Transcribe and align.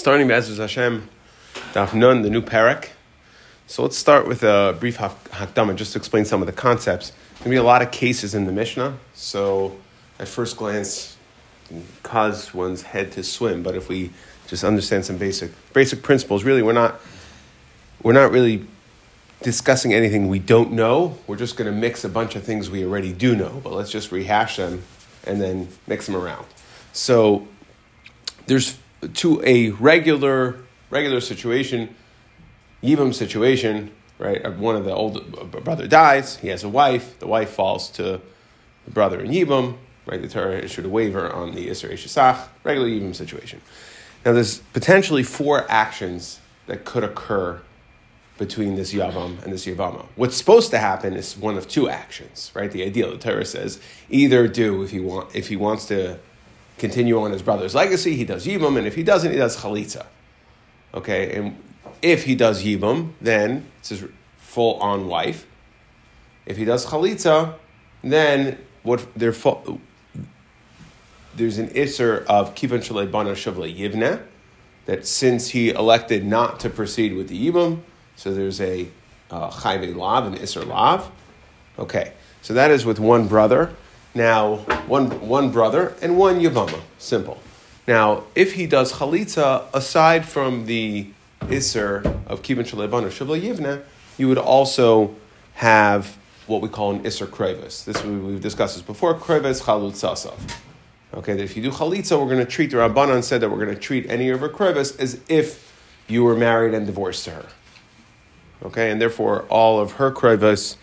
starting 0.00 0.26
Be'ezus 0.26 0.56
Hashem, 0.56 1.10
Daf 1.74 1.92
Nun, 1.92 2.22
the 2.22 2.30
new 2.30 2.40
parak. 2.40 2.88
So 3.66 3.82
let's 3.82 3.98
start 3.98 4.26
with 4.26 4.42
a 4.42 4.74
brief 4.80 4.96
hakdama 4.96 5.76
just 5.76 5.92
to 5.92 5.98
explain 5.98 6.24
some 6.24 6.40
of 6.40 6.46
the 6.46 6.54
concepts. 6.54 7.10
There's 7.10 7.38
going 7.40 7.44
to 7.44 7.50
be 7.50 7.56
a 7.56 7.62
lot 7.62 7.82
of 7.82 7.90
cases 7.90 8.34
in 8.34 8.46
the 8.46 8.52
Mishnah, 8.52 8.96
so 9.12 9.76
at 10.18 10.26
first 10.26 10.56
glance, 10.56 11.18
cause 12.02 12.54
one's 12.54 12.80
head 12.80 13.12
to 13.12 13.22
swim. 13.22 13.62
But 13.62 13.74
if 13.74 13.90
we 13.90 14.08
just 14.46 14.64
understand 14.64 15.04
some 15.04 15.18
basic 15.18 15.52
basic 15.74 16.02
principles, 16.02 16.44
really, 16.44 16.62
we're 16.62 16.72
not 16.72 16.98
we're 18.02 18.14
not 18.14 18.32
really 18.32 18.64
discussing 19.42 19.92
anything 19.92 20.28
we 20.28 20.38
don't 20.38 20.72
know. 20.72 21.18
We're 21.26 21.36
just 21.36 21.58
going 21.58 21.70
to 21.70 21.78
mix 21.78 22.04
a 22.04 22.08
bunch 22.08 22.36
of 22.36 22.42
things 22.42 22.70
we 22.70 22.86
already 22.86 23.12
do 23.12 23.36
know, 23.36 23.60
but 23.62 23.74
let's 23.74 23.90
just 23.90 24.12
rehash 24.12 24.56
them 24.56 24.82
and 25.24 25.42
then 25.42 25.68
mix 25.86 26.06
them 26.06 26.16
around. 26.16 26.46
So 26.94 27.46
there's 28.46 28.78
to 29.14 29.42
a 29.44 29.70
regular 29.70 30.56
regular 30.90 31.20
situation, 31.20 31.94
Yibam 32.82 33.14
situation, 33.14 33.90
right? 34.18 34.44
uh, 34.44 34.50
One 34.50 34.76
of 34.76 34.84
the 34.84 34.94
old 34.94 35.52
brother 35.64 35.86
dies. 35.86 36.36
He 36.36 36.48
has 36.48 36.64
a 36.64 36.68
wife. 36.68 37.18
The 37.18 37.26
wife 37.26 37.50
falls 37.50 37.88
to 37.90 38.20
the 38.84 38.90
brother 38.90 39.20
in 39.20 39.30
Yibam. 39.30 39.76
Right? 40.06 40.20
The 40.20 40.28
Torah 40.28 40.58
issued 40.58 40.86
a 40.86 40.88
waiver 40.88 41.30
on 41.32 41.54
the 41.54 41.68
Isser 41.68 41.92
Shesach, 41.92 42.48
regular 42.64 42.88
Yibam 42.88 43.14
situation. 43.14 43.60
Now, 44.24 44.32
there's 44.32 44.58
potentially 44.58 45.22
four 45.22 45.70
actions 45.70 46.40
that 46.66 46.84
could 46.84 47.04
occur 47.04 47.60
between 48.38 48.74
this 48.74 48.92
Yavam 48.92 49.42
and 49.44 49.52
this 49.52 49.66
Yavama. 49.66 50.06
What's 50.16 50.36
supposed 50.36 50.70
to 50.70 50.78
happen 50.78 51.14
is 51.14 51.36
one 51.36 51.56
of 51.58 51.68
two 51.68 51.88
actions, 51.88 52.50
right? 52.54 52.70
The 52.72 52.82
ideal, 52.82 53.10
the 53.10 53.18
Torah 53.18 53.44
says, 53.44 53.80
either 54.08 54.48
do 54.48 54.82
if 54.82 54.90
he 54.90 54.98
want 54.98 55.34
if 55.36 55.48
he 55.48 55.56
wants 55.56 55.84
to 55.86 56.18
continue 56.80 57.20
on 57.20 57.30
his 57.30 57.42
brother's 57.42 57.74
legacy, 57.74 58.16
he 58.16 58.24
does 58.24 58.46
Yibam, 58.46 58.76
and 58.76 58.86
if 58.86 58.96
he 58.96 59.04
doesn't, 59.04 59.30
he 59.30 59.38
does 59.38 59.56
Chalitza. 59.58 60.06
Okay, 60.94 61.36
and 61.36 61.56
if 62.02 62.24
he 62.24 62.34
does 62.34 62.64
Yibam, 62.64 63.12
then 63.20 63.66
it's 63.78 63.90
his 63.90 64.04
full 64.38 64.74
on 64.80 65.06
wife. 65.06 65.46
If 66.46 66.56
he 66.56 66.64
does 66.64 66.86
Chalitza, 66.86 67.54
then 68.02 68.58
what 68.82 69.06
they're 69.14 69.34
there's 71.36 71.58
an 71.58 71.68
Isser 71.68 72.24
of 72.26 72.54
Kivan 72.56 72.80
Shalei 72.80 73.10
Bana 73.10 73.32
Shavle 73.32 73.72
Yivne, 73.72 74.20
that 74.86 75.06
since 75.06 75.50
he 75.50 75.70
elected 75.70 76.24
not 76.24 76.58
to 76.60 76.70
proceed 76.70 77.14
with 77.14 77.28
the 77.28 77.48
Yibam, 77.48 77.82
so 78.16 78.34
there's 78.34 78.60
a 78.60 78.88
uh, 79.30 79.48
Lav, 79.94 80.26
an 80.26 80.36
Isser 80.36 80.66
Lav. 80.66 81.10
Okay, 81.78 82.12
so 82.42 82.54
that 82.54 82.70
is 82.70 82.84
with 82.84 82.98
one 82.98 83.28
brother. 83.28 83.74
Now, 84.14 84.56
one, 84.86 85.26
one 85.26 85.50
brother 85.50 85.94
and 86.02 86.18
one 86.18 86.40
Yavama. 86.40 86.80
Simple. 86.98 87.40
Now, 87.86 88.24
if 88.34 88.54
he 88.54 88.66
does 88.66 88.92
Chalitza, 88.94 89.66
aside 89.72 90.26
from 90.26 90.66
the 90.66 91.08
iser 91.42 92.02
of 92.26 92.42
Kivan 92.42 92.68
Shaleban 92.68 93.04
or 93.04 93.08
Shavla 93.08 93.40
Yivna, 93.40 93.82
you 94.18 94.28
would 94.28 94.38
also 94.38 95.14
have 95.54 96.16
what 96.46 96.60
we 96.60 96.68
call 96.68 96.92
an 96.92 97.06
iser 97.06 97.26
Krevis. 97.26 97.84
This 97.84 98.02
we, 98.04 98.16
we've 98.16 98.40
discussed 98.40 98.74
this 98.74 98.82
before. 98.82 99.14
Krevis 99.14 99.62
Chalutzasav. 99.62 100.38
Okay, 101.14 101.34
that 101.34 101.42
if 101.42 101.56
you 101.56 101.62
do 101.62 101.70
Chalitza, 101.70 102.18
we're 102.18 102.32
going 102.32 102.38
to 102.38 102.44
treat 102.44 102.70
the 102.70 102.76
Rabbanan 102.76 103.24
said 103.24 103.40
that 103.40 103.50
we're 103.50 103.64
going 103.64 103.74
to 103.74 103.80
treat 103.80 104.08
any 104.08 104.28
of 104.28 104.40
her 104.40 104.48
Krevis 104.48 104.98
as 105.00 105.20
if 105.28 105.72
you 106.06 106.22
were 106.24 106.36
married 106.36 106.74
and 106.74 106.86
divorced 106.86 107.24
to 107.24 107.30
her. 107.32 107.46
Okay, 108.62 108.90
and 108.90 109.00
therefore 109.00 109.42
all 109.48 109.80
of 109.80 109.92
her 109.92 110.12
Krevis, 110.12 110.76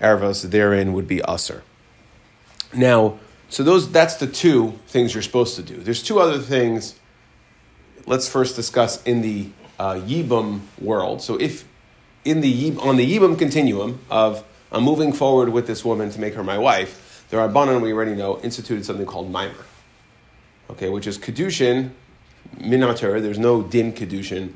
Ervas 0.00 0.48
therein 0.50 0.92
would 0.92 1.08
be 1.08 1.20
Aser. 1.28 1.62
Now, 2.74 3.18
so 3.48 3.62
those 3.62 3.90
that's 3.90 4.16
the 4.16 4.26
two 4.26 4.78
things 4.86 5.14
you're 5.14 5.22
supposed 5.22 5.56
to 5.56 5.62
do. 5.62 5.76
There's 5.76 6.02
two 6.02 6.20
other 6.20 6.38
things. 6.38 6.94
Let's 8.06 8.28
first 8.28 8.56
discuss 8.56 9.02
in 9.04 9.22
the 9.22 9.50
uh, 9.78 10.00
world. 10.80 11.22
So 11.22 11.36
if 11.36 11.66
in 12.24 12.40
the 12.40 12.76
on 12.80 12.96
the 12.96 13.16
Yibam 13.16 13.38
continuum 13.38 14.00
of 14.10 14.44
I'm 14.70 14.82
moving 14.82 15.12
forward 15.12 15.48
with 15.48 15.66
this 15.66 15.84
woman 15.84 16.10
to 16.10 16.20
make 16.20 16.34
her 16.34 16.44
my 16.44 16.58
wife, 16.58 17.24
the 17.30 17.38
Rabbanan 17.38 17.80
we 17.80 17.92
already 17.92 18.14
know 18.14 18.38
instituted 18.40 18.84
something 18.84 19.06
called 19.06 19.30
mimer. 19.30 19.64
Okay, 20.70 20.90
which 20.90 21.06
is 21.06 21.16
kedushin 21.16 21.92
minater. 22.58 23.22
There's 23.22 23.38
no 23.38 23.62
din 23.62 23.92
kedushin 23.92 24.52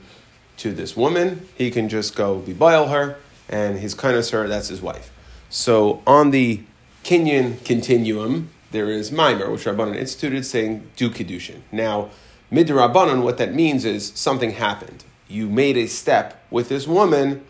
to 0.58 0.72
this 0.72 0.96
woman. 0.96 1.48
He 1.56 1.70
can 1.70 1.88
just 1.88 2.14
go 2.14 2.38
be 2.40 2.52
boil 2.52 2.88
her, 2.88 3.18
and 3.48 3.78
his 3.78 3.94
kindness 3.94 4.30
her. 4.30 4.46
That's 4.48 4.68
his 4.68 4.82
wife. 4.82 5.10
So 5.48 6.02
on 6.06 6.30
the 6.30 6.62
Kenyan 7.04 7.64
continuum, 7.64 8.50
there 8.70 8.90
is 8.90 9.10
Mimer, 9.10 9.50
which 9.50 9.64
Rabbanan 9.64 9.96
instituted, 9.96 10.44
saying 10.44 10.88
do 10.96 11.10
Kiddushin. 11.10 11.62
Now, 11.72 12.10
mid 12.50 12.68
Rabbanan, 12.68 13.22
what 13.22 13.38
that 13.38 13.54
means 13.54 13.84
is 13.84 14.12
something 14.14 14.52
happened. 14.52 15.04
You 15.28 15.48
made 15.48 15.76
a 15.76 15.86
step 15.86 16.44
with 16.50 16.68
this 16.68 16.86
woman 16.86 17.44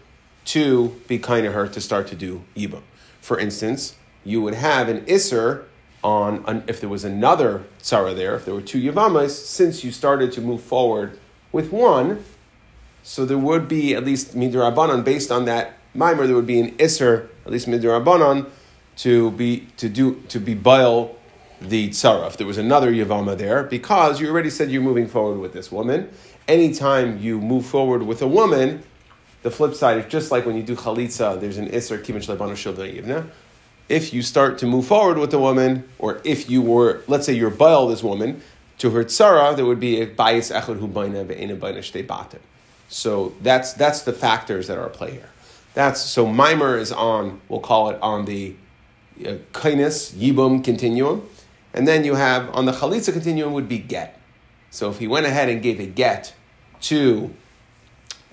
to 0.46 1.00
be 1.06 1.18
kind 1.18 1.44
to 1.44 1.52
her 1.52 1.68
to 1.68 1.80
start 1.80 2.06
to 2.08 2.16
do 2.16 2.42
Yibam. 2.56 2.82
For 3.20 3.38
instance, 3.38 3.94
you 4.24 4.40
would 4.42 4.54
have 4.54 4.88
an 4.88 5.02
Isser 5.02 5.64
on, 6.02 6.44
an, 6.46 6.64
if 6.66 6.80
there 6.80 6.88
was 6.88 7.04
another 7.04 7.62
Tzara 7.80 8.16
there, 8.16 8.34
if 8.34 8.44
there 8.44 8.54
were 8.54 8.62
two 8.62 8.80
Yivamas, 8.80 9.30
since 9.30 9.84
you 9.84 9.92
started 9.92 10.32
to 10.32 10.40
move 10.40 10.62
forward 10.62 11.18
with 11.52 11.70
one, 11.70 12.24
so 13.02 13.24
there 13.24 13.38
would 13.38 13.68
be, 13.68 13.94
at 13.94 14.04
least 14.04 14.34
Midrabanan, 14.34 15.04
based 15.04 15.30
on 15.30 15.44
that 15.44 15.74
Mimer, 15.94 16.26
there 16.26 16.36
would 16.36 16.46
be 16.46 16.58
an 16.58 16.72
Isser, 16.76 17.28
at 17.44 17.52
least 17.52 17.68
Midrabanan, 17.68 18.48
to 18.96 19.30
be 19.32 19.68
to 19.76 19.88
do 19.88 20.22
to 20.28 20.38
be 20.38 20.54
bail 20.54 21.16
the 21.60 21.90
tzara. 21.90 22.26
If 22.26 22.36
there 22.36 22.46
was 22.46 22.58
another 22.58 22.92
yavama 22.92 23.36
there, 23.36 23.62
because 23.62 24.20
you 24.20 24.28
already 24.28 24.50
said 24.50 24.70
you're 24.70 24.82
moving 24.82 25.06
forward 25.06 25.38
with 25.38 25.52
this 25.52 25.70
woman. 25.70 26.10
Anytime 26.48 27.20
you 27.20 27.40
move 27.40 27.64
forward 27.64 28.02
with 28.02 28.20
a 28.20 28.26
woman, 28.26 28.82
the 29.42 29.50
flip 29.50 29.74
side 29.74 29.98
is 29.98 30.06
just 30.06 30.30
like 30.30 30.44
when 30.44 30.56
you 30.56 30.62
do 30.62 30.74
chalitza. 30.74 31.40
There's 31.40 31.58
an 31.58 31.72
iser 31.72 31.98
kimin 31.98 32.22
shlebanu 32.22 32.56
yivna. 32.56 33.28
If 33.88 34.12
you 34.12 34.22
start 34.22 34.58
to 34.58 34.66
move 34.66 34.86
forward 34.86 35.18
with 35.18 35.32
a 35.34 35.38
woman, 35.38 35.88
or 35.98 36.20
if 36.24 36.48
you 36.50 36.62
were, 36.62 37.02
let's 37.06 37.26
say 37.26 37.32
you're 37.32 37.50
bail 37.50 37.88
this 37.88 38.02
woman 38.02 38.42
to 38.78 38.90
her 38.90 39.04
tzara, 39.04 39.54
there 39.54 39.66
would 39.66 39.80
be 39.80 40.00
a 40.00 40.06
bias 40.06 40.50
echad 40.50 40.78
hu 40.78 40.88
baina. 40.88 42.38
So 42.88 43.34
that's 43.40 43.72
that's 43.72 44.02
the 44.02 44.12
factors 44.12 44.66
that 44.66 44.76
are 44.78 44.86
at 44.86 44.92
play 44.92 45.12
here. 45.12 45.28
That's 45.74 46.00
so 46.00 46.26
mimer 46.26 46.76
is 46.76 46.92
on. 46.92 47.40
We'll 47.48 47.60
call 47.60 47.90
it 47.90 47.98
on 48.02 48.24
the 48.24 48.54
uh, 49.26 49.34
kindness, 49.52 50.12
yibum 50.12 50.62
continuum. 50.64 51.28
And 51.74 51.88
then 51.88 52.04
you 52.04 52.14
have 52.14 52.50
on 52.54 52.66
the 52.66 52.72
chalitza 52.72 53.12
continuum 53.12 53.52
would 53.52 53.68
be 53.68 53.78
get. 53.78 54.20
So 54.70 54.90
if 54.90 54.98
he 54.98 55.06
went 55.06 55.26
ahead 55.26 55.48
and 55.48 55.62
gave 55.62 55.80
a 55.80 55.86
get 55.86 56.34
to, 56.82 57.34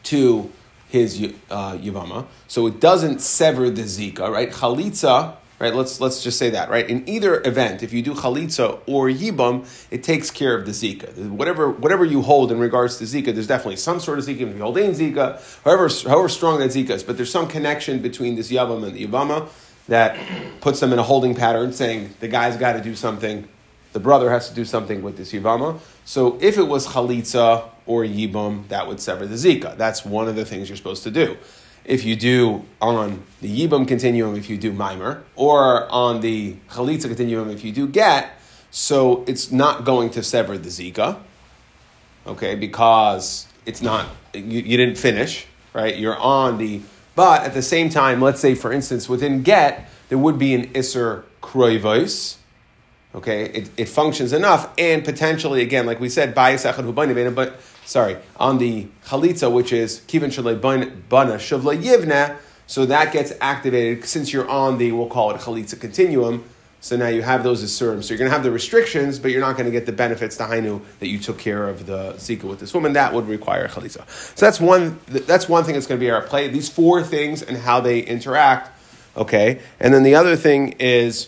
to 0.03 0.51
his 0.87 1.21
uh, 1.49 1.73
yivama, 1.73 2.25
so 2.47 2.67
it 2.67 2.79
doesn't 2.79 3.19
sever 3.19 3.69
the 3.69 3.83
zika, 3.83 4.29
right? 4.29 4.49
Chalitza, 4.49 5.35
right? 5.59 5.75
Let's 5.75 6.01
let's 6.01 6.23
just 6.23 6.37
say 6.37 6.49
that, 6.51 6.69
right? 6.69 6.89
In 6.89 7.07
either 7.07 7.41
event, 7.45 7.83
if 7.83 7.93
you 7.93 8.01
do 8.01 8.13
chalitza 8.13 8.79
or 8.87 9.07
yibam, 9.07 9.67
it 9.91 10.03
takes 10.03 10.31
care 10.31 10.57
of 10.57 10.65
the 10.65 10.71
zika. 10.71 11.29
Whatever 11.29 11.69
whatever 11.69 12.05
you 12.05 12.21
hold 12.21 12.51
in 12.51 12.59
regards 12.59 12.97
to 12.97 13.03
zika, 13.03 13.33
there's 13.33 13.47
definitely 13.47 13.75
some 13.75 13.99
sort 13.99 14.19
of 14.19 14.25
zika. 14.25 14.41
If 14.41 14.55
you 14.55 14.61
hold 14.61 14.77
in 14.77 14.91
zika, 14.91 15.41
however 15.63 15.89
however 16.09 16.29
strong 16.29 16.59
that 16.59 16.71
zika 16.71 16.91
is, 16.91 17.03
but 17.03 17.17
there's 17.17 17.31
some 17.31 17.47
connection 17.47 18.01
between 18.01 18.35
this 18.35 18.51
yavam 18.51 18.83
and 18.83 18.95
the 18.95 19.05
yivama 19.05 19.49
that 19.89 20.17
puts 20.61 20.79
them 20.79 20.93
in 20.93 20.99
a 20.99 21.03
holding 21.03 21.35
pattern, 21.35 21.73
saying 21.73 22.15
the 22.19 22.27
guy's 22.27 22.57
got 22.57 22.73
to 22.73 22.81
do 22.81 22.95
something, 22.95 23.47
the 23.93 23.99
brother 23.99 24.29
has 24.29 24.49
to 24.49 24.55
do 24.55 24.65
something 24.65 25.01
with 25.01 25.17
this 25.17 25.31
yivama. 25.31 25.79
So 26.05 26.37
if 26.41 26.57
it 26.57 26.63
was 26.63 26.87
chalitza 26.87 27.69
or 27.85 28.03
yibam, 28.03 28.67
that 28.69 28.87
would 28.87 28.99
sever 28.99 29.25
the 29.25 29.35
zika. 29.35 29.77
That's 29.77 30.05
one 30.05 30.27
of 30.27 30.35
the 30.35 30.45
things 30.45 30.69
you're 30.69 30.77
supposed 30.77 31.03
to 31.03 31.11
do. 31.11 31.37
If 31.85 32.05
you 32.05 32.15
do 32.15 32.65
on 32.81 33.23
the 33.41 33.67
yibam 33.67 33.87
continuum, 33.87 34.35
if 34.35 34.49
you 34.49 34.57
do 34.57 34.71
mimer, 34.71 35.23
or 35.35 35.91
on 35.91 36.21
the 36.21 36.57
chalitza 36.69 37.07
continuum, 37.07 37.49
if 37.49 37.63
you 37.63 37.71
do 37.71 37.87
get, 37.87 38.31
so 38.69 39.23
it's 39.27 39.51
not 39.51 39.85
going 39.85 40.11
to 40.11 40.21
sever 40.21 40.57
the 40.57 40.69
zika, 40.69 41.19
okay, 42.27 42.53
because 42.53 43.47
it's 43.65 43.81
not, 43.81 44.05
you, 44.33 44.41
you 44.41 44.77
didn't 44.77 44.97
finish, 44.97 45.47
right? 45.73 45.97
You're 45.97 46.17
on 46.17 46.59
the 46.59 46.81
but 47.19 47.43
at 47.43 47.53
the 47.53 47.61
same 47.61 47.89
time, 47.89 48.21
let's 48.21 48.39
say, 48.39 48.55
for 48.55 48.71
instance, 48.71 49.09
within 49.09 49.43
get, 49.43 49.89
there 50.07 50.17
would 50.17 50.39
be 50.39 50.55
an 50.55 50.67
Isser 50.69 51.23
Kroivos. 51.41 52.37
Okay, 53.13 53.43
it, 53.43 53.69
it 53.75 53.89
functions 53.89 54.31
enough, 54.31 54.69
and 54.77 55.03
potentially, 55.03 55.61
again, 55.61 55.85
like 55.85 55.99
we 55.99 56.07
said, 56.07 56.33
bias 56.33 56.63
but 56.63 57.59
sorry, 57.83 58.15
on 58.37 58.57
the 58.57 58.87
chalitza, 59.07 59.51
which 59.51 59.73
is 59.73 59.99
kivan 60.07 60.29
shalei 60.29 60.57
bana 61.09 61.33
shavla 61.33 61.77
yivna, 61.77 62.37
so 62.67 62.85
that 62.85 63.11
gets 63.11 63.33
activated 63.41 64.05
since 64.05 64.31
you're 64.31 64.47
on 64.47 64.77
the, 64.77 64.93
we'll 64.93 65.07
call 65.09 65.31
it 65.31 65.41
chalitza 65.41 65.77
continuum. 65.77 66.45
So 66.81 66.95
now 66.95 67.07
you 67.07 67.21
have 67.21 67.43
those 67.43 67.63
asurim. 67.63 68.03
So 68.03 68.09
you're 68.09 68.17
going 68.17 68.29
to 68.29 68.33
have 68.33 68.43
the 68.43 68.51
restrictions, 68.51 69.19
but 69.19 69.31
you're 69.31 69.41
not 69.41 69.57
going 69.57 69.65
to 69.65 69.71
get 69.71 69.85
the 69.85 69.91
benefits, 69.91 70.37
the 70.37 70.45
hainu, 70.45 70.81
that 70.99 71.07
you 71.07 71.19
took 71.19 71.37
care 71.37 71.67
of 71.67 71.85
the 71.85 72.13
zika 72.13 72.43
with 72.43 72.59
this 72.59 72.73
woman. 72.73 72.93
That 72.93 73.13
would 73.13 73.27
require 73.27 73.67
chalitza. 73.67 74.07
So 74.09 74.45
that's 74.45 74.59
one. 74.59 74.99
That's 75.07 75.49
one 75.49 75.63
thing 75.65 75.73
that's 75.73 75.87
going 75.87 75.99
to 75.99 76.03
be 76.05 76.09
our 76.09 76.21
play. 76.21 76.47
These 76.47 76.69
four 76.69 77.03
things 77.03 77.41
and 77.41 77.57
how 77.57 77.81
they 77.81 77.99
interact. 77.99 78.71
Okay, 79.17 79.59
and 79.79 79.93
then 79.93 80.03
the 80.03 80.15
other 80.15 80.35
thing 80.35 80.75
is, 80.79 81.27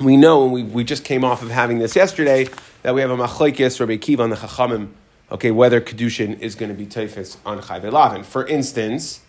we 0.00 0.16
know, 0.16 0.44
and 0.44 0.52
we, 0.52 0.62
we 0.62 0.84
just 0.84 1.04
came 1.04 1.24
off 1.24 1.42
of 1.42 1.50
having 1.50 1.78
this 1.78 1.94
yesterday, 1.94 2.48
that 2.82 2.94
we 2.94 3.02
have 3.02 3.10
a 3.10 3.16
machlekes 3.16 3.78
Rabbi 3.80 3.96
Kiva 3.96 4.22
on 4.22 4.30
the 4.30 4.36
Chachamim 4.36 4.90
okay, 5.30 5.50
whether 5.50 5.80
kedushin 5.80 6.38
is 6.40 6.54
going 6.54 6.70
to 6.70 6.76
be 6.76 6.86
teifis 6.86 7.36
on 7.44 7.60
chayve 7.60 7.90
lavin. 7.90 8.22
For 8.22 8.46
instance, 8.46 9.20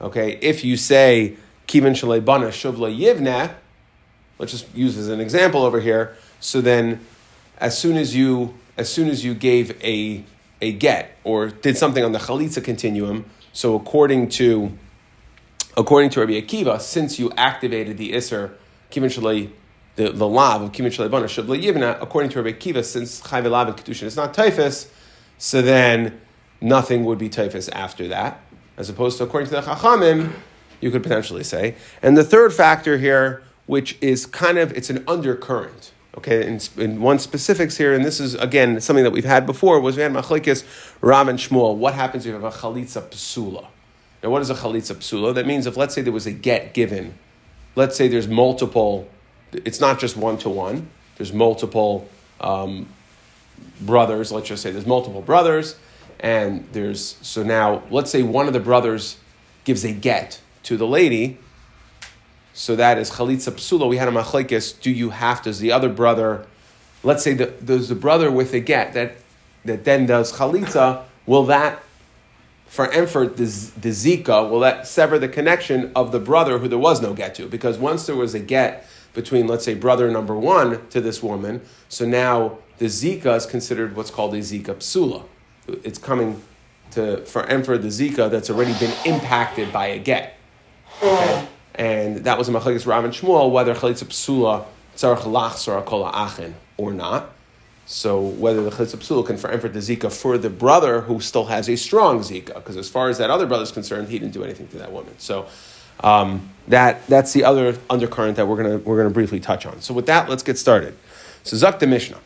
okay, 0.00 0.38
if 0.40 0.64
you 0.64 0.76
say 0.76 1.36
kivin 1.66 1.92
shalei 1.92 2.24
bana 2.24 2.46
shuvla 2.46 2.96
yivne, 2.96 3.52
let's 4.38 4.52
just 4.52 4.74
use 4.74 4.96
as 4.96 5.08
an 5.08 5.20
example 5.20 5.62
over 5.62 5.80
here. 5.80 6.16
So 6.40 6.60
then, 6.60 7.00
as 7.58 7.76
soon 7.76 7.96
as 7.96 8.14
you 8.14 8.54
as 8.76 8.92
soon 8.92 9.08
as 9.08 9.24
you 9.24 9.34
gave 9.34 9.82
a 9.82 10.24
a 10.60 10.72
get 10.72 11.16
or 11.24 11.48
did 11.48 11.76
something 11.76 12.04
on 12.04 12.12
the 12.12 12.18
chalitza 12.18 12.62
continuum, 12.62 13.24
so 13.52 13.74
according 13.74 14.28
to 14.30 14.72
according 15.76 16.10
to 16.10 16.20
Rabbi 16.20 16.32
Akiva, 16.32 16.80
since 16.80 17.18
you 17.18 17.30
activated 17.36 17.98
the 17.98 18.14
iser 18.14 18.56
kivin 18.90 19.50
the, 19.96 20.12
the 20.12 20.28
lav 20.28 20.62
of 20.62 20.72
kivin 20.72 20.86
shalei 20.86 21.10
bana 21.10 21.26
yivne, 21.26 22.00
according 22.00 22.30
to 22.30 22.42
Rabbi 22.42 22.56
Akiva, 22.56 22.84
since 22.84 23.20
chayve 23.20 23.50
lav 23.50 23.68
and 23.68 23.76
kedushin 23.76 24.04
is 24.04 24.16
not 24.16 24.32
typhus, 24.32 24.90
so 25.38 25.60
then 25.60 26.20
nothing 26.60 27.04
would 27.04 27.18
be 27.18 27.28
typhus 27.28 27.68
after 27.70 28.08
that, 28.08 28.40
as 28.76 28.88
opposed 28.88 29.18
to 29.18 29.24
according 29.24 29.48
to 29.48 29.56
the 29.56 29.62
chachamim, 29.62 30.32
you 30.80 30.90
could 30.90 31.02
potentially 31.02 31.44
say. 31.44 31.74
And 32.02 32.16
the 32.16 32.24
third 32.24 32.52
factor 32.52 32.98
here, 32.98 33.42
which 33.68 33.96
is 34.00 34.26
kind 34.26 34.58
of 34.58 34.72
it's 34.72 34.90
an 34.90 35.04
undercurrent 35.06 35.92
Okay, 36.18 36.44
in, 36.44 36.58
in, 36.78 37.00
one 37.00 37.20
specifics 37.20 37.76
here, 37.76 37.94
and 37.94 38.04
this 38.04 38.18
is 38.18 38.34
again 38.34 38.80
something 38.80 39.04
that 39.04 39.12
we've 39.12 39.24
had 39.24 39.46
before, 39.46 39.78
was 39.78 39.94
we 39.94 40.02
had 40.02 40.12
machlekes 40.12 40.64
Rav 41.00 41.28
and 41.28 41.38
Shmuel. 41.38 41.76
What 41.76 41.94
happens 41.94 42.26
if 42.26 42.30
you 42.30 42.32
have 42.32 42.42
a 42.42 42.50
chalitza 42.50 43.02
psula? 43.02 43.66
Now, 44.20 44.30
what 44.30 44.42
is 44.42 44.50
a 44.50 44.54
chalitza 44.54 44.96
psula? 44.96 45.32
That 45.32 45.46
means 45.46 45.64
if 45.64 45.76
let's 45.76 45.94
say 45.94 46.02
there 46.02 46.12
was 46.12 46.26
a 46.26 46.32
get 46.32 46.74
given, 46.74 47.14
let's 47.76 47.94
say 47.94 48.08
there's 48.08 48.26
multiple, 48.26 49.08
it's 49.52 49.80
not 49.80 50.00
just 50.00 50.16
one 50.16 50.38
to 50.38 50.48
one. 50.48 50.88
There's 51.18 51.32
multiple 51.32 52.08
um, 52.40 52.88
brothers. 53.80 54.32
Let's 54.32 54.48
just 54.48 54.60
say 54.60 54.72
there's 54.72 54.86
multiple 54.86 55.22
brothers, 55.22 55.76
and 56.18 56.66
there's 56.72 57.16
so 57.22 57.44
now 57.44 57.84
let's 57.90 58.10
say 58.10 58.22
one 58.22 58.48
of 58.48 58.54
the 58.54 58.60
brothers 58.60 59.18
gives 59.62 59.84
a 59.84 59.92
get 59.92 60.40
to 60.64 60.76
the 60.76 60.86
lady 60.86 61.38
so 62.58 62.74
that 62.74 62.98
is 62.98 63.12
chalitza 63.12 63.52
psula. 63.52 63.88
We 63.88 63.98
had 63.98 64.08
a 64.08 64.10
machlekes. 64.10 64.80
Do 64.80 64.90
you 64.90 65.10
have 65.10 65.42
to? 65.42 65.50
Does 65.50 65.60
the 65.60 65.70
other 65.70 65.88
brother? 65.88 66.44
Let's 67.04 67.22
say 67.22 67.32
that 67.34 67.64
there's 67.64 67.88
the 67.88 67.94
brother 67.94 68.32
with 68.32 68.52
a 68.52 68.58
get 68.58 68.94
that 68.94 69.12
that 69.64 69.84
then 69.84 70.06
does 70.06 70.32
chalitza. 70.32 71.04
Will 71.24 71.44
that 71.44 71.80
for 72.66 72.88
for 73.06 73.28
the, 73.28 73.44
the 73.44 73.90
zika 73.90 74.50
will 74.50 74.58
that 74.58 74.88
sever 74.88 75.20
the 75.20 75.28
connection 75.28 75.92
of 75.94 76.10
the 76.10 76.18
brother 76.18 76.58
who 76.58 76.66
there 76.66 76.80
was 76.80 77.00
no 77.00 77.14
get 77.14 77.36
to? 77.36 77.46
Because 77.46 77.78
once 77.78 78.06
there 78.06 78.16
was 78.16 78.34
a 78.34 78.40
get 78.40 78.84
between, 79.14 79.46
let's 79.46 79.64
say, 79.64 79.74
brother 79.74 80.10
number 80.10 80.34
one 80.34 80.84
to 80.88 81.00
this 81.00 81.22
woman, 81.22 81.60
so 81.88 82.04
now 82.04 82.58
the 82.78 82.86
zika 82.86 83.36
is 83.36 83.46
considered 83.46 83.94
what's 83.94 84.10
called 84.10 84.34
a 84.34 84.38
zika 84.38 84.74
psula. 84.74 85.22
It's 85.84 85.98
coming 85.98 86.42
to 86.90 87.24
for 87.24 87.44
for 87.62 87.78
the 87.78 87.88
zika 87.88 88.28
that's 88.28 88.50
already 88.50 88.76
been 88.80 88.94
impacted 89.06 89.72
by 89.72 89.86
a 89.86 89.98
get. 90.00 90.34
Okay? 91.00 91.47
And 91.78 92.24
that 92.24 92.36
was 92.36 92.48
a 92.48 92.52
machlekes 92.52 92.86
Rav 92.86 93.04
and 93.04 93.14
Shmuel 93.14 93.50
whether 93.50 93.74
chalitza 93.74 94.04
psula 94.04 94.66
tzarich 94.96 95.22
lachsor 95.22 95.84
kol 95.86 96.04
achin 96.04 96.54
or 96.76 96.92
not. 96.92 97.32
So 97.86 98.20
whether 98.20 98.62
the 98.62 98.70
chalitza 98.70 98.96
psula 98.96 99.24
can 99.24 99.38
for 99.38 99.48
the 99.68 99.78
zika 99.78 100.12
for 100.12 100.36
the 100.36 100.50
brother 100.50 101.02
who 101.02 101.20
still 101.20 101.46
has 101.46 101.68
a 101.68 101.76
strong 101.76 102.20
zika, 102.20 102.54
because 102.54 102.76
as 102.76 102.88
far 102.88 103.08
as 103.08 103.16
that 103.18 103.30
other 103.30 103.46
brother 103.46 103.62
is 103.62 103.72
concerned, 103.72 104.08
he 104.08 104.18
didn't 104.18 104.34
do 104.34 104.44
anything 104.44 104.68
to 104.68 104.78
that 104.78 104.92
woman. 104.92 105.14
So 105.18 105.46
um, 106.00 106.50
that 106.66 107.06
that's 107.06 107.32
the 107.32 107.44
other 107.44 107.78
undercurrent 107.88 108.36
that 108.36 108.46
we're 108.46 108.56
gonna 108.56 108.78
we're 108.78 108.98
gonna 108.98 109.10
briefly 109.10 109.40
touch 109.40 109.64
on. 109.64 109.80
So 109.80 109.94
with 109.94 110.06
that, 110.06 110.28
let's 110.28 110.42
get 110.42 110.58
started. 110.58 110.98
So 111.44 111.56
zak 111.56 111.78
the 111.78 111.86
Mishnah. 111.86 112.18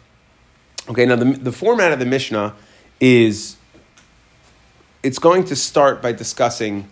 Okay, 0.89 1.07
now 1.07 1.15
the, 1.15 1.27
the 1.27 1.53
format 1.53 1.93
of 1.93 2.01
the 2.01 2.07
Mishnah 2.07 2.55
is 2.99 3.57
it's 5.03 5.19
going 5.19 5.45
to 5.45 5.57
start 5.57 6.03
by 6.03 6.13
discussing 6.13 6.89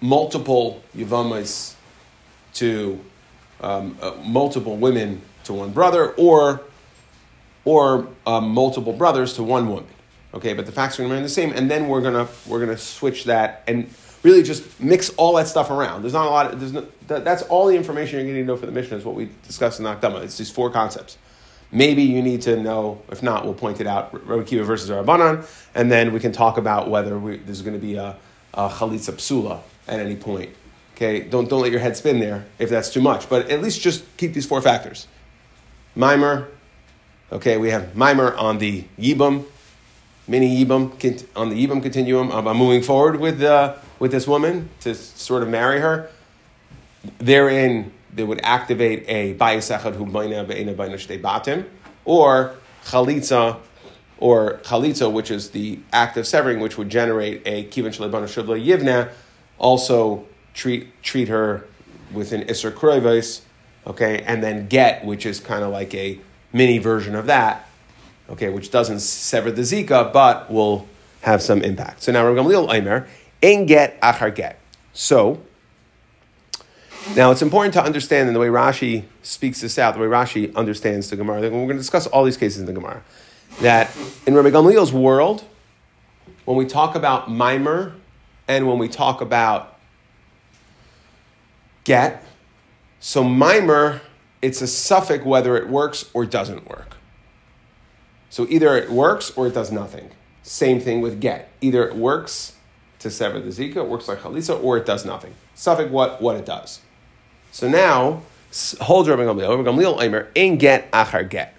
multiple 0.00 0.82
Yavamas 0.96 1.74
to 2.54 3.00
um, 3.60 3.96
uh, 4.00 4.12
multiple 4.24 4.76
women 4.76 5.22
to 5.44 5.54
one 5.54 5.72
brother, 5.72 6.12
or 6.12 6.62
or 7.64 8.08
um, 8.26 8.50
multiple 8.50 8.92
brothers 8.92 9.34
to 9.34 9.42
one 9.42 9.68
woman. 9.68 9.86
Okay, 10.34 10.52
but 10.52 10.66
the 10.66 10.72
facts 10.72 10.98
are 10.98 11.02
going 11.02 11.10
to 11.10 11.14
remain 11.14 11.22
the 11.22 11.28
same, 11.28 11.52
and 11.52 11.70
then 11.70 11.88
we're 11.88 12.02
gonna 12.02 12.28
we're 12.46 12.60
gonna 12.60 12.78
switch 12.78 13.24
that 13.24 13.62
and 13.66 13.88
really 14.24 14.42
just 14.42 14.80
mix 14.80 15.10
all 15.10 15.34
that 15.34 15.46
stuff 15.46 15.70
around. 15.70 16.02
There's 16.02 16.14
not 16.14 16.26
a 16.26 16.30
lot. 16.30 16.52
Of, 16.52 16.58
there's 16.58 16.72
no, 16.72 16.86
that, 17.06 17.24
that's 17.24 17.42
all 17.42 17.66
the 17.66 17.76
information 17.76 18.18
you're 18.18 18.26
going 18.26 18.42
to 18.42 18.44
know 18.44 18.56
for 18.56 18.66
the 18.66 18.72
Mishnah 18.72 18.96
is 18.96 19.04
what 19.04 19.14
we 19.14 19.28
discussed 19.46 19.78
in 19.78 19.86
Akdama. 19.86 20.22
It's 20.24 20.36
these 20.38 20.50
four 20.50 20.70
concepts. 20.70 21.18
Maybe 21.70 22.02
you 22.02 22.22
need 22.22 22.42
to 22.42 22.56
know. 22.56 23.02
If 23.10 23.22
not, 23.22 23.44
we'll 23.44 23.54
point 23.54 23.80
it 23.80 23.86
out. 23.86 24.26
Rabbi 24.26 24.44
Kiva 24.44 24.64
versus 24.64 24.90
Rabbanan, 24.90 25.46
and 25.74 25.92
then 25.92 26.12
we 26.12 26.20
can 26.20 26.32
talk 26.32 26.56
about 26.56 26.88
whether 26.88 27.18
we, 27.18 27.36
there's 27.36 27.62
going 27.62 27.74
to 27.78 27.80
be 27.80 27.96
a, 27.96 28.16
a 28.54 28.68
chalitza 28.68 29.12
psula 29.12 29.60
at 29.88 30.00
any 30.00 30.16
point. 30.16 30.50
Okay, 30.94 31.20
don't, 31.20 31.48
don't 31.48 31.60
let 31.60 31.72
your 31.72 31.80
head 31.80 31.96
spin 31.96 32.20
there 32.20 32.46
if 32.58 32.70
that's 32.70 32.92
too 32.92 33.00
much, 33.00 33.28
but 33.28 33.50
at 33.50 33.60
least 33.60 33.80
just 33.80 34.04
keep 34.16 34.32
these 34.32 34.46
four 34.46 34.62
factors. 34.62 35.08
Mimer, 35.96 36.48
okay, 37.32 37.56
we 37.56 37.70
have 37.70 37.96
mimer 37.96 38.34
on 38.36 38.58
the 38.58 38.84
yibum, 38.98 39.44
mini 40.28 40.64
yibum, 40.64 40.92
on 41.34 41.50
the 41.50 41.66
yibum 41.66 41.82
continuum. 41.82 42.30
I'm, 42.30 42.56
moving 42.56 42.82
forward 42.82 43.18
with, 43.18 43.42
uh, 43.42 43.74
with 43.98 44.12
this 44.12 44.28
woman 44.28 44.68
to 44.80 44.94
sort 44.94 45.42
of 45.42 45.48
marry 45.48 45.80
her. 45.80 46.10
Therein, 47.18 47.92
they 48.12 48.22
would 48.22 48.40
activate 48.44 49.04
a 49.08 49.34
bayisachad 49.34 49.96
hu 49.96 50.06
bayna 50.06 50.46
be'ena 50.46 50.74
batim, 50.74 51.66
or 52.04 52.54
chalitza, 52.84 53.58
or 54.18 54.60
chalitza, 54.62 55.12
which 55.12 55.32
is 55.32 55.50
the 55.50 55.80
act 55.92 56.16
of 56.16 56.26
severing, 56.26 56.60
which 56.60 56.78
would 56.78 56.88
generate 56.88 57.42
a 57.46 57.64
kivin 57.64 57.88
shalebana 57.88 58.26
shuvla 58.26 58.64
yivna, 58.64 59.10
also 59.58 60.26
treat 60.52 61.02
treat 61.02 61.28
her 61.28 61.66
with 62.12 62.32
an 62.32 62.42
Isser 62.42 62.72
Kroivis, 62.72 63.42
okay, 63.86 64.22
and 64.22 64.42
then 64.42 64.68
get, 64.68 65.04
which 65.04 65.26
is 65.26 65.40
kind 65.40 65.64
of 65.64 65.72
like 65.72 65.94
a 65.94 66.18
mini 66.52 66.78
version 66.78 67.14
of 67.14 67.26
that, 67.26 67.68
okay, 68.30 68.48
which 68.48 68.70
doesn't 68.70 69.00
sever 69.00 69.50
the 69.50 69.62
Zika, 69.62 70.12
but 70.12 70.50
will 70.50 70.86
have 71.22 71.42
some 71.42 71.62
impact. 71.62 72.02
So 72.02 72.12
now 72.12 72.24
we're 72.24 72.34
going 72.34 72.48
to 72.48 72.72
Aimer, 72.72 73.08
in 73.42 73.66
get 73.66 74.00
achar 74.00 74.34
get. 74.34 74.60
So 74.92 75.42
now 77.16 77.30
it's 77.30 77.42
important 77.42 77.74
to 77.74 77.82
understand 77.82 78.28
in 78.28 78.34
the 78.34 78.40
way 78.40 78.48
Rashi 78.48 79.04
speaks 79.22 79.60
this 79.60 79.78
out, 79.78 79.94
the 79.94 80.00
way 80.00 80.06
Rashi 80.06 80.54
understands 80.54 81.10
the 81.10 81.16
Gemara. 81.16 81.40
We're 81.40 81.50
going 81.50 81.68
to 81.68 81.74
discuss 81.74 82.06
all 82.06 82.24
these 82.24 82.36
cases 82.36 82.60
in 82.60 82.66
the 82.66 82.72
Gemara. 82.72 83.02
That 83.60 83.94
in 84.26 84.34
Rabbi 84.34 84.50
Gamliel's 84.50 84.92
world, 84.92 85.44
when 86.44 86.56
we 86.56 86.66
talk 86.66 86.94
about 86.94 87.30
mimer 87.30 87.94
and 88.46 88.68
when 88.68 88.78
we 88.78 88.88
talk 88.88 89.20
about 89.20 89.78
get, 91.84 92.24
so 93.00 93.22
mimer, 93.24 94.00
it's 94.42 94.60
a 94.62 94.66
suffix 94.66 95.24
whether 95.24 95.56
it 95.56 95.68
works 95.68 96.10
or 96.12 96.26
doesn't 96.26 96.68
work. 96.68 96.96
So 98.30 98.46
either 98.48 98.76
it 98.76 98.90
works 98.90 99.30
or 99.36 99.46
it 99.46 99.54
does 99.54 99.70
nothing. 99.70 100.10
Same 100.42 100.80
thing 100.80 101.00
with 101.00 101.20
get. 101.20 101.50
Either 101.60 101.86
it 101.86 101.96
works 101.96 102.56
to 102.98 103.10
sever 103.10 103.38
the 103.38 103.50
zika, 103.50 103.76
it 103.76 103.88
works 103.88 104.08
like 104.08 104.18
chalitza, 104.20 104.62
or 104.62 104.76
it 104.76 104.86
does 104.86 105.04
nothing. 105.04 105.34
Suffix 105.54 105.90
what, 105.90 106.20
what 106.20 106.36
it 106.36 106.44
does. 106.44 106.80
So 107.52 107.68
now, 107.68 108.22
hold 108.80 109.06
Rabbi 109.06 109.22
Gamliel, 109.22 109.56
Rabbi 109.56 109.70
Gamliel 109.70 109.98
Eimer, 109.98 110.26
in 110.34 110.58
get 110.58 110.90
achar 110.90 111.28
get. 111.28 111.54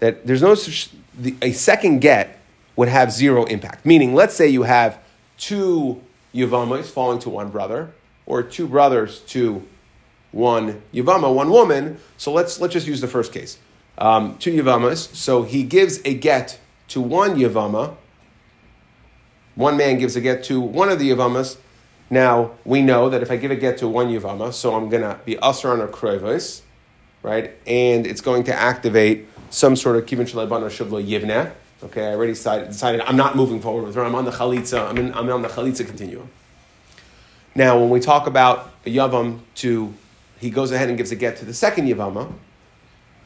That 0.00 0.26
there's 0.26 0.42
no 0.42 0.54
such, 0.54 0.90
a 1.40 1.52
second 1.52 2.00
get 2.00 2.38
would 2.76 2.88
have 2.88 3.10
zero 3.10 3.44
impact. 3.44 3.86
Meaning, 3.86 4.14
let's 4.14 4.34
say 4.34 4.48
you 4.48 4.64
have 4.64 4.98
two 5.38 6.02
Yavamas 6.34 6.84
falling 6.84 7.18
to 7.20 7.30
one 7.30 7.50
brother, 7.50 7.92
or 8.26 8.42
two 8.42 8.66
brothers 8.66 9.20
to 9.20 9.66
one 10.32 10.82
Yavama, 10.92 11.32
one 11.34 11.50
woman. 11.50 11.98
So 12.16 12.32
let's, 12.32 12.60
let's 12.60 12.72
just 12.72 12.86
use 12.86 13.00
the 13.00 13.08
first 13.08 13.32
case. 13.32 13.58
Um, 13.96 14.36
two 14.38 14.52
Yavamas. 14.52 15.14
So 15.14 15.44
he 15.44 15.62
gives 15.62 16.00
a 16.04 16.14
get 16.14 16.58
to 16.88 17.00
one 17.00 17.36
Yavama. 17.36 17.96
One 19.54 19.76
man 19.76 19.98
gives 19.98 20.16
a 20.16 20.20
get 20.20 20.42
to 20.44 20.60
one 20.60 20.88
of 20.88 20.98
the 20.98 21.10
Yavamas. 21.10 21.56
Now, 22.10 22.52
we 22.64 22.82
know 22.82 23.08
that 23.08 23.22
if 23.22 23.30
I 23.30 23.36
give 23.36 23.50
a 23.50 23.56
get 23.56 23.78
to 23.78 23.88
one 23.88 24.08
Yavama, 24.08 24.52
so 24.52 24.74
I'm 24.74 24.88
going 24.88 25.02
to 25.02 25.18
be 25.24 25.36
Asr 25.36 25.72
on 25.72 25.80
a 25.80 25.86
Kroivos, 25.86 26.62
right? 27.22 27.52
And 27.66 28.06
it's 28.06 28.20
going 28.20 28.44
to 28.44 28.54
activate 28.54 29.28
some 29.50 29.76
sort 29.76 29.96
of 29.96 30.06
Kivin 30.06 30.28
Shalabana 30.28 30.66
Shavlo 30.66 31.02
Yivneh 31.04 31.52
Okay, 31.82 32.06
I 32.06 32.14
already 32.14 32.32
decided, 32.32 32.68
decided 32.68 33.00
I'm 33.02 33.16
not 33.16 33.36
moving 33.36 33.60
forward 33.60 33.84
with 33.84 33.94
her. 33.94 34.04
I'm 34.04 34.14
on 34.14 34.24
the 34.24 34.30
chalitza. 34.30 34.88
I'm, 34.88 34.96
in, 34.96 35.14
I'm 35.14 35.28
on 35.30 35.42
the 35.42 35.48
chalitza 35.48 35.86
continuum. 35.86 36.30
Now, 37.54 37.78
when 37.78 37.90
we 37.90 38.00
talk 38.00 38.26
about 38.26 38.70
a 38.86 38.94
yavam 38.94 39.40
to, 39.56 39.92
he 40.38 40.50
goes 40.50 40.72
ahead 40.72 40.88
and 40.88 40.96
gives 40.96 41.12
a 41.12 41.16
get 41.16 41.36
to 41.38 41.44
the 41.44 41.54
second 41.54 41.86
yavama. 41.86 42.32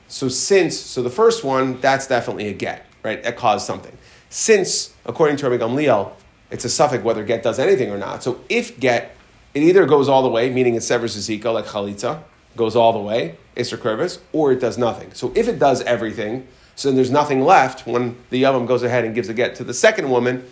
So 0.09 0.29
since, 0.29 0.77
so 0.79 1.03
the 1.03 1.11
first 1.11 1.45
one, 1.45 1.81
that's 1.81 2.07
definitely 2.07 2.49
a 2.49 2.53
get, 2.53 2.87
right? 3.03 3.23
That 3.23 3.37
caused 3.37 3.67
something. 3.67 3.97
Since, 4.31 4.95
according 5.07 5.37
to 5.39 5.49
Rabbi 5.49 5.63
Gamliel, 5.63 6.13
it's 6.51 6.65
a 6.65 6.69
suffix 6.69 7.05
whether 7.05 7.23
get 7.25 7.43
does 7.43 7.59
anything 7.59 7.91
or 7.91 7.99
not. 7.99 8.23
So 8.23 8.41
if 8.49 8.79
get, 8.81 9.15
it 9.55 9.63
either 9.63 9.87
goes 9.87 10.09
all 10.09 10.23
the 10.23 10.29
way, 10.29 10.51
meaning 10.51 10.75
it 10.75 10.83
severs 10.83 11.15
the 11.15 11.39
zika, 11.39 11.53
like 11.53 11.67
chalitza, 11.67 12.23
goes 12.57 12.75
all 12.75 12.93
the 12.93 12.99
way, 12.99 13.37
Isser 13.57 14.19
or 14.33 14.53
it 14.53 14.61
does 14.61 14.79
nothing. 14.79 15.13
So 15.15 15.33
if 15.35 15.49
it 15.49 15.59
does 15.59 15.83
everything, 15.83 16.47
So 16.79 16.93
there's 16.93 17.11
nothing 17.11 17.41
left 17.41 17.89
when 17.89 18.15
the 18.31 18.41
Yavam 18.41 18.65
goes 18.65 18.85
ahead 18.85 19.05
and 19.05 19.13
gives 19.13 19.29
a 19.29 19.35
get 19.35 19.57
to 19.57 19.65
the 19.65 19.75
second 19.75 20.11
woman, 20.11 20.49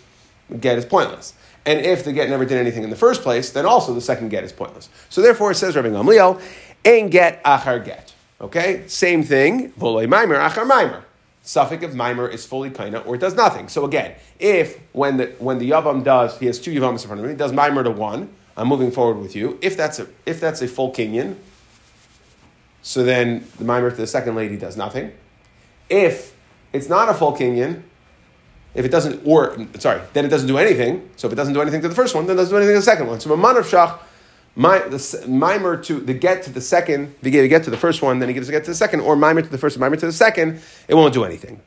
the 0.50 0.56
get 0.56 0.76
is 0.76 0.84
pointless. 0.84 1.34
And 1.64 1.78
if 1.78 2.04
the 2.04 2.12
get 2.12 2.28
never 2.28 2.44
did 2.44 2.58
anything 2.58 2.82
in 2.82 2.90
the 2.90 2.96
first 2.96 3.22
place, 3.22 3.50
then 3.50 3.64
also 3.64 3.94
the 3.94 4.00
second 4.00 4.30
get 4.30 4.42
is 4.42 4.52
pointless. 4.52 4.88
So 5.08 5.22
therefore, 5.22 5.52
it 5.52 5.54
says 5.54 5.76
Rabbi 5.76 5.90
Gamliel, 5.90 6.42
ein 6.84 7.10
get 7.10 7.44
achar 7.44 7.84
get. 7.84 8.12
Okay, 8.40 8.82
same 8.88 9.22
thing. 9.22 9.70
Volei 9.74 10.08
maimer 10.08 10.36
achar 10.50 10.68
maimer. 10.68 11.04
Suffix 11.42 11.84
of 11.84 11.94
mimer 11.94 12.26
is 12.26 12.44
fully 12.44 12.70
kaina 12.70 13.06
or 13.06 13.14
it 13.14 13.18
does 13.18 13.36
nothing. 13.36 13.68
So 13.68 13.84
again, 13.84 14.16
if 14.40 14.80
when 14.90 15.18
the 15.18 15.26
when 15.38 15.58
the 15.58 15.70
yavam 15.70 16.02
does, 16.02 16.36
he 16.40 16.46
has 16.46 16.60
two 16.60 16.72
yavams 16.72 17.02
in 17.02 17.06
front 17.06 17.20
of 17.20 17.24
him, 17.24 17.30
he 17.30 17.36
does 17.36 17.52
mimer 17.52 17.84
to 17.84 17.92
one. 17.92 18.30
I'm 18.56 18.66
moving 18.66 18.90
forward 18.90 19.18
with 19.18 19.36
you. 19.36 19.60
If 19.62 19.76
that's 19.76 20.00
a 20.00 20.08
if 20.26 20.40
that's 20.40 20.60
a 20.60 20.66
full 20.66 20.92
kinyan, 20.92 21.36
so 22.82 23.04
then 23.04 23.46
the 23.58 23.64
mimer 23.64 23.90
to 23.90 23.96
the 23.96 24.08
second 24.08 24.34
lady 24.34 24.56
does 24.56 24.76
nothing. 24.76 25.12
If 25.88 26.34
it's 26.72 26.88
not 26.88 27.08
a 27.08 27.14
full 27.14 27.32
kinyan, 27.32 27.82
if 28.74 28.84
it 28.84 28.90
doesn't, 28.90 29.26
or 29.26 29.56
sorry, 29.78 30.02
then 30.12 30.24
it 30.24 30.28
doesn't 30.28 30.48
do 30.48 30.58
anything. 30.58 31.08
So 31.16 31.26
if 31.26 31.32
it 31.32 31.36
doesn't 31.36 31.54
do 31.54 31.62
anything 31.62 31.80
to 31.82 31.88
the 31.88 31.94
first 31.94 32.14
one, 32.14 32.26
then 32.26 32.36
it 32.36 32.40
doesn't 32.40 32.52
do 32.52 32.58
anything 32.58 32.74
to 32.74 32.80
the 32.80 32.84
second 32.84 33.06
one. 33.06 33.20
So 33.20 33.32
a 33.32 33.36
man 33.36 33.56
of 33.56 33.66
shach, 33.66 33.98
my, 34.54 34.78
the 34.80 35.24
mimer 35.28 35.76
to 35.82 36.00
the 36.00 36.14
get 36.14 36.42
to 36.44 36.50
the 36.50 36.60
second, 36.60 37.14
if 37.18 37.24
he 37.24 37.30
gave 37.30 37.44
a 37.44 37.48
get 37.48 37.64
to 37.64 37.70
the 37.70 37.76
first 37.76 38.02
one, 38.02 38.18
then 38.18 38.28
he 38.28 38.34
gives 38.34 38.48
a 38.48 38.52
get 38.52 38.64
to 38.64 38.70
the 38.70 38.76
second, 38.76 39.00
or 39.00 39.16
mimer 39.16 39.42
to 39.42 39.48
the 39.48 39.58
first, 39.58 39.78
mimer 39.78 39.96
to 39.96 40.06
the 40.06 40.12
second, 40.12 40.60
it 40.88 40.94
won't 40.94 41.14
do 41.14 41.24
anything. 41.24 41.60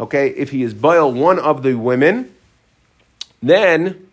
Okay, 0.00 0.28
if 0.30 0.50
he 0.50 0.62
is 0.62 0.74
boil 0.74 1.12
one 1.12 1.38
of 1.38 1.62
the 1.62 1.74
women, 1.74 2.34
then 3.40 4.08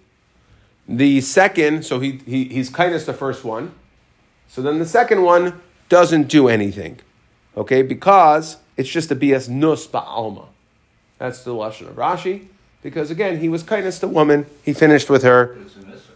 the 0.87 1.21
second, 1.21 1.85
so 1.85 1.99
he, 1.99 2.19
he 2.25 2.45
he's 2.45 2.69
kindness 2.69 3.05
the 3.05 3.13
first 3.13 3.43
one, 3.43 3.73
so 4.47 4.61
then 4.61 4.77
the 4.77 4.85
second 4.85 5.23
one 5.23 5.61
doesn't 5.89 6.27
do 6.27 6.47
anything. 6.47 6.99
Okay, 7.57 7.81
because 7.81 8.57
it's 8.77 8.89
just 8.89 9.11
a 9.11 9.15
BS 9.15 9.49
nus 9.49 9.87
ba'alma. 9.87 10.47
That's 11.17 11.43
the 11.43 11.51
lashon 11.51 11.87
of 11.89 11.95
Rashi, 11.95 12.47
because 12.81 13.11
again, 13.11 13.39
he 13.39 13.49
was 13.49 13.61
kindness 13.63 13.99
to 13.99 14.07
woman. 14.07 14.45
He 14.63 14.73
finished 14.73 15.09
with 15.09 15.23
her. 15.23 15.57
It's 15.61 15.75
an 15.75 15.83
isser. 15.83 16.11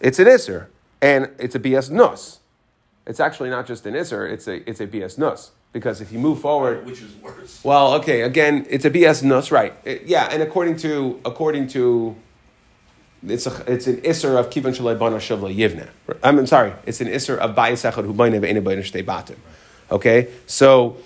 It's 0.00 0.18
an 0.18 0.26
isser, 0.26 0.66
and 1.02 1.30
it's 1.38 1.54
a 1.54 1.60
BS 1.60 1.90
nus. 1.90 2.40
It's 3.06 3.20
actually 3.20 3.50
not 3.50 3.66
just 3.66 3.86
an 3.86 3.94
isser; 3.94 4.28
it's 4.30 4.48
a 4.48 4.68
it's 4.68 4.80
a 4.80 4.86
BS 4.86 5.18
nus. 5.18 5.50
Because 5.72 6.00
if 6.00 6.10
you 6.10 6.18
move 6.18 6.40
forward, 6.40 6.86
Which 6.86 7.02
is 7.02 7.14
worse. 7.16 7.62
well, 7.62 7.92
okay, 7.94 8.22
again, 8.22 8.66
it's 8.70 8.86
a 8.86 8.90
BS 8.90 9.22
nus, 9.22 9.52
right? 9.52 9.74
It- 9.84 10.04
yeah, 10.06 10.28
and 10.32 10.42
according 10.42 10.76
to 10.78 11.20
according 11.24 11.68
to 11.68 12.16
it's 13.26 13.46
a, 13.46 13.72
it's 13.72 13.86
an 13.86 13.96
isser 13.98 14.38
of 14.38 14.48
kivan 14.50 14.74
shalei 14.74 14.98
bana 14.98 15.16
shavla 15.16 15.54
yivne. 15.54 15.88
I'm 16.22 16.46
sorry, 16.46 16.72
it's 16.86 17.00
an 17.00 17.08
isser 17.08 17.36
of 17.36 17.54
bayis 17.54 17.88
echad 17.88 18.04
hu 18.04 18.14
bayne 18.14 18.40
batim. 18.40 19.36
Okay, 19.90 20.28
so 20.46 20.96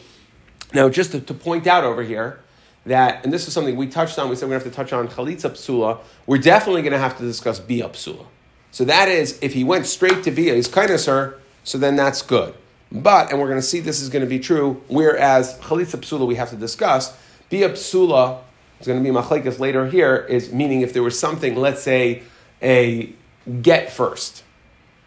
now 0.74 0.88
just 0.88 1.12
to, 1.12 1.20
to 1.20 1.34
point 1.34 1.66
out 1.66 1.84
over 1.84 2.02
here 2.02 2.40
that, 2.86 3.24
and 3.24 3.32
this 3.32 3.46
is 3.46 3.54
something 3.54 3.76
we 3.76 3.86
touched 3.86 4.18
on. 4.18 4.28
We 4.28 4.36
said 4.36 4.48
we're 4.48 4.58
to 4.58 4.64
have 4.64 4.72
to 4.72 4.76
touch 4.76 4.92
on 4.92 5.08
chalitza 5.08 5.50
psula. 5.50 5.98
We're 6.26 6.38
definitely 6.38 6.82
going 6.82 6.92
to 6.92 6.98
have 6.98 7.16
to 7.18 7.22
discuss 7.22 7.60
bia 7.60 7.88
psula. 7.88 8.26
So 8.70 8.84
that 8.84 9.08
is, 9.08 9.38
if 9.42 9.52
he 9.52 9.64
went 9.64 9.86
straight 9.86 10.24
to 10.24 10.30
bia, 10.30 10.54
he's 10.54 10.68
kind 10.68 10.90
of 10.90 11.00
sir. 11.00 11.38
So 11.62 11.78
then 11.78 11.94
that's 11.94 12.22
good. 12.22 12.54
But, 12.90 13.30
and 13.30 13.40
we're 13.40 13.48
going 13.48 13.60
to 13.60 13.66
see 13.66 13.80
this 13.80 14.00
is 14.00 14.08
going 14.08 14.24
to 14.24 14.28
be 14.28 14.38
true. 14.38 14.82
Whereas 14.88 15.58
chalitza 15.60 15.98
psula 16.00 16.26
we 16.26 16.34
have 16.34 16.50
to 16.50 16.56
discuss 16.56 17.16
bia 17.48 17.70
psula 17.70 18.40
going 18.86 19.02
to 19.02 19.10
be 19.10 19.14
machlekes 19.14 19.58
later 19.58 19.86
here. 19.86 20.16
Is 20.28 20.52
meaning 20.52 20.80
if 20.80 20.92
there 20.92 21.02
was 21.02 21.18
something, 21.18 21.56
let's 21.56 21.82
say 21.82 22.22
a 22.60 23.12
get 23.60 23.92
first, 23.92 24.42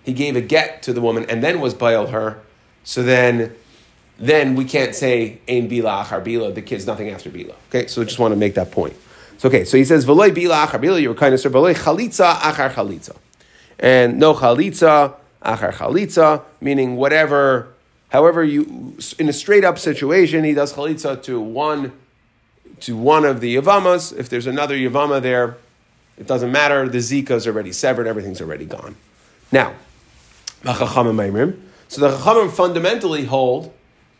he 0.04 0.14
gave 0.14 0.36
a 0.36 0.42
get 0.42 0.84
to 0.84 0.94
the 0.94 1.02
woman 1.02 1.26
and 1.30 1.44
then 1.44 1.60
was 1.60 1.74
bailed 1.74 2.10
her. 2.10 2.42
So 2.84 3.04
then 3.04 3.56
then 4.18 4.56
we 4.56 4.66
can't 4.66 4.96
say 4.96 5.40
ein 5.48 5.70
bila 5.70 6.06
achar 6.06 6.24
bila. 6.24 6.54
The 6.54 6.62
kid's 6.62 6.86
nothing 6.86 7.10
after 7.10 7.30
bila. 7.30 7.56
Okay, 7.70 7.88
so 7.88 8.02
I 8.02 8.06
just 8.06 8.20
want 8.20 8.32
to 8.32 8.36
make 8.36 8.56
that 8.56 8.72
point. 8.72 8.96
So 9.38 9.50
okay, 9.50 9.66
so 9.66 9.78
he 9.78 9.86
says 9.86 10.06
v'loy 10.06 10.34
bila 10.34 10.68
achar 10.68 10.82
bila. 10.82 11.02
You 11.02 11.10
were 11.10 11.16
kind 11.16 11.34
of 11.34 11.40
sir 11.40 11.50
v'loy 11.50 11.76
chalitza 11.76 12.36
achar 12.36 12.72
chalitza, 12.74 13.16
and 13.80 14.20
no 14.20 14.34
chalitza 14.34 15.16
achar 15.44 15.74
chalitza, 15.74 16.44
meaning 16.62 16.96
whatever, 16.96 17.74
however 18.10 18.44
you 18.44 18.98
in 19.20 19.30
a 19.30 19.34
straight 19.34 19.64
up 19.66 19.78
situation 19.78 20.44
he 20.44 20.54
does 20.54 20.74
chalitza 20.74 21.22
to 21.24 21.40
one 21.40 21.92
to 22.82 22.96
one 22.96 23.26
of 23.26 23.42
the 23.42 23.56
yavamas. 23.56 24.18
If 24.18 24.30
there's 24.30 24.48
another 24.48 24.76
yavama 24.76 25.22
there, 25.22 25.58
it 26.18 26.28
doesn't 26.28 26.52
matter. 26.52 26.88
The 26.88 27.00
zika's 27.00 27.48
already 27.48 27.72
severed. 27.72 28.08
Everything's 28.08 28.42
already 28.42 28.66
gone. 28.66 28.96
Now. 29.52 29.74
So 30.64 30.74
the 30.74 32.10
Chachamim 32.18 32.52
fundamentally 32.52 33.26
hold 33.26 33.72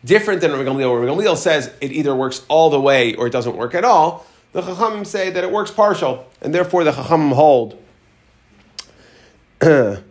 different 0.04 0.40
than 0.40 0.52
Rabbi 0.52 0.64
Gamliel. 0.64 1.00
Rabbi 1.00 1.12
Gamliel 1.12 1.36
says 1.36 1.72
it 1.80 1.92
either 1.92 2.14
works 2.14 2.44
all 2.48 2.70
the 2.70 2.80
way 2.80 3.14
or 3.14 3.26
it 3.26 3.30
doesn't 3.30 3.56
work 3.56 3.74
at 3.74 3.84
all. 3.84 4.26
The 4.52 4.62
Chachamim 4.62 5.06
say 5.06 5.30
that 5.30 5.44
it 5.44 5.50
works 5.50 5.70
partial, 5.70 6.26
and 6.40 6.54
therefore 6.54 6.84
the 6.84 6.92
Chachamim 6.92 7.32
hold 7.32 7.78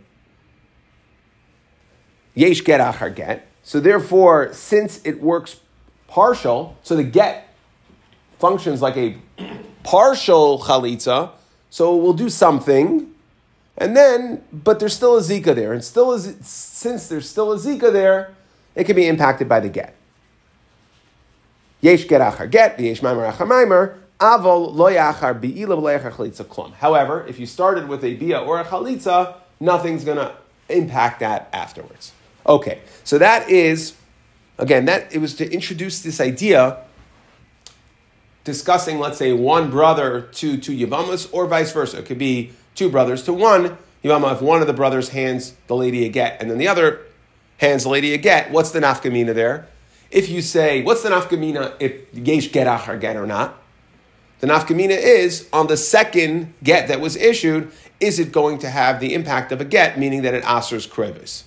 Yesh 2.34 2.60
get 2.60 2.80
achar 2.80 3.14
get. 3.14 3.48
So 3.62 3.80
therefore, 3.80 4.52
since 4.52 5.00
it 5.04 5.20
works 5.20 5.60
partial, 6.06 6.76
so 6.82 6.94
the 6.94 7.02
get 7.02 7.52
functions 8.38 8.82
like 8.82 8.96
a 8.96 9.16
partial 9.82 10.60
chalitza, 10.60 11.30
so 11.70 11.96
we'll 11.96 12.12
do 12.12 12.28
something, 12.28 13.12
and 13.78 13.96
then, 13.96 14.44
but 14.52 14.78
there's 14.78 14.94
still 14.94 15.16
a 15.16 15.20
zika 15.20 15.54
there, 15.54 15.72
and 15.72 15.82
still 15.82 16.12
is 16.12 16.36
since 16.46 17.08
there's 17.08 17.28
still 17.28 17.52
a 17.52 17.56
zika 17.56 17.92
there, 17.92 18.34
it 18.76 18.84
can 18.84 18.94
be 18.94 19.08
impacted 19.08 19.48
by 19.48 19.58
the 19.58 19.68
get. 19.68 19.96
Yesh 21.80 22.06
get 22.06 22.20
achar 22.20 22.48
get, 22.48 22.78
yesh 22.78 23.00
maimer 23.00 23.32
achar 23.32 23.48
maimer, 23.48 23.96
avol 24.20 24.72
lo 24.72 24.86
bi'ila 24.90 25.98
yachar 25.98 26.12
chalitza 26.12 26.44
klum. 26.44 26.72
However, 26.74 27.26
if 27.26 27.40
you 27.40 27.46
started 27.46 27.88
with 27.88 28.04
a 28.04 28.14
bia 28.14 28.38
or 28.38 28.60
a 28.60 28.64
chalitza, 28.64 29.34
nothing's 29.58 30.04
going 30.04 30.18
to 30.18 30.32
impact 30.68 31.20
that 31.20 31.48
afterwards. 31.52 32.12
Okay, 32.46 32.80
so 33.02 33.18
that 33.18 33.50
is, 33.50 33.96
again, 34.58 34.84
that 34.84 35.12
it 35.12 35.18
was 35.18 35.34
to 35.34 35.50
introduce 35.50 36.02
this 36.02 36.20
idea 36.20 36.78
discussing, 38.44 39.00
let's 39.00 39.18
say, 39.18 39.32
one 39.32 39.70
brother 39.70 40.20
to 40.32 40.56
two 40.56 40.72
Yavamas, 40.72 41.28
or 41.32 41.46
vice 41.46 41.72
versa. 41.72 41.98
It 41.98 42.06
could 42.06 42.18
be 42.18 42.52
two 42.76 42.88
brothers 42.88 43.24
to 43.24 43.32
one 43.32 43.76
Yavama 44.04 44.34
if 44.34 44.40
one 44.40 44.60
of 44.60 44.68
the 44.68 44.72
brothers 44.72 45.08
hands 45.08 45.54
the 45.66 45.74
lady 45.74 46.04
a 46.04 46.08
get, 46.08 46.40
and 46.40 46.48
then 46.48 46.58
the 46.58 46.68
other 46.68 47.00
hands 47.58 47.84
the 47.84 47.88
lady 47.88 48.14
a 48.14 48.18
get. 48.18 48.50
What's 48.50 48.70
the 48.70 48.80
nafkamina 48.80 49.34
there? 49.34 49.68
If 50.10 50.28
you 50.28 50.42
say, 50.42 50.82
what's 50.82 51.02
the 51.02 51.10
nafkamina 51.10 51.74
if 51.80 51.92
yesh 52.12 52.52
get 52.52 52.66
achar 52.66 53.00
get 53.00 53.16
or 53.16 53.26
not? 53.26 53.62
The 54.40 54.46
nafkamina 54.46 54.90
is 54.90 55.48
on 55.52 55.66
the 55.66 55.76
second 55.76 56.54
get 56.62 56.88
that 56.88 57.00
was 57.00 57.16
issued, 57.16 57.72
is 58.00 58.18
it 58.18 58.32
going 58.32 58.58
to 58.58 58.68
have 58.68 59.00
the 59.00 59.14
impact 59.14 59.50
of 59.52 59.60
a 59.60 59.64
get, 59.64 59.98
meaning 59.98 60.22
that 60.22 60.34
it 60.34 60.44
asers 60.44 60.88
krevis? 60.88 61.44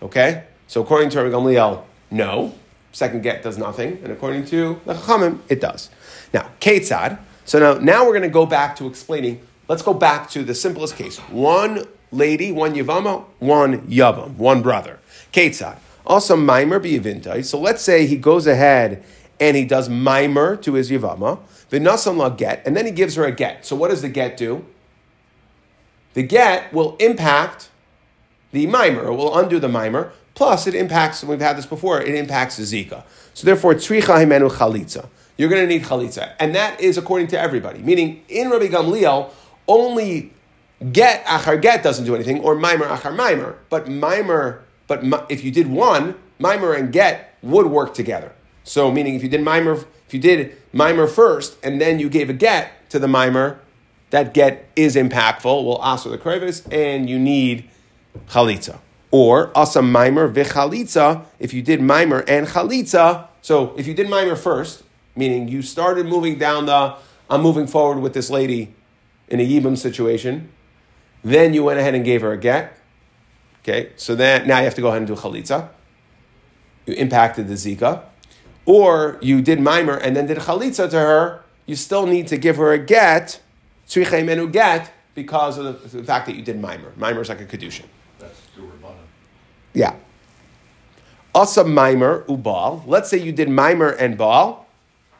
Okay? 0.00 0.44
So 0.68 0.82
according 0.82 1.10
to 1.10 1.22
Rabbi 1.22 1.34
Gamliel, 1.34 1.82
no. 2.10 2.54
Second 2.92 3.22
get 3.22 3.42
does 3.42 3.58
nothing. 3.58 3.98
And 4.02 4.12
according 4.12 4.46
to 4.46 4.80
the 4.86 4.94
Chachamim, 4.94 5.40
it 5.48 5.60
does. 5.60 5.90
Now, 6.32 6.50
Ketzad. 6.60 7.18
So 7.44 7.58
now, 7.58 7.74
now 7.74 8.04
we're 8.04 8.12
going 8.12 8.22
to 8.22 8.28
go 8.28 8.46
back 8.46 8.76
to 8.76 8.86
explaining. 8.86 9.40
Let's 9.68 9.82
go 9.82 9.92
back 9.92 10.30
to 10.30 10.42
the 10.42 10.54
simplest 10.54 10.96
case. 10.96 11.18
One 11.18 11.86
lady, 12.12 12.52
one 12.52 12.74
Yavama, 12.74 13.24
one 13.38 13.80
Yavam, 13.88 14.36
one 14.36 14.62
brother. 14.62 14.98
Ketzad. 15.32 15.78
Also, 16.06 16.36
Mimer 16.36 16.80
biyavintai. 16.80 17.44
So 17.44 17.58
let's 17.58 17.82
say 17.82 18.06
he 18.06 18.16
goes 18.16 18.46
ahead 18.46 19.04
and 19.40 19.56
he 19.56 19.64
does 19.64 19.88
Mimer 19.88 20.56
to 20.56 20.74
his 20.74 20.90
Yavama, 20.90 21.40
the 21.70 21.78
Nasam 21.78 22.16
la 22.16 22.28
get, 22.28 22.62
and 22.64 22.76
then 22.76 22.86
he 22.86 22.92
gives 22.92 23.16
her 23.16 23.24
a 23.24 23.32
get. 23.32 23.66
So 23.66 23.74
what 23.76 23.88
does 23.88 24.02
the 24.02 24.08
get 24.08 24.36
do? 24.36 24.64
The 26.14 26.22
get 26.22 26.72
will 26.72 26.96
impact 26.96 27.68
the 28.52 28.66
mimer, 28.66 29.08
it 29.08 29.14
will 29.14 29.36
undo 29.36 29.58
the 29.58 29.68
mimer, 29.68 30.12
plus 30.34 30.66
it 30.66 30.74
impacts, 30.74 31.22
and 31.22 31.28
we've 31.28 31.40
had 31.40 31.58
this 31.58 31.66
before, 31.66 32.00
it 32.00 32.14
impacts 32.14 32.56
the 32.56 32.62
zika. 32.62 33.02
So 33.34 33.44
therefore, 33.44 33.74
tzricha 33.74 34.24
himenu 34.24 34.50
chalitza. 34.50 35.08
You're 35.36 35.50
going 35.50 35.60
to 35.60 35.68
need 35.68 35.82
chalitza. 35.82 36.32
And 36.38 36.54
that 36.54 36.80
is 36.80 36.96
according 36.96 37.26
to 37.28 37.38
everybody. 37.38 37.80
Meaning, 37.80 38.24
in 38.28 38.48
Rabbi 38.48 38.68
Gamliel, 38.68 39.30
only 39.68 40.32
get 40.92 41.24
achar 41.24 41.60
get 41.60 41.82
doesn't 41.82 42.04
do 42.04 42.14
anything, 42.14 42.40
or 42.40 42.54
mimer 42.54 42.86
achar 42.86 43.14
mimer. 43.14 43.58
But 43.68 43.88
mimer, 43.88 44.64
but 44.86 45.02
if 45.28 45.44
you 45.44 45.50
did 45.50 45.66
one, 45.66 46.14
mimer 46.38 46.74
and 46.74 46.92
get 46.92 47.34
would 47.42 47.66
work 47.66 47.94
together. 47.94 48.32
So 48.64 48.90
meaning 48.90 49.14
if 49.14 49.22
you 49.22 49.28
did 49.28 49.42
mimer, 49.42 49.84
if 50.06 50.12
you 50.14 50.20
did 50.20 50.56
mimer 50.72 51.06
first, 51.06 51.56
and 51.62 51.80
then 51.80 51.98
you 51.98 52.08
gave 52.08 52.28
a 52.30 52.32
get 52.32 52.90
to 52.90 52.98
the 52.98 53.08
mimer, 53.08 53.60
that 54.10 54.34
get 54.34 54.68
is 54.76 54.96
impactful, 54.96 55.44
will 55.44 55.76
also 55.76 56.10
the 56.10 56.18
krevis, 56.18 56.66
and 56.72 57.08
you 57.08 57.18
need 57.18 57.68
chalitza. 58.28 58.78
Or 59.10 59.56
asa 59.56 59.82
mimer 59.82 60.28
v'chalitza, 60.32 61.24
if 61.38 61.54
you 61.54 61.62
did 61.62 61.80
mimer 61.80 62.20
and 62.28 62.46
chalitza, 62.46 63.28
so 63.40 63.74
if 63.76 63.86
you 63.86 63.94
did 63.94 64.10
mimer 64.10 64.36
first, 64.36 64.82
meaning 65.14 65.48
you 65.48 65.62
started 65.62 66.06
moving 66.06 66.38
down 66.38 66.66
the, 66.66 66.96
I'm 67.30 67.40
moving 67.40 67.66
forward 67.66 68.00
with 68.00 68.14
this 68.14 68.30
lady 68.30 68.74
in 69.28 69.40
a 69.40 69.46
yibam 69.46 69.76
situation, 69.76 70.50
then 71.26 71.54
you 71.54 71.64
went 71.64 71.78
ahead 71.78 71.94
and 71.94 72.04
gave 72.04 72.20
her 72.22 72.32
a 72.32 72.36
get. 72.36 72.78
Okay, 73.62 73.90
so 73.96 74.14
then 74.14 74.46
now 74.46 74.58
you 74.58 74.64
have 74.64 74.76
to 74.76 74.80
go 74.80 74.88
ahead 74.88 74.98
and 74.98 75.08
do 75.08 75.16
chalitza. 75.16 75.68
You 76.86 76.94
impacted 76.94 77.48
the 77.48 77.54
zika. 77.54 78.04
or 78.64 79.18
you 79.20 79.42
did 79.42 79.60
mimer 79.60 79.96
and 79.96 80.14
then 80.16 80.26
did 80.26 80.38
chalitza 80.38 80.88
to 80.90 80.98
her, 80.98 81.44
you 81.66 81.74
still 81.74 82.06
need 82.06 82.28
to 82.28 82.36
give 82.36 82.56
her 82.56 82.72
a 82.72 82.78
get, 82.78 83.40
tzricha 83.88 84.24
menu 84.24 84.48
get, 84.48 84.92
because 85.14 85.58
of 85.58 85.90
the, 85.90 86.04
fact 86.04 86.26
that 86.26 86.36
you 86.36 86.42
did 86.42 86.60
mimer. 86.60 86.92
Mimer 86.96 87.22
is 87.22 87.28
like 87.28 87.40
a 87.40 87.44
kedushin. 87.44 87.86
That's 88.18 88.40
Durabana. 88.56 88.94
Yeah. 89.72 89.94
Asa 91.34 91.64
mimer 91.64 92.22
ubal. 92.24 92.86
Let's 92.86 93.10
say 93.10 93.18
you 93.18 93.32
did 93.32 93.48
mimer 93.48 93.90
and 93.90 94.16
bal. 94.16 94.66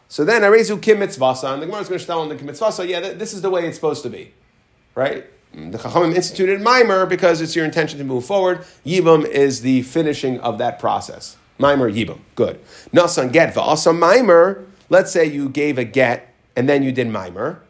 So 0.08 0.24
then 0.24 0.42
arezu 0.42 0.80
kim 0.80 0.98
mitzvasa, 0.98 1.52
and 1.52 1.62
the 1.62 1.66
Gemara 1.66 1.82
is 1.82 1.88
going 1.88 1.98
to 1.98 2.06
tell 2.06 2.20
on 2.20 2.28
the 2.28 2.36
mitzvasa. 2.36 2.88
Yeah, 2.88 3.00
this 3.00 3.34
is 3.34 3.42
the 3.42 3.50
way 3.50 3.66
it's 3.66 3.76
supposed 3.76 4.04
to 4.04 4.10
be, 4.10 4.32
right? 4.94 5.26
The 5.56 5.78
Chachamim 5.78 6.14
instituted 6.14 6.60
mimer 6.60 7.06
because 7.06 7.40
it's 7.40 7.56
your 7.56 7.64
intention 7.64 7.98
to 7.98 8.04
move 8.04 8.26
forward. 8.26 8.58
Yibam 8.84 9.24
is 9.24 9.62
the 9.62 9.80
finishing 9.82 10.38
of 10.40 10.58
that 10.58 10.78
process. 10.78 11.38
Mimer 11.58 11.90
yibam, 11.90 12.18
good. 12.34 12.60
Nasan 12.92 13.32
get 13.32 13.54
va'asa 13.54 13.96
mimer. 13.96 14.66
Let's 14.90 15.10
say 15.10 15.24
you 15.24 15.48
gave 15.48 15.78
a 15.78 15.84
get 15.84 16.34
and 16.54 16.68
then 16.68 16.82
you 16.82 16.92
did 16.92 17.08
mimer. 17.08 17.62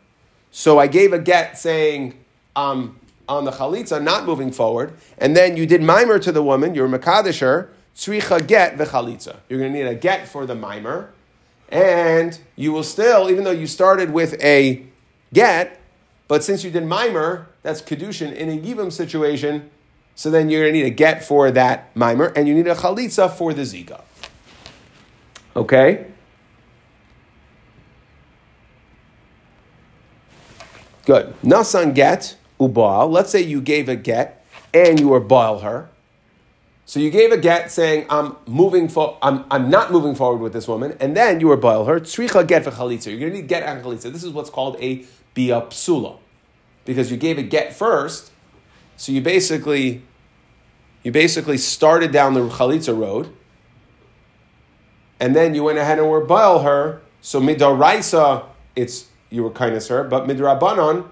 So 0.51 0.81
I 0.81 0.89
gave 0.89 1.13
a 1.13 1.19
get 1.21 1.59
saying 1.59 2.19
um, 2.57 2.99
on 3.29 3.45
the 3.45 3.53
chalitza, 3.53 4.03
not 4.03 4.27
moving 4.27 4.51
forward, 4.51 4.95
and 5.19 5.37
then 5.37 5.57
you 5.57 5.65
did 5.65 5.81
mimer 5.81 6.19
to 6.19 6.33
the 6.33 6.43
woman. 6.43 6.75
You're 6.75 6.89
makadisher. 6.89 7.69
Tzricha 7.95 8.47
get 8.47 8.79
the 8.79 8.85
chalitza. 8.85 9.37
You're 9.49 9.61
going 9.61 9.73
to 9.73 9.79
need 9.79 9.87
a 9.87 9.95
get 9.95 10.27
for 10.27 10.45
the 10.45 10.55
mimer, 10.57 11.13
and 11.69 12.39
you 12.57 12.73
will 12.73 12.83
still, 12.83 13.31
even 13.31 13.45
though 13.45 13.53
you 13.53 13.67
started 13.67 14.13
with 14.13 14.43
a 14.43 14.85
get, 15.33 15.81
but 16.29 16.43
since 16.43 16.65
you 16.65 16.71
did 16.71 16.85
mimer, 16.85 17.49
that's 17.63 17.81
kedushin 17.81 18.33
in 18.33 18.49
a 18.49 18.59
yibam 18.59 18.93
situation. 18.93 19.71
So 20.15 20.31
then 20.31 20.49
you're 20.49 20.63
going 20.63 20.73
to 20.73 20.79
need 20.81 20.87
a 20.87 20.91
get 20.91 21.25
for 21.25 21.51
that 21.51 21.95
mimer, 21.95 22.33
and 22.35 22.49
you 22.49 22.55
need 22.55 22.67
a 22.67 22.75
chalitza 22.75 23.31
for 23.31 23.53
the 23.53 23.63
zika. 23.63 24.03
Okay. 25.55 26.07
Good. 31.05 31.35
Nasan 31.43 31.95
get 31.95 32.37
ubal. 32.59 33.11
Let's 33.11 33.31
say 33.31 33.41
you 33.41 33.61
gave 33.61 33.89
a 33.89 33.95
get 33.95 34.45
and 34.75 34.99
you 34.99 35.09
were 35.09 35.21
baal 35.21 35.61
her. 35.61 35.89
So 36.85 37.01
you 37.01 37.11
gave 37.11 37.33
a 37.33 37.37
get 37.37 37.71
saying, 37.71 38.07
I'm 38.11 38.37
moving 38.47 38.89
for, 38.89 39.19
I'm, 39.21 39.45
I'm 39.51 39.71
not 39.71 39.91
moving 39.91 40.15
forward 40.15 40.41
with 40.41 40.53
this 40.53 40.69
woman, 40.69 40.97
and 41.01 41.17
then 41.17 41.41
you 41.41 41.49
were 41.49 41.57
baal 41.57 41.85
her. 41.87 41.99
Tzricha 42.01 42.47
get 42.47 42.65
for 42.65 42.71
chalitza. 42.71 43.07
You're 43.07 43.31
to 43.31 43.37
need 43.37 43.49
get 43.49 43.63
and 43.65 43.83
chalitza. 43.85 44.13
This 44.13 44.23
is 44.23 44.31
what's 44.31 44.51
called 44.51 44.77
a 44.81 45.05
bia 45.37 45.61
psula. 45.61 46.19
Because 46.85 47.13
you 47.13 47.17
gave 47.17 47.39
a 47.39 47.43
get 47.43 47.73
first, 47.73 48.33
so 48.97 49.13
you 49.13 49.21
basically, 49.21 50.03
you 51.05 51.13
basically 51.13 51.59
started 51.59 52.11
down 52.11 52.35
the 52.35 52.41
chalitza 52.41 52.97
road, 52.99 53.29
and 55.21 55.37
then 55.37 55.55
you 55.55 55.63
went 55.63 55.79
ahead 55.79 55.99
and 55.99 56.11
were 56.11 56.27
her. 56.27 57.03
So 57.21 57.41
midaraisa, 57.41 58.45
it's 58.75 59.07
you 59.31 59.43
were 59.43 59.51
kind 59.51 59.59
kindness 59.59 59.89
her, 59.89 60.05
but 60.05 60.27
midrabanan, 60.27 61.09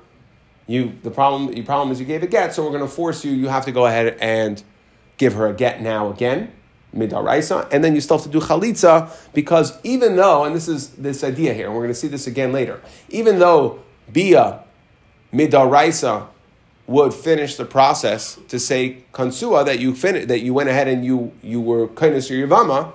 you 0.67 0.93
the 1.03 1.11
problem 1.11 1.53
the 1.53 1.63
problem 1.63 1.91
is 1.91 2.01
you 2.01 2.07
gave 2.07 2.23
a 2.23 2.27
get, 2.27 2.55
so 2.55 2.65
we're 2.65 2.71
going 2.71 2.81
to 2.81 2.89
force 2.89 3.25
you. 3.25 3.33
You 3.33 3.49
have 3.49 3.65
to 3.67 3.73
go 3.73 3.87
ahead 3.87 4.17
and 4.21 4.63
give 5.17 5.35
her 5.35 5.47
a 5.49 5.53
get 5.53 5.83
now 5.83 6.11
again, 6.11 6.53
midaraisa, 6.97 7.69
and 7.73 7.83
then 7.83 7.95
you 7.95 8.01
still 8.01 8.19
have 8.19 8.25
to 8.25 8.33
do 8.33 8.41
chalitza 8.41 9.11
because 9.33 9.79
even 9.83 10.17
though, 10.17 10.45
and 10.45 10.55
this 10.55 10.69
is 10.69 10.91
this 10.91 11.25
idea 11.25 11.53
here, 11.53 11.67
and 11.67 11.75
we're 11.75 11.83
going 11.83 11.93
to 11.93 11.99
see 11.99 12.09
this 12.09 12.27
again 12.27 12.53
later, 12.53 12.81
even 13.09 13.39
though 13.39 13.81
bia 14.13 14.61
midaraisa 15.33 16.27
would 16.87 17.15
finish 17.15 17.57
the 17.57 17.65
process 17.65 18.39
to 18.49 18.59
say 18.59 19.05
kansua 19.13 19.65
that 19.65 19.79
you 19.79 19.95
fin- 19.95 20.27
that 20.29 20.41
you 20.41 20.53
went 20.53 20.69
ahead 20.69 20.87
and 20.87 21.05
you 21.05 21.33
you 21.43 21.61
were 21.61 21.89
kindness 21.89 22.31
or 22.31 22.35
yavama, 22.35 22.93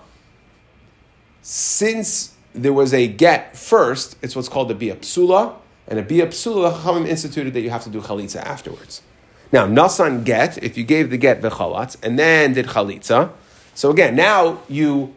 since 1.41 2.35
there 2.53 2.73
was 2.73 2.93
a 2.93 3.07
get 3.07 3.55
first, 3.55 4.15
it's 4.21 4.35
what's 4.35 4.49
called 4.49 4.69
a 4.71 4.75
bia 4.75 4.95
psula, 4.95 5.55
and 5.87 5.99
a 5.99 6.03
bia 6.03 6.27
psula, 6.27 6.73
Chachamim 6.73 7.07
instituted 7.07 7.53
that 7.53 7.61
you 7.61 7.69
have 7.69 7.83
to 7.83 7.89
do 7.89 8.01
chalitza 8.01 8.37
afterwards. 8.37 9.01
Now, 9.51 9.65
nasan 9.65 10.23
get, 10.23 10.61
if 10.63 10.77
you 10.77 10.83
gave 10.83 11.09
the 11.09 11.17
get 11.17 11.41
v'chalatz, 11.41 11.97
and 12.03 12.19
then 12.19 12.53
did 12.53 12.67
chalitza, 12.67 13.31
so 13.73 13.89
again, 13.89 14.15
now 14.15 14.59
you, 14.67 15.15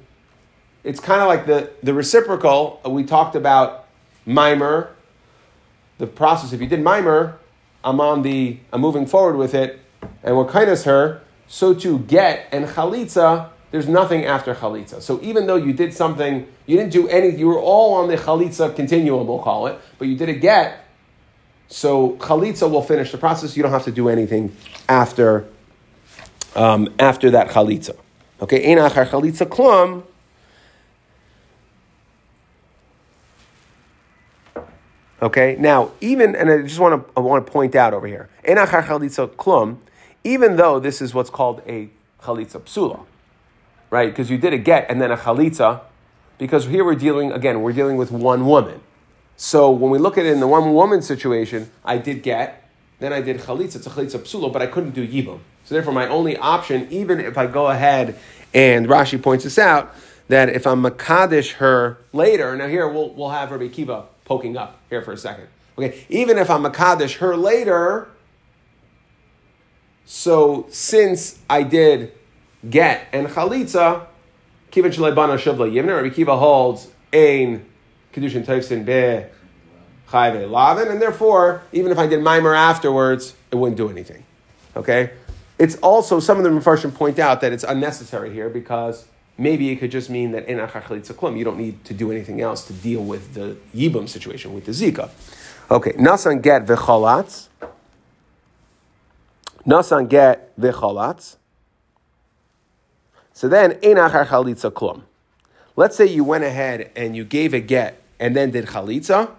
it's 0.84 1.00
kind 1.00 1.20
of 1.20 1.28
like 1.28 1.46
the, 1.46 1.70
the 1.82 1.92
reciprocal, 1.92 2.80
uh, 2.84 2.90
we 2.90 3.04
talked 3.04 3.34
about 3.34 3.86
mimer, 4.24 4.91
the 5.98 6.06
process, 6.06 6.52
if 6.52 6.60
you 6.60 6.66
did 6.66 6.80
mimer, 6.80 7.38
I'm 7.84 8.00
on 8.00 8.22
the, 8.22 8.58
I'm 8.72 8.80
moving 8.80 9.06
forward 9.06 9.36
with 9.36 9.54
it, 9.54 9.80
and 10.22 10.36
we're 10.36 10.46
kindness 10.46 10.84
her, 10.84 11.20
so 11.48 11.74
to 11.74 11.98
get 12.00 12.48
and 12.52 12.66
chalitza, 12.66 13.50
there's 13.70 13.88
nothing 13.88 14.24
after 14.24 14.54
chalitza. 14.54 15.00
So 15.00 15.20
even 15.22 15.46
though 15.46 15.56
you 15.56 15.72
did 15.72 15.94
something, 15.94 16.46
you 16.66 16.76
didn't 16.76 16.92
do 16.92 17.08
any, 17.08 17.30
you 17.30 17.46
were 17.46 17.58
all 17.58 17.94
on 17.94 18.08
the 18.08 18.16
chalitza 18.16 18.74
continuum, 18.74 19.26
we'll 19.26 19.38
call 19.38 19.66
it, 19.66 19.78
but 19.98 20.08
you 20.08 20.16
did 20.16 20.28
a 20.28 20.34
get. 20.34 20.84
So 21.68 22.12
chalitza 22.18 22.70
will 22.70 22.82
finish 22.82 23.12
the 23.12 23.18
process. 23.18 23.56
You 23.56 23.62
don't 23.62 23.72
have 23.72 23.84
to 23.84 23.92
do 23.92 24.08
anything 24.08 24.54
after, 24.88 25.46
um, 26.54 26.92
after 26.98 27.30
that 27.30 27.48
chalitza. 27.48 27.96
Okay, 28.42 28.62
enachar 28.66 29.08
chalitza 29.08 29.46
klum. 29.46 30.04
Okay, 35.22 35.56
now 35.58 35.92
even 36.00 36.34
and 36.34 36.50
I 36.50 36.62
just 36.62 36.80
want 36.80 37.06
to 37.06 37.12
I 37.16 37.20
want 37.20 37.46
to 37.46 37.52
point 37.52 37.74
out 37.76 37.94
over 37.94 38.06
here, 38.06 38.28
enachar 38.44 38.84
chalitza 38.84 39.28
klum, 39.28 39.78
even 40.24 40.56
though 40.56 40.80
this 40.80 41.00
is 41.00 41.14
what's 41.14 41.30
called 41.30 41.62
a 41.66 41.90
chalitza 42.20 42.60
psula 42.60 43.06
right? 43.92 44.08
Because 44.08 44.30
you 44.30 44.38
did 44.38 44.54
a 44.54 44.58
get 44.58 44.90
and 44.90 45.00
then 45.00 45.12
a 45.12 45.16
chalitza, 45.18 45.82
because 46.38 46.64
here 46.64 46.82
we're 46.82 46.94
dealing, 46.94 47.30
again, 47.30 47.60
we're 47.60 47.74
dealing 47.74 47.98
with 47.98 48.10
one 48.10 48.46
woman. 48.46 48.80
So 49.36 49.70
when 49.70 49.90
we 49.90 49.98
look 49.98 50.16
at 50.16 50.24
it 50.24 50.32
in 50.32 50.40
the 50.40 50.48
one 50.48 50.72
woman 50.72 51.02
situation, 51.02 51.70
I 51.84 51.98
did 51.98 52.22
get, 52.22 52.68
then 53.00 53.12
I 53.12 53.20
did 53.20 53.38
chalitza, 53.40 53.76
it's 53.76 53.86
a 53.86 53.90
chalitza 53.90 54.18
psulo, 54.18 54.50
but 54.50 54.62
I 54.62 54.66
couldn't 54.66 54.92
do 54.92 55.06
yibum. 55.06 55.40
So 55.64 55.74
therefore, 55.74 55.92
my 55.92 56.08
only 56.08 56.38
option, 56.38 56.88
even 56.90 57.20
if 57.20 57.36
I 57.36 57.46
go 57.46 57.66
ahead 57.66 58.18
and 58.54 58.86
Rashi 58.88 59.22
points 59.22 59.44
this 59.44 59.58
out, 59.58 59.94
that 60.28 60.48
if 60.48 60.66
I'm 60.66 60.82
makadish 60.82 61.52
her 61.54 61.98
later, 62.14 62.56
now 62.56 62.68
here 62.68 62.88
we'll, 62.88 63.10
we'll 63.10 63.30
have 63.30 63.50
Rabbi 63.50 63.68
Kiva 63.68 64.06
poking 64.32 64.56
up 64.56 64.78
here 64.88 65.02
for 65.02 65.12
a 65.12 65.16
second. 65.16 65.46
Okay, 65.76 66.06
even 66.08 66.38
if 66.38 66.48
I'm 66.48 66.62
makadish 66.62 67.18
her 67.18 67.36
later, 67.36 68.08
so 70.06 70.66
since 70.70 71.38
I 71.50 71.62
did 71.62 72.12
get 72.68 73.08
and 73.12 73.26
chalitza, 73.28 74.06
kivan 74.70 74.92
shalebana 74.92 75.36
shavla 75.36 75.70
yivna. 75.70 76.02
Rabbi 76.02 76.14
Kiva 76.14 76.36
holds 76.36 76.88
ein 77.12 77.66
kedushin 78.14 78.44
toifsin 78.46 78.86
be 78.86 79.26
chayve 80.10 80.50
lavin, 80.50 80.88
and 80.88 81.00
therefore, 81.00 81.62
even 81.72 81.92
if 81.92 81.98
I 81.98 82.06
did 82.06 82.22
mimer 82.22 82.54
afterwards, 82.54 83.34
it 83.50 83.56
wouldn't 83.56 83.76
do 83.76 83.90
anything. 83.90 84.24
Okay, 84.74 85.10
it's 85.58 85.76
also 85.76 86.20
some 86.20 86.38
of 86.38 86.44
the 86.44 86.50
Mepharshim 86.50 86.94
point 86.94 87.18
out 87.18 87.42
that 87.42 87.52
it's 87.52 87.64
unnecessary 87.64 88.32
here 88.32 88.48
because 88.48 89.04
maybe 89.38 89.70
it 89.70 89.76
could 89.76 89.90
just 89.90 90.10
mean 90.10 90.32
that 90.32 90.48
you 90.48 91.44
don't 91.44 91.58
need 91.58 91.84
to 91.84 91.94
do 91.94 92.10
anything 92.10 92.40
else 92.40 92.64
to 92.66 92.72
deal 92.72 93.02
with 93.02 93.34
the 93.34 93.56
yibum 93.74 94.08
situation 94.08 94.52
with 94.52 94.66
the 94.66 94.72
zika. 94.72 95.10
Okay, 95.70 95.92
nasan 95.92 96.42
get 96.42 96.66
v'cholatz. 96.66 97.48
Nasan 99.66 100.08
get 100.08 100.58
v'cholatz. 100.58 101.36
So 103.32 103.48
then, 103.48 103.72
einachar 103.72 104.26
chalitza 104.26 104.70
klum. 104.70 105.02
Let's 105.74 105.96
say 105.96 106.06
you 106.06 106.24
went 106.24 106.44
ahead 106.44 106.90
and 106.94 107.16
you 107.16 107.24
gave 107.24 107.54
a 107.54 107.60
get 107.60 108.02
and 108.20 108.36
then 108.36 108.50
did 108.50 108.66
chalitza. 108.66 109.30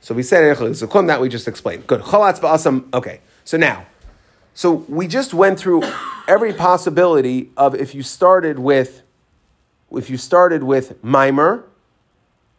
So 0.00 0.14
we 0.14 0.22
said 0.22 0.56
chalitza 0.56 0.88
klum 0.88 1.06
that 1.06 1.20
we 1.20 1.28
just 1.28 1.46
explained. 1.46 1.86
Good. 1.86 2.00
Chalatz 2.00 2.40
ba'asam. 2.40 2.92
Okay. 2.92 3.20
So 3.44 3.56
now, 3.56 3.86
so 4.54 4.84
we 4.88 5.06
just 5.06 5.32
went 5.32 5.58
through 5.58 5.82
every 6.30 6.52
possibility 6.52 7.50
of 7.56 7.74
if 7.74 7.92
you 7.92 8.04
started 8.04 8.56
with, 8.56 9.02
if 9.90 10.08
you 10.08 10.16
started 10.16 10.62
with 10.62 11.02
mimer, 11.02 11.64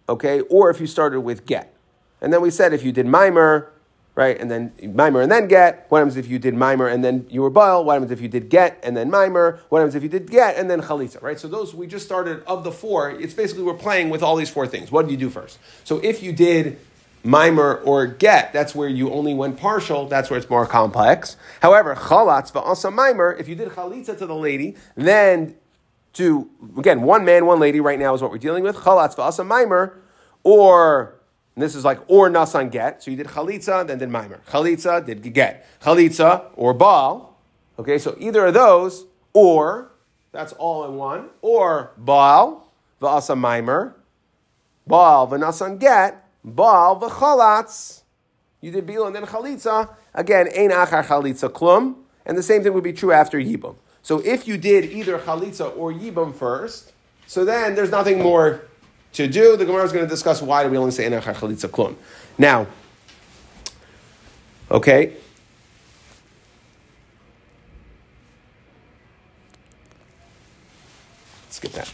okay, 0.10 0.42
or 0.42 0.70
if 0.70 0.82
you 0.82 0.88
started 0.88 1.22
with 1.22 1.46
get. 1.46 1.74
And 2.20 2.34
then 2.34 2.42
we 2.42 2.50
said 2.52 2.74
if 2.74 2.84
you 2.84 2.92
did 2.92 3.06
mimer, 3.06 3.72
right? 4.14 4.38
And 4.38 4.52
then 4.52 4.74
mimer 4.82 5.22
and 5.22 5.32
then 5.32 5.48
get. 5.48 5.86
What 5.88 6.00
happens 6.00 6.18
if 6.18 6.28
you 6.28 6.38
did 6.38 6.54
mimer 6.54 6.90
and 6.90 7.02
then 7.02 7.26
you 7.30 7.42
were 7.42 7.50
baal? 7.50 7.86
What 7.86 7.94
happens 7.94 8.12
if 8.12 8.20
you 8.20 8.28
did 8.28 8.50
get 8.50 8.78
and 8.84 8.96
then 8.98 9.10
mimer? 9.10 9.62
What 9.70 9.80
happens 9.80 9.96
if 9.96 10.04
you 10.04 10.10
did 10.10 10.30
get 10.30 10.58
and 10.58 10.70
then 10.70 10.82
chalitza, 10.82 11.22
right? 11.22 11.40
So 11.40 11.48
those 11.48 11.74
we 11.74 11.88
just 11.88 12.06
started 12.06 12.44
of 12.46 12.66
the 12.66 12.74
four. 12.74 13.10
It's 13.10 13.34
basically 13.34 13.64
we're 13.64 13.74
playing 13.76 14.10
with 14.10 14.22
all 14.22 14.36
these 14.36 14.50
four 14.50 14.68
things. 14.68 14.92
What 14.92 15.06
do 15.06 15.14
you 15.14 15.18
do 15.18 15.30
first? 15.30 15.60
So 15.86 16.00
if 16.00 16.22
you 16.22 16.34
did 16.34 16.78
mimer 17.24 17.76
or 17.76 18.06
get, 18.08 18.54
that's 18.54 18.74
where 18.74 18.90
you 18.90 19.12
only 19.12 19.34
went 19.34 19.58
partial. 19.58 20.08
That's 20.08 20.30
where 20.30 20.40
it's 20.40 20.50
more 20.50 20.66
complex. 20.66 21.38
However, 21.62 21.96
chalatz 21.96 22.52
va'asa 22.52 22.94
mimer. 22.94 23.34
If 23.34 23.48
you 23.48 23.56
did 23.56 23.70
chalitza 23.70 24.18
to 24.18 24.26
the 24.26 24.36
lady, 24.36 24.76
then 24.96 25.56
to 26.14 26.50
again 26.78 27.02
one 27.02 27.24
man, 27.26 27.46
one 27.46 27.60
lady. 27.60 27.80
Right 27.80 28.00
now 28.00 28.14
is 28.14 28.22
what 28.22 28.32
we're 28.32 28.38
dealing 28.38 28.64
with. 28.64 28.76
Chalatz 28.78 29.16
va'asa 29.16 29.46
mimer, 29.46 30.02
or 30.44 31.16
this 31.56 31.76
is 31.76 31.86
like 31.86 32.00
or 32.08 32.30
nasan 32.30 32.72
get. 32.72 33.04
So 33.04 33.12
you 33.12 33.18
did 33.18 33.28
chalitza, 33.28 33.86
then 33.86 34.00
did 34.00 34.10
mimer. 34.10 34.42
Chalitza 34.50 35.06
did 35.06 35.34
get. 35.34 35.66
Chalitza 35.82 36.46
or 36.56 36.74
baal. 36.74 37.38
Okay, 37.80 37.98
so 37.98 38.16
either 38.20 38.46
of 38.48 38.54
those, 38.54 39.06
or 39.34 39.92
that's 40.32 40.54
all 40.54 40.86
in 40.86 40.96
one, 40.96 41.30
or 41.42 41.92
baal, 41.98 42.72
v'asa 43.02 43.38
Mimer, 43.38 43.96
Baal 44.88 45.28
Vanasan 45.28 45.80
get, 45.80 46.28
Baal 46.44 47.00
v'chalatz. 47.00 48.02
You 48.62 48.72
did 48.72 48.86
Bila 48.86 49.08
and 49.08 49.16
then 49.16 49.26
Chalitza. 49.26 49.90
Again, 50.14 50.48
Ein 50.56 50.70
Achar 50.70 51.06
Chalitza 51.06 51.50
Klum. 51.50 51.96
And 52.26 52.38
the 52.38 52.44
same 52.44 52.62
thing 52.64 52.74
would 52.74 52.84
be 52.84 52.94
true 52.94 53.12
after 53.12 53.40
Yibum. 53.40 53.76
So 54.04 54.20
if 54.20 54.48
you 54.48 54.58
did 54.58 54.86
either 54.86 55.18
Chalitza 55.18 55.76
or 55.76 55.92
Yibum 55.92 56.34
first, 56.34 56.94
so 57.28 57.44
then 57.46 57.76
there's 57.76 57.92
nothing 57.92 58.22
more 58.22 58.62
to 59.14 59.28
do. 59.28 59.58
The 59.58 59.66
Gemara 59.66 59.84
is 59.84 59.92
going 59.92 60.06
to 60.06 60.10
discuss 60.10 60.42
why 60.42 60.64
do 60.64 60.70
we 60.70 60.78
only 60.78 60.92
say 60.92 61.06
Ein 61.06 61.14
Achar 61.14 61.36
Chalitza 61.36 61.70
Klum. 61.70 61.96
Now, 62.38 62.68
okay. 64.70 65.14
Skip 71.50 71.72
that. 71.74 71.92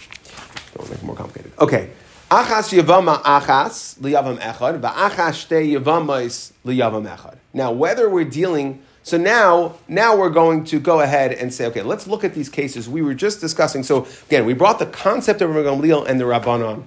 Don't 0.76 0.90
make 0.90 1.00
it 1.00 1.04
more 1.04 1.16
complicated. 1.16 1.52
Okay. 1.60 1.90
Achas 2.30 2.78
yavama 2.78 3.22
achas 3.24 3.98
liyavam 4.00 4.38
echad, 4.40 4.82
va'achas 4.82 5.48
yavamais 5.48 6.52
liyavam 6.66 7.08
echad. 7.08 7.38
Now, 7.54 7.72
whether 7.72 8.10
we're 8.10 8.26
dealing, 8.26 8.82
so 9.02 9.18
now, 9.18 9.76
now 9.88 10.18
we're 10.18 10.30
going 10.30 10.66
to 10.66 10.80
go 10.82 11.00
ahead 11.00 11.32
and 11.32 11.54
say, 11.54 11.66
okay, 11.68 11.84
let's 11.84 12.06
look 12.06 12.26
at 12.26 12.34
these 12.34 12.50
cases 12.50 12.90
we 12.90 13.02
were 13.02 13.14
just 13.14 13.40
discussing. 13.40 13.82
So 13.82 14.08
again, 14.26 14.46
we 14.46 14.54
brought 14.54 14.80
the 14.80 14.86
concept 14.86 15.42
of 15.42 15.52
Gamliel 15.52 16.06
and 16.06 16.20
the 16.20 16.26
Rabbanon. 16.26 16.84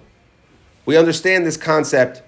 We 0.85 0.99
understand 0.99 1.47
this 1.47 1.57
concept 1.57 2.23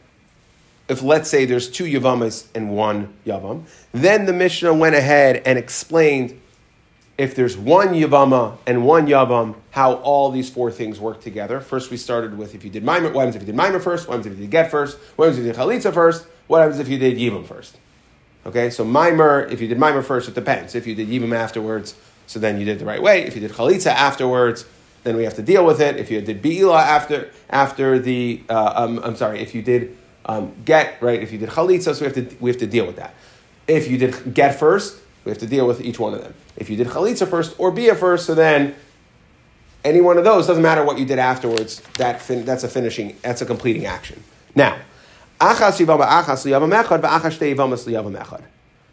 if 0.88 1.02
let's 1.02 1.28
say 1.28 1.44
there's 1.44 1.70
two 1.70 1.84
Yavamas 1.84 2.46
and 2.54 2.74
one 2.74 3.12
Yavam. 3.26 3.64
Then 3.92 4.24
the 4.24 4.32
Mishnah 4.32 4.72
went 4.72 4.94
ahead 4.94 5.42
and 5.44 5.58
explained 5.58 6.40
if 7.22 7.36
there's 7.36 7.56
one 7.56 7.90
Yavama 7.90 8.58
and 8.66 8.84
one 8.84 9.06
Yavam, 9.06 9.54
how 9.70 9.94
all 9.94 10.32
these 10.32 10.50
four 10.50 10.72
things 10.72 10.98
work 10.98 11.20
together. 11.20 11.60
First, 11.60 11.92
we 11.92 11.96
started 11.96 12.36
with 12.36 12.56
if 12.56 12.64
you 12.64 12.70
did 12.70 12.82
Mimer, 12.82 13.12
what 13.12 13.20
happens 13.20 13.36
if 13.36 13.42
you 13.42 13.46
did 13.46 13.54
Mimer 13.54 13.78
first? 13.78 14.08
What 14.08 14.16
happens 14.16 14.34
if 14.34 14.40
you 14.40 14.46
did 14.46 14.50
Get 14.50 14.72
first? 14.72 14.98
What 15.14 15.26
happens 15.26 15.38
if 15.38 15.46
you 15.46 15.52
did 15.52 15.60
Chalitza 15.60 15.94
first? 15.94 16.26
What 16.48 16.58
happens 16.62 16.80
if 16.80 16.88
you 16.88 16.98
did 16.98 17.18
Yivam 17.18 17.46
first? 17.46 17.76
Okay, 18.44 18.70
so 18.70 18.84
Mimer, 18.84 19.46
if 19.46 19.60
you 19.60 19.68
did 19.68 19.78
Mimer 19.78 20.02
first, 20.02 20.28
it 20.28 20.34
depends. 20.34 20.74
If 20.74 20.84
you 20.84 20.96
did 20.96 21.06
Yivam 21.06 21.32
afterwards, 21.32 21.94
so 22.26 22.40
then 22.40 22.58
you 22.58 22.64
did 22.64 22.80
the 22.80 22.84
right 22.84 23.00
way. 23.00 23.22
If 23.22 23.36
you 23.36 23.40
did 23.40 23.52
Chalitza 23.52 23.92
afterwards, 23.92 24.64
then 25.04 25.16
we 25.16 25.22
have 25.22 25.34
to 25.34 25.42
deal 25.42 25.64
with 25.64 25.80
it. 25.80 25.98
If 25.98 26.10
you 26.10 26.20
did 26.22 26.42
Be'ila 26.42 26.82
after, 26.82 27.30
after 27.50 28.00
the, 28.00 28.42
uh, 28.48 28.72
um, 28.74 29.00
I'm 29.04 29.14
sorry, 29.14 29.38
if 29.38 29.54
you 29.54 29.62
did 29.62 29.96
um, 30.26 30.52
Get, 30.64 31.00
right, 31.00 31.22
if 31.22 31.30
you 31.30 31.38
did 31.38 31.50
Chalitza, 31.50 31.94
so 31.94 32.00
we 32.00 32.12
have, 32.12 32.14
to, 32.14 32.36
we 32.40 32.50
have 32.50 32.58
to 32.58 32.66
deal 32.66 32.84
with 32.84 32.96
that. 32.96 33.14
If 33.68 33.88
you 33.88 33.96
did 33.96 34.34
Get 34.34 34.58
first, 34.58 35.00
we 35.24 35.30
have 35.30 35.38
to 35.38 35.46
deal 35.46 35.68
with 35.68 35.80
each 35.80 36.00
one 36.00 36.14
of 36.14 36.22
them. 36.22 36.34
If 36.56 36.68
you 36.70 36.76
did 36.76 36.88
chalitza 36.88 37.28
first 37.28 37.54
or 37.58 37.70
bia 37.70 37.94
first, 37.94 38.26
so 38.26 38.34
then 38.34 38.74
any 39.84 40.00
one 40.00 40.18
of 40.18 40.24
those 40.24 40.46
doesn't 40.46 40.62
matter 40.62 40.84
what 40.84 40.98
you 40.98 41.04
did 41.04 41.18
afterwards. 41.18 41.80
That 41.98 42.20
fin- 42.22 42.44
that's 42.44 42.64
a 42.64 42.68
finishing. 42.68 43.16
That's 43.22 43.42
a 43.42 43.46
completing 43.46 43.86
action. 43.86 44.22
Now. 44.54 44.76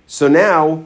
So 0.08 0.28
now, 0.28 0.86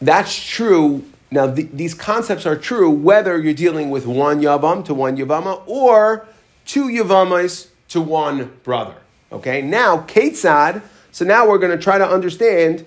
that's 0.00 0.34
true. 0.34 1.04
Now 1.30 1.52
th- 1.52 1.68
these 1.72 1.92
concepts 1.92 2.46
are 2.46 2.56
true 2.56 2.90
whether 2.90 3.38
you're 3.38 3.52
dealing 3.52 3.90
with 3.90 4.06
one 4.06 4.40
yavam 4.40 4.84
to 4.86 4.94
one 4.94 5.16
yavama 5.16 5.62
or 5.66 6.26
two 6.64 6.88
yavamas 6.88 7.68
to 7.88 8.00
one 8.00 8.56
brother. 8.62 8.94
Okay. 9.32 9.60
Now, 9.60 9.98
ketzad. 9.98 10.82
So 11.12 11.24
now 11.24 11.48
we're 11.48 11.58
going 11.58 11.76
to 11.76 11.82
try 11.82 11.98
to 11.98 12.08
understand 12.08 12.86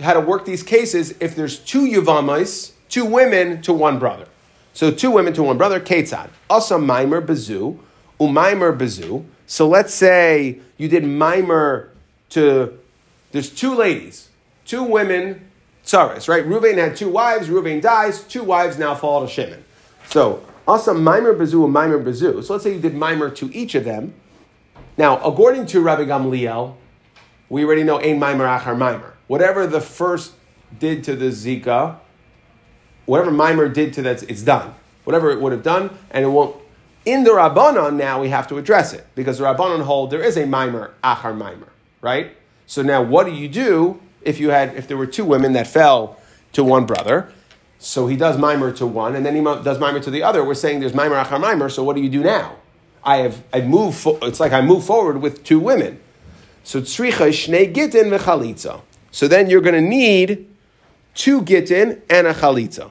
how 0.00 0.14
to 0.14 0.20
work 0.20 0.44
these 0.44 0.62
cases 0.62 1.14
if 1.20 1.36
there's 1.36 1.58
two 1.58 1.86
Yavamais, 1.86 2.72
two 2.88 3.04
women 3.04 3.62
to 3.62 3.72
one 3.72 3.98
brother. 3.98 4.26
So 4.72 4.90
two 4.90 5.10
women 5.10 5.32
to 5.34 5.42
one 5.42 5.56
brother, 5.56 5.78
Ketzad. 5.80 6.30
Asa 6.50 6.78
Mimer 6.78 7.22
Bezu, 7.22 7.78
Umaimer 8.18 8.76
Bezu. 8.76 9.24
So 9.46 9.68
let's 9.68 9.94
say 9.94 10.58
you 10.76 10.88
did 10.88 11.04
Mimer 11.04 11.90
to, 12.30 12.78
there's 13.32 13.50
two 13.50 13.74
ladies, 13.74 14.28
two 14.64 14.82
women, 14.82 15.48
Tsaris, 15.84 16.28
right? 16.28 16.44
Ruvain 16.44 16.78
had 16.78 16.96
two 16.96 17.10
wives, 17.10 17.48
Ruvain 17.48 17.80
dies, 17.80 18.24
two 18.24 18.42
wives 18.42 18.78
now 18.78 18.94
fall 18.94 19.20
to 19.24 19.30
Shimon. 19.30 19.64
So, 20.08 20.44
Asa 20.66 20.94
Mimer 20.94 21.34
Bezu, 21.34 21.70
Mimer 21.70 22.02
Bezu. 22.02 22.42
So 22.42 22.54
let's 22.54 22.64
say 22.64 22.74
you 22.74 22.80
did 22.80 22.94
Mimer 22.94 23.30
to 23.30 23.54
each 23.54 23.74
of 23.74 23.84
them. 23.84 24.14
Now, 24.96 25.18
according 25.18 25.66
to 25.66 25.80
Rabbi 25.80 26.04
Gamliel, 26.04 26.76
we 27.54 27.64
already 27.64 27.84
know 27.84 28.00
Ein 28.00 28.18
Mimer 28.18 28.46
Achar 28.46 28.76
Mimer 28.76 29.14
whatever 29.26 29.66
the 29.66 29.80
first 29.80 30.32
did 30.78 31.04
to 31.04 31.16
the 31.16 31.26
Zika, 31.26 31.98
whatever 33.06 33.30
Mimer 33.30 33.68
did 33.68 33.92
to 33.94 34.02
that, 34.02 34.22
it's 34.24 34.42
done. 34.42 34.74
Whatever 35.04 35.30
it 35.30 35.40
would 35.40 35.52
have 35.52 35.62
done, 35.62 35.96
and 36.10 36.24
it 36.24 36.28
won't. 36.28 36.56
In 37.04 37.24
the 37.24 37.30
Rabbanon 37.30 37.96
now 37.96 38.20
we 38.20 38.30
have 38.30 38.48
to 38.48 38.56
address 38.56 38.94
it 38.94 39.06
because 39.14 39.38
the 39.38 39.44
Rabbanon 39.44 39.82
hold 39.82 40.10
there 40.10 40.22
is 40.22 40.36
a 40.36 40.46
Mimer 40.46 40.94
Achar 41.04 41.36
Mimer, 41.36 41.68
right? 42.00 42.34
So 42.66 42.82
now 42.82 43.02
what 43.02 43.26
do 43.26 43.32
you 43.32 43.48
do 43.48 44.00
if 44.22 44.40
you 44.40 44.50
had 44.50 44.74
if 44.74 44.88
there 44.88 44.96
were 44.96 45.06
two 45.06 45.24
women 45.24 45.52
that 45.52 45.66
fell 45.66 46.18
to 46.54 46.64
one 46.64 46.86
brother? 46.86 47.30
So 47.78 48.06
he 48.06 48.16
does 48.16 48.38
Mimer 48.38 48.72
to 48.72 48.86
one, 48.86 49.14
and 49.14 49.26
then 49.26 49.36
he 49.36 49.42
does 49.42 49.78
Mimer 49.78 50.00
to 50.00 50.10
the 50.10 50.22
other. 50.22 50.42
We're 50.42 50.54
saying 50.54 50.80
there's 50.80 50.94
Mimer 50.94 51.22
Achar 51.22 51.38
Mimer. 51.38 51.68
So 51.68 51.84
what 51.84 51.94
do 51.94 52.02
you 52.02 52.08
do 52.08 52.22
now? 52.22 52.56
I 53.04 53.18
have 53.18 53.44
I 53.52 53.60
move. 53.60 53.94
Fo- 53.94 54.18
it's 54.22 54.40
like 54.40 54.52
I 54.52 54.62
move 54.62 54.84
forward 54.84 55.20
with 55.20 55.44
two 55.44 55.60
women. 55.60 56.00
So 56.64 56.80
tzricha 56.80 57.28
shnei 57.28 57.72
gitin 57.72 58.10
v'chalitza. 58.10 58.80
So 59.10 59.28
then 59.28 59.48
you're 59.48 59.60
going 59.60 59.76
to 59.76 59.80
need 59.80 60.48
two 61.14 61.42
gittin 61.42 62.02
and 62.10 62.26
a 62.26 62.34
chalitza. 62.34 62.90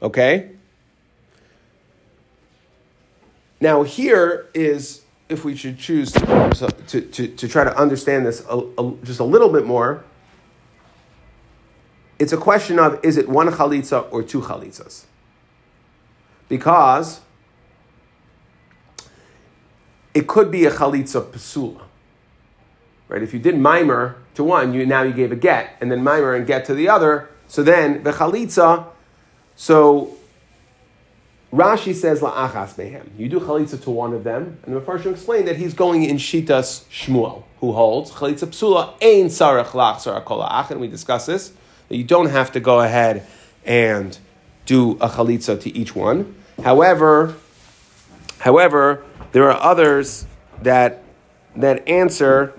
Okay? 0.00 0.50
Now, 3.60 3.82
here 3.82 4.46
is, 4.54 5.02
if 5.28 5.44
we 5.44 5.56
should 5.56 5.78
choose 5.78 6.12
to, 6.12 6.74
to, 6.88 7.00
to, 7.00 7.28
to 7.28 7.48
try 7.48 7.64
to 7.64 7.76
understand 7.76 8.26
this 8.26 8.44
a, 8.48 8.58
a, 8.78 8.92
just 9.02 9.18
a 9.18 9.24
little 9.24 9.48
bit 9.48 9.64
more, 9.64 10.04
it's 12.18 12.32
a 12.32 12.36
question 12.36 12.78
of 12.78 13.02
is 13.02 13.16
it 13.16 13.28
one 13.28 13.48
chalitza 13.48 14.06
or 14.12 14.22
two 14.22 14.42
chalitzas? 14.42 15.04
Because 16.48 17.22
it 20.14 20.26
could 20.26 20.50
be 20.50 20.66
a 20.66 20.70
chalitza 20.70 21.22
pasula. 21.24 21.85
Right? 23.08 23.22
If 23.22 23.32
you 23.32 23.38
did 23.38 23.58
mimer 23.58 24.16
to 24.34 24.44
one, 24.44 24.74
you 24.74 24.84
now 24.84 25.02
you 25.02 25.12
gave 25.12 25.32
a 25.32 25.36
get, 25.36 25.76
and 25.80 25.90
then 25.90 26.02
mimer 26.02 26.34
and 26.34 26.46
get 26.46 26.64
to 26.66 26.74
the 26.74 26.88
other. 26.88 27.28
So 27.48 27.62
then 27.62 28.02
the 28.02 28.12
chalitza. 28.12 28.86
So 29.54 30.16
Rashi 31.52 31.94
says 31.94 32.20
la'achas 32.20 32.74
mehem. 32.74 33.06
You 33.16 33.28
do 33.28 33.40
chalitza 33.40 33.82
to 33.84 33.90
one 33.90 34.12
of 34.12 34.24
them, 34.24 34.58
and 34.64 34.74
the 34.74 34.80
Mepharshim 34.80 35.12
explained 35.12 35.46
that 35.48 35.56
he's 35.56 35.74
going 35.74 36.04
in 36.04 36.16
shitas 36.16 36.84
Shmuel, 36.90 37.44
who 37.60 37.72
holds 37.72 38.10
chalitza 38.10 38.48
psula 38.48 38.94
ein 39.00 39.26
sarach 39.26 39.70
lach 39.70 39.96
sarach 39.96 40.24
kol 40.24 40.42
and 40.42 40.80
we 40.80 40.88
discuss 40.88 41.26
this 41.26 41.52
that 41.88 41.96
you 41.96 42.04
don't 42.04 42.30
have 42.30 42.52
to 42.52 42.60
go 42.60 42.80
ahead 42.80 43.24
and 43.64 44.18
do 44.66 44.92
a 45.00 45.08
chalitza 45.08 45.60
to 45.60 45.76
each 45.76 45.94
one. 45.94 46.34
However, 46.62 47.36
however, 48.40 49.04
there 49.32 49.50
are 49.50 49.60
others 49.62 50.26
that 50.62 51.02
that 51.54 51.88
answer 51.88 52.52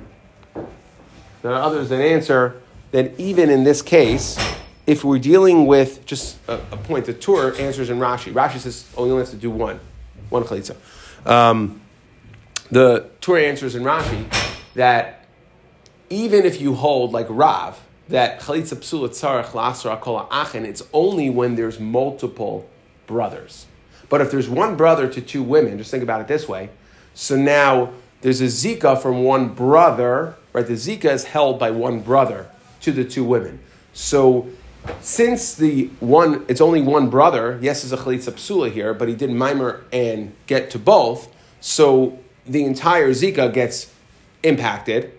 there 1.48 1.56
are 1.56 1.62
others 1.62 1.88
that 1.88 2.02
answer 2.02 2.62
that 2.92 3.18
even 3.18 3.50
in 3.50 3.64
this 3.64 3.82
case, 3.82 4.38
if 4.86 5.06
we're 5.06 5.18
dealing 5.18 5.66
with 5.66 6.06
just 6.06 6.38
a, 6.50 6.56
a 6.56 6.76
point, 6.76 7.06
the 7.06 7.14
Tur 7.14 7.56
answers 7.56 7.90
in 7.90 8.00
Rashi. 8.00 8.34
Rashi 8.34 8.60
says, 8.60 8.86
oh, 8.98 9.06
you 9.06 9.12
only 9.12 9.24
have 9.24 9.32
to 9.32 9.38
do 9.38 9.50
one, 9.50 9.80
one 10.28 10.44
chalitza. 10.44 10.76
Um, 11.26 11.80
the 12.70 13.10
Tur 13.22 13.38
answers 13.38 13.76
in 13.76 13.84
Rashi 13.84 14.26
that 14.74 15.26
even 16.10 16.44
if 16.44 16.60
you 16.60 16.76
hold 16.76 17.14
like 17.14 17.28
Rav, 17.30 17.82
that 18.10 18.42
chalitza 18.42 18.76
psula 18.76 19.08
tzarech 19.08 19.52
lasra 19.52 20.02
kol 20.02 20.28
achen, 20.30 20.66
it's 20.66 20.84
only 20.92 21.30
when 21.30 21.56
there's 21.56 21.80
multiple 21.80 22.70
brothers. 23.06 23.68
But 24.10 24.20
if 24.20 24.32
there's 24.32 24.50
one 24.50 24.76
brother 24.76 25.08
to 25.08 25.22
two 25.22 25.44
women, 25.44 25.78
just 25.78 25.92
think 25.92 26.04
about 26.04 26.20
it 26.20 26.28
this 26.28 26.50
way. 26.50 26.72
So 27.14 27.38
now 27.38 27.94
there's 28.20 28.42
a 28.42 28.48
zika 28.48 29.02
from 29.02 29.24
one 29.24 29.54
brother 29.54 30.36
right? 30.58 30.66
The 30.66 30.74
Zika 30.74 31.12
is 31.14 31.26
held 31.26 31.60
by 31.60 31.70
one 31.70 32.00
brother 32.00 32.50
to 32.82 32.92
the 32.92 33.06
two 33.06 33.24
women. 33.24 33.60
So 33.94 34.48
since 35.02 35.54
the 35.54 35.92
one, 36.00 36.46
it's 36.48 36.62
only 36.62 36.82
one 36.82 37.12
brother, 37.12 37.60
yes, 37.62 37.84
is 37.84 37.94
a 37.94 37.98
chalitza 37.98 38.32
psula 38.32 38.72
here, 38.72 38.96
but 38.96 39.08
he 39.08 39.14
did 39.14 39.30
mimer 39.30 39.86
and 39.94 40.34
get 40.48 40.72
to 40.72 40.80
both, 40.80 41.32
so 41.62 42.18
the 42.46 42.64
entire 42.64 43.10
Zika 43.10 43.54
gets 43.54 43.94
impacted, 44.42 45.12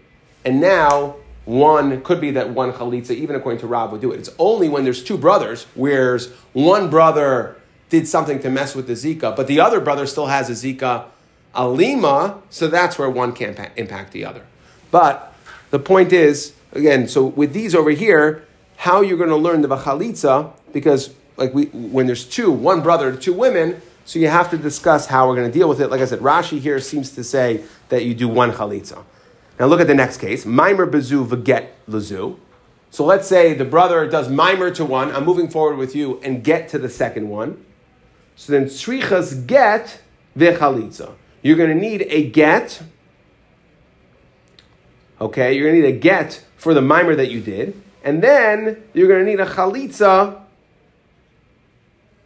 and 0.44 0.60
now 0.60 1.16
one 1.44 2.02
could 2.02 2.20
be 2.20 2.32
that 2.32 2.50
one 2.50 2.72
chalitza, 2.72 3.12
even 3.12 3.36
according 3.36 3.60
to 3.60 3.68
Rav, 3.68 3.92
would 3.92 4.00
do 4.00 4.10
it. 4.10 4.18
It's 4.18 4.30
only 4.40 4.68
when 4.68 4.82
there's 4.82 5.04
two 5.04 5.16
brothers, 5.16 5.66
whereas 5.76 6.32
one 6.52 6.90
brother 6.90 7.60
did 7.90 8.08
something 8.08 8.40
to 8.40 8.50
mess 8.50 8.74
with 8.74 8.88
the 8.88 8.94
Zika, 8.94 9.36
but 9.36 9.46
the 9.46 9.60
other 9.60 9.78
brother 9.78 10.04
still 10.06 10.26
has 10.26 10.50
a 10.50 10.52
Zika 10.54 11.04
alima, 11.54 12.42
so 12.50 12.66
that's 12.66 12.98
where 12.98 13.08
one 13.08 13.32
can't 13.32 13.58
impact 13.76 14.12
the 14.12 14.24
other. 14.24 14.44
But 14.90 15.34
the 15.70 15.78
point 15.78 16.12
is, 16.12 16.54
again, 16.72 17.08
so 17.08 17.26
with 17.26 17.52
these 17.52 17.74
over 17.74 17.90
here, 17.90 18.44
how 18.76 19.00
you're 19.00 19.18
going 19.18 19.30
to 19.30 19.36
learn 19.36 19.62
the 19.62 19.68
bachalitza, 19.68 20.52
because 20.72 21.14
like 21.36 21.54
we 21.54 21.66
when 21.66 22.06
there's 22.06 22.24
two, 22.24 22.50
one 22.50 22.82
brother, 22.82 23.14
two 23.16 23.32
women. 23.32 23.80
So 24.04 24.18
you 24.18 24.28
have 24.28 24.50
to 24.50 24.56
discuss 24.56 25.06
how 25.06 25.28
we're 25.28 25.36
going 25.36 25.52
to 25.52 25.58
deal 25.58 25.68
with 25.68 25.80
it. 25.80 25.88
Like 25.88 26.00
I 26.00 26.06
said, 26.06 26.20
Rashi 26.20 26.58
here 26.58 26.80
seems 26.80 27.10
to 27.10 27.22
say 27.22 27.64
that 27.90 28.04
you 28.04 28.14
do 28.14 28.26
one 28.26 28.52
chalitza. 28.52 29.04
Now 29.60 29.66
look 29.66 29.80
at 29.80 29.86
the 29.86 29.94
next 29.94 30.16
case. 30.16 30.46
Mimer 30.46 30.86
bezu 30.86 31.26
v'get 31.26 31.68
lezu. 31.88 32.38
So 32.90 33.04
let's 33.04 33.28
say 33.28 33.52
the 33.52 33.66
brother 33.66 34.08
does 34.08 34.30
mimer 34.30 34.70
to 34.70 34.84
one. 34.84 35.12
I'm 35.14 35.24
moving 35.24 35.50
forward 35.50 35.76
with 35.76 35.94
you 35.94 36.20
and 36.22 36.42
get 36.42 36.70
to 36.70 36.78
the 36.78 36.88
second 36.88 37.28
one. 37.28 37.62
So 38.36 38.52
then 38.52 38.64
tzrichas 38.64 39.46
get 39.46 40.00
v'chalitza. 40.36 41.12
You're 41.42 41.56
going 41.56 41.70
to 41.70 41.74
need 41.74 42.06
a 42.08 42.30
get. 42.30 42.82
Okay, 45.20 45.54
you're 45.54 45.68
going 45.68 45.82
to 45.82 45.88
need 45.88 45.96
a 45.96 45.98
get 45.98 46.44
for 46.56 46.74
the 46.74 46.82
mimer 46.82 47.16
that 47.16 47.30
you 47.30 47.40
did, 47.40 47.80
and 48.04 48.22
then 48.22 48.82
you're 48.94 49.08
going 49.08 49.24
to 49.24 49.30
need 49.30 49.40
a 49.40 49.46
chalitza. 49.46 50.40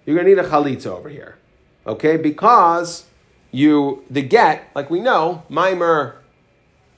You're 0.04 0.16
going 0.16 0.26
to 0.26 0.34
need 0.34 0.44
a 0.44 0.48
chalitza 0.48 0.86
over 0.86 1.08
here, 1.08 1.38
okay? 1.86 2.16
Because 2.16 3.06
you 3.50 4.04
the 4.10 4.22
get, 4.22 4.70
like 4.74 4.90
we 4.90 5.00
know, 5.00 5.44
mimer, 5.48 6.16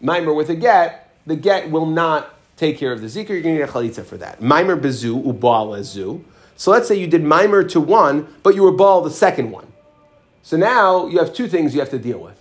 mimer 0.00 0.34
with 0.34 0.50
a 0.50 0.56
get, 0.56 1.12
the 1.26 1.36
get 1.36 1.70
will 1.70 1.86
not 1.86 2.34
take 2.56 2.78
care 2.78 2.92
of 2.92 3.00
the 3.00 3.06
zika. 3.06 3.28
You're 3.30 3.42
going 3.42 3.56
to 3.56 3.60
need 3.60 3.60
a 3.62 3.66
chalitza 3.66 4.04
for 4.04 4.16
that. 4.16 4.40
Mimer 4.40 4.76
bezu 4.76 5.24
ubal 5.24 5.80
zu. 5.82 6.24
So 6.56 6.70
let's 6.70 6.88
say 6.88 6.96
you 6.96 7.06
did 7.06 7.22
mimer 7.22 7.64
to 7.64 7.80
one, 7.80 8.34
but 8.42 8.54
you 8.54 8.62
were 8.62 8.72
ball 8.72 9.00
the 9.02 9.10
second 9.10 9.50
one. 9.50 9.72
So 10.42 10.56
now 10.56 11.06
you 11.06 11.18
have 11.18 11.32
two 11.32 11.48
things 11.48 11.74
you 11.74 11.80
have 11.80 11.90
to 11.90 11.98
deal 11.98 12.18
with. 12.18 12.38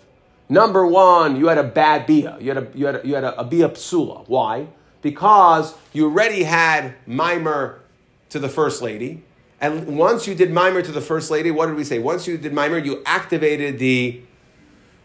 Number 0.50 0.86
one, 0.86 1.38
you 1.38 1.48
had 1.48 1.58
a 1.58 1.64
bad 1.64 2.06
bia. 2.06 2.38
You 2.40 2.54
had 2.54 2.58
a, 2.58 2.68
you 2.78 2.86
had 2.86 2.96
a, 2.96 3.08
you 3.08 3.16
had 3.16 3.24
a, 3.24 3.40
a 3.40 3.44
bia 3.44 3.70
psula. 3.70 4.28
Why? 4.28 4.68
Because 5.02 5.76
you 5.94 6.06
already 6.06 6.44
had 6.44 6.96
mimer 7.08 7.82
to 8.30 8.40
the 8.40 8.50
first 8.50 8.82
lady. 8.82 9.24
And 9.60 9.98
once 9.98 10.28
you 10.28 10.36
did 10.36 10.52
mimer 10.52 10.82
to 10.82 10.92
the 10.92 11.02
first 11.02 11.32
lady, 11.32 11.50
what 11.52 11.68
did 11.68 11.76
we 11.76 11.84
say? 11.84 12.00
Once 12.00 12.28
you 12.28 12.38
did 12.38 12.54
mimer, 12.54 12.78
you 12.78 13.02
activated 13.06 13.80
the 13.80 14.22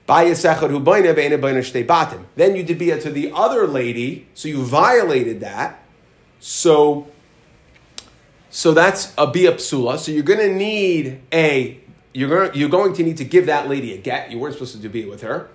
then 0.09 0.33
you 2.57 2.63
did 2.63 2.79
bia 2.79 2.99
to 2.99 3.11
the 3.11 3.31
other 3.35 3.67
lady, 3.67 4.27
so 4.33 4.49
you 4.49 4.63
violated 4.65 5.41
that. 5.41 5.83
So, 6.41 7.09
so 8.49 8.73
that's 8.73 9.13
a 9.19 9.27
bia 9.27 9.53
psula. 9.53 9.99
So 9.99 10.11
you're 10.11 10.23
going 10.23 10.39
to 10.39 10.55
need 10.55 11.21
a 11.31 11.79
you're 12.19 12.29
going, 12.29 12.51
to, 12.51 12.59
you're 12.59 12.69
going 12.69 12.93
to 12.95 13.05
need 13.05 13.19
to 13.19 13.25
give 13.25 13.47
that 13.47 13.69
lady 13.69 13.95
a 13.95 13.97
get. 13.97 14.33
You 14.33 14.41
weren't 14.41 14.55
supposed 14.55 14.83
to 14.83 14.89
be 14.89 15.05
with 15.05 15.23
her. 15.23 15.49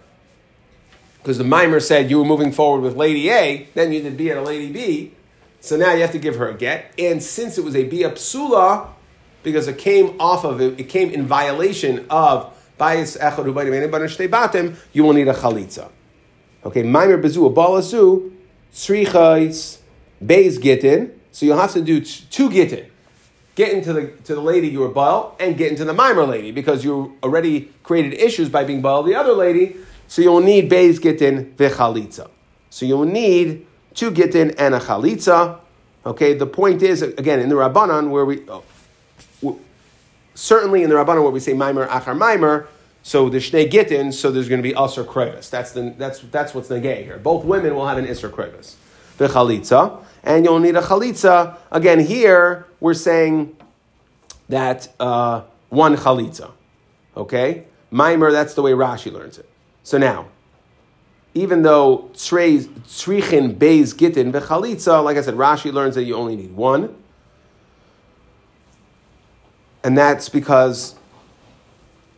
Because 1.17 1.37
the 1.37 1.43
mimer 1.43 1.81
said 1.81 2.09
you 2.09 2.17
were 2.19 2.23
moving 2.23 2.53
forward 2.53 2.79
with 2.79 2.95
lady 2.95 3.29
A, 3.29 3.67
then 3.73 3.91
you 3.91 4.01
did 4.01 4.15
be 4.15 4.31
at 4.31 4.37
a 4.37 4.41
lady 4.41 4.71
B. 4.71 5.11
So 5.59 5.75
now 5.75 5.91
you 5.91 5.99
have 5.99 6.13
to 6.13 6.19
give 6.19 6.37
her 6.37 6.47
a 6.47 6.53
get. 6.53 6.93
And 6.97 7.21
since 7.21 7.57
it 7.57 7.65
was 7.65 7.75
a 7.75 7.83
bia 7.83 8.11
psula, 8.11 8.87
because 9.43 9.67
it 9.67 9.77
came 9.77 10.15
off 10.21 10.45
of 10.45 10.61
it, 10.61 10.79
it 10.79 10.85
came 10.85 11.09
in 11.09 11.27
violation 11.27 12.05
of 12.09 12.57
bias 12.77 13.17
echad 13.17 13.43
batim, 14.29 14.77
you 14.93 15.03
will 15.03 15.13
need 15.13 15.27
a 15.27 15.33
chalitza. 15.33 15.89
Okay, 16.63 16.83
mimer 16.83 17.17
bezu 17.17 17.45
a 17.45 17.53
balasu, 17.53 18.31
tzrichais, 18.71 19.79
beis 20.23 20.61
gittin. 20.61 21.11
So 21.33 21.45
you'll 21.45 21.57
have 21.57 21.73
to 21.73 21.81
do 21.81 21.99
two 21.99 22.49
gittin 22.49 22.89
get 23.55 23.71
into 23.71 23.93
the 23.93 24.07
to 24.23 24.35
the 24.35 24.41
lady 24.41 24.67
you 24.67 24.79
were 24.79 24.89
baal 24.89 25.35
and 25.39 25.57
get 25.57 25.71
into 25.71 25.85
the 25.85 25.93
mimer 25.93 26.25
lady 26.25 26.51
because 26.51 26.83
you 26.83 27.17
already 27.23 27.71
created 27.83 28.13
issues 28.13 28.49
by 28.49 28.63
being 28.63 28.81
baal 28.81 29.03
the 29.03 29.15
other 29.15 29.33
lady. 29.33 29.75
So 30.07 30.21
you'll 30.21 30.41
need 30.41 30.69
beis 30.69 31.01
gittin 31.01 31.53
v'chalitza. 31.55 32.29
So 32.69 32.85
you'll 32.85 33.05
need 33.05 33.65
two 33.93 34.11
gittin 34.11 34.51
and 34.57 34.75
a 34.75 34.79
chalitza. 34.79 35.59
Okay, 36.05 36.33
the 36.33 36.47
point 36.47 36.81
is 36.81 37.01
again 37.01 37.39
in 37.39 37.49
the 37.49 37.55
Rabbanon 37.55 38.09
where 38.09 38.25
we 38.25 38.43
oh, 38.49 39.59
certainly 40.35 40.83
in 40.83 40.89
the 40.89 40.95
Rabbanon 40.95 41.23
where 41.23 41.31
we 41.31 41.39
say 41.39 41.53
mimer 41.53 41.87
achar 41.87 42.17
mimer. 42.17 42.67
So 43.05 43.27
the 43.27 43.39
shnei 43.39 43.69
gittin, 43.69 44.13
so 44.13 44.31
there's 44.31 44.47
going 44.47 44.59
to 44.59 44.67
be 44.67 44.73
usher 44.73 45.03
krevis. 45.03 45.49
That's 45.49 45.73
the 45.73 45.93
that's 45.97 46.19
that's 46.19 46.53
what's 46.53 46.69
negay 46.69 47.03
here. 47.03 47.17
Both 47.17 47.43
women 47.43 47.75
will 47.75 47.87
have 47.87 47.97
an 47.97 48.05
isser 48.05 48.29
krevis. 48.29 48.75
The 49.17 49.27
chalitza 49.27 50.03
and 50.23 50.45
you'll 50.45 50.59
need 50.59 50.75
a 50.75 50.81
chalitza. 50.81 51.57
Again, 51.71 51.99
here 51.99 52.67
we're 52.83 52.93
saying 52.93 53.55
that 54.49 54.93
uh, 54.99 55.43
one 55.69 55.95
chalitza. 55.95 56.51
Okay? 57.15 57.63
Maimer, 57.93 58.29
that's 58.29 58.55
the 58.55 58.61
way 58.61 58.71
Rashi 58.71 59.09
learns 59.09 59.37
it. 59.37 59.47
So 59.83 59.97
now, 59.97 60.27
even 61.33 61.61
though 61.61 62.09
tzrichin 62.13 63.55
beis 63.55 63.97
gittin 63.97 64.33
v'chalitza, 64.33 65.01
like 65.01 65.15
I 65.15 65.21
said, 65.21 65.35
Rashi 65.35 65.71
learns 65.71 65.95
that 65.95 66.03
you 66.03 66.17
only 66.17 66.35
need 66.35 66.57
one. 66.57 66.93
And 69.81 69.97
that's 69.97 70.27
because, 70.27 70.95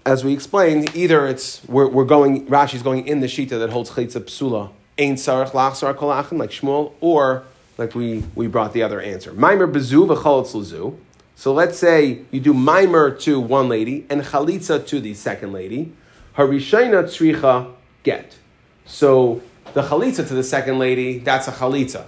as 0.03 0.25
we 0.25 0.33
explained, 0.33 0.95
either 0.95 1.27
it's, 1.27 1.63
we're, 1.65 1.87
we're 1.87 2.05
going, 2.05 2.47
Rashi's 2.47 2.81
going 2.81 3.07
in 3.07 3.19
the 3.19 3.27
shita 3.27 3.49
that 3.49 3.69
holds 3.69 3.91
chalitza 3.91 4.19
psula, 4.19 4.71
ein 4.97 5.13
sarach 5.13 5.51
lach 5.51 5.95
kolachin, 5.95 6.39
like 6.39 6.49
Shmuel, 6.49 6.93
or 7.01 7.45
like 7.77 7.95
we, 7.95 8.23
we 8.35 8.47
brought 8.47 8.73
the 8.73 8.83
other 8.83 9.01
answer. 9.01 9.33
Mimer 9.33 9.67
bezu 9.67 10.07
v'cholitz 10.07 10.53
lezu. 10.53 10.97
So 11.35 11.53
let's 11.53 11.77
say 11.77 12.21
you 12.31 12.39
do 12.39 12.53
mimer 12.53 13.11
to 13.11 13.39
one 13.39 13.67
lady 13.67 14.05
and 14.09 14.21
chalitza 14.21 14.85
to 14.87 14.99
the 14.99 15.13
second 15.13 15.51
lady. 15.51 15.91
Harishayna 16.37 17.03
tzricha 17.03 17.73
get. 18.03 18.37
So 18.85 19.41
the 19.73 19.81
chalitza 19.83 20.27
to 20.27 20.33
the 20.33 20.43
second 20.43 20.79
lady, 20.79 21.19
that's 21.19 21.47
a 21.47 21.51
chalitza. 21.51 22.05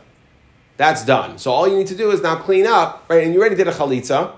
That's 0.78 1.04
done. 1.04 1.38
So 1.40 1.52
all 1.52 1.68
you 1.68 1.76
need 1.76 1.88
to 1.88 1.96
do 1.96 2.12
is 2.12 2.22
now 2.22 2.36
clean 2.36 2.68
up, 2.68 3.06
right? 3.10 3.24
And 3.24 3.34
you 3.34 3.40
already 3.40 3.56
did 3.56 3.68
a 3.68 3.74
chalitza. 3.74 4.34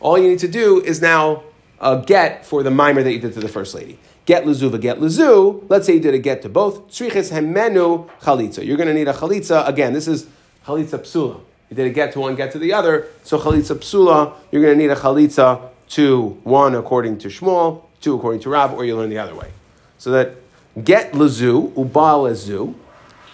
All 0.00 0.16
you 0.16 0.28
need 0.28 0.38
to 0.38 0.48
do 0.48 0.80
is 0.80 1.02
now 1.02 1.42
uh, 1.80 1.96
get 1.96 2.46
for 2.46 2.62
the 2.62 2.70
mimer 2.70 3.02
that 3.02 3.12
you 3.12 3.18
did 3.18 3.34
to 3.34 3.40
the 3.40 3.48
first 3.48 3.74
lady. 3.74 3.98
Get 4.24 4.44
lezu 4.44 4.80
get 4.80 4.98
lezu. 4.98 5.64
Let's 5.68 5.86
say 5.86 5.94
you 5.94 6.00
did 6.00 6.14
a 6.14 6.18
get 6.18 6.42
to 6.42 6.48
both. 6.48 6.88
Tzriches 6.88 7.32
hemenu 7.32 8.08
chalitza. 8.20 8.64
You're 8.64 8.76
going 8.76 8.88
to 8.88 8.94
need 8.94 9.08
a 9.08 9.12
chalitza. 9.12 9.66
Again, 9.66 9.92
this 9.92 10.06
is 10.06 10.28
chalitza 10.66 10.98
psula. 10.98 11.40
You 11.70 11.76
did 11.76 11.86
a 11.86 11.90
get 11.90 12.12
to 12.12 12.20
one, 12.20 12.34
get 12.34 12.52
to 12.52 12.58
the 12.58 12.72
other. 12.72 13.06
So 13.24 13.38
chalitza 13.38 13.76
psula, 13.76 14.34
you're 14.50 14.62
going 14.62 14.76
to 14.76 14.82
need 14.82 14.90
a 14.90 14.96
chalitza 14.96 15.70
to 15.90 16.38
one 16.44 16.74
according 16.74 17.18
to 17.18 17.28
Shmuel, 17.28 17.84
two 18.00 18.14
according 18.14 18.40
to 18.42 18.50
Rav, 18.50 18.74
or 18.74 18.84
you 18.84 18.96
learn 18.96 19.10
the 19.10 19.18
other 19.18 19.34
way. 19.34 19.50
So 19.98 20.10
that 20.10 20.36
get 20.82 21.12
lezu, 21.12 21.76
uba 21.76 22.00
lezu. 22.00 22.74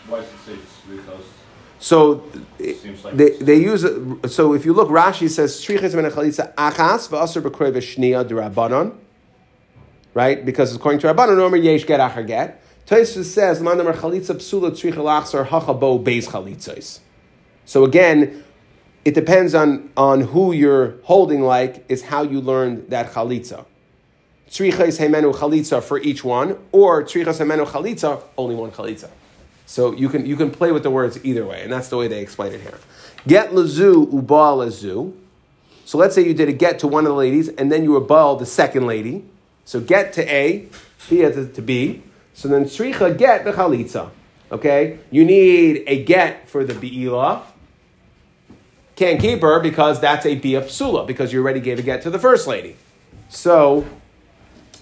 Why 0.07 0.21
does 0.21 0.29
it 0.29 0.39
say 0.47 0.59
so 1.79 2.25
like 3.05 3.17
they, 3.17 3.31
they 3.37 3.57
use 3.57 3.87
so 4.27 4.53
if 4.53 4.65
you 4.65 4.73
look 4.73 4.89
Rashi 4.89 5.31
says 5.31 5.59
striches 5.59 5.95
ben 5.95 6.11
chalitza 6.11 6.53
achas 6.55 7.09
v'aser 7.09 7.41
b'krev 7.41 7.77
shnia 7.77 8.29
derabanan, 8.29 8.97
right? 10.13 10.45
Because 10.45 10.75
according 10.75 11.01
to 11.01 11.07
Rabbanon, 11.07 11.37
normally 11.37 11.61
yesh 11.61 11.87
get 11.87 12.01
achar 12.01 12.27
get. 12.27 12.63
Tosfos 12.87 13.25
says 13.25 13.61
man 13.61 13.79
chalitza 13.79 14.35
psula 14.35 14.71
tzricha 14.71 14.97
lachsar 14.97 15.47
hachabo 15.47 16.03
beis 16.03 16.27
chalitzos. 16.27 17.01
So 17.69 17.85
again, 17.85 18.45
it 19.05 19.13
depends 19.13 19.55
on, 19.55 19.91
on 19.95 20.23
who 20.23 20.53
you're 20.53 20.95
holding 21.03 21.43
like, 21.43 21.85
is 21.91 22.01
how 22.01 22.23
you 22.23 22.41
learn 22.41 22.89
that 22.89 23.13
chalitza. 23.13 23.67
Tzrichas 24.49 24.99
hemenu 24.99 25.35
chalitza 25.35 25.83
for 25.83 25.99
each 25.99 26.25
one, 26.25 26.57
or 26.73 27.03
tzrichas 27.03 27.39
hemenu 27.45 27.67
chalitza, 27.67 28.23
only 28.39 28.55
one 28.55 28.71
chalitza. 28.71 29.11
So 29.67 29.93
you 29.93 30.09
can, 30.09 30.25
you 30.25 30.35
can 30.35 30.51
play 30.51 30.73
with 30.73 30.83
the 30.83 30.91
words 30.91 31.23
either 31.23 31.45
way, 31.45 31.63
and 31.63 31.71
that's 31.71 31.91
the 31.91 31.99
way 31.99 32.09
they 32.09 32.23
explain 32.23 32.55
it 32.55 32.63
here. 32.63 32.79
Get 33.27 33.55
lazu 33.55 34.09
uba 34.11 34.55
lazu. 34.55 35.13
So 35.85 35.99
let's 35.99 36.15
say 36.15 36.25
you 36.25 36.33
did 36.33 36.49
a 36.49 36.55
get 36.55 36.79
to 36.79 36.89
one 36.89 37.05
of 37.05 37.11
the 37.11 37.19
ladies, 37.19 37.49
and 37.51 37.71
then 37.71 37.85
you 37.85 37.93
were 37.93 38.01
bal 38.01 38.37
the 38.37 38.47
second 38.47 38.87
lady. 38.87 39.27
So 39.67 39.79
get 39.79 40.15
to 40.15 40.27
A, 40.27 40.71
B 41.11 41.19
to, 41.19 41.63
B. 41.63 42.03
So 42.33 42.49
then 42.49 42.65
tzricha 42.65 43.19
get 43.19 43.45
the 43.45 43.53
chalitza. 43.53 44.09
Okay? 44.51 45.01
You 45.11 45.27
need 45.27 45.85
a 45.87 46.03
get 46.03 46.49
for 46.49 46.65
the 46.65 46.73
be'ilah, 46.73 47.43
can't 48.99 49.21
keep 49.21 49.43
her 49.43 49.61
because 49.61 50.01
that's 50.01 50.27
a 50.27 50.35
bia 50.35 50.61
psula, 50.63 51.07
because 51.07 51.33
you 51.33 51.41
already 51.41 51.61
gave 51.61 51.79
a 51.79 51.83
get 51.83 52.03
to 52.03 52.11
the 52.11 52.19
first 52.19 52.49
lady. 52.49 52.77
So, 53.29 53.87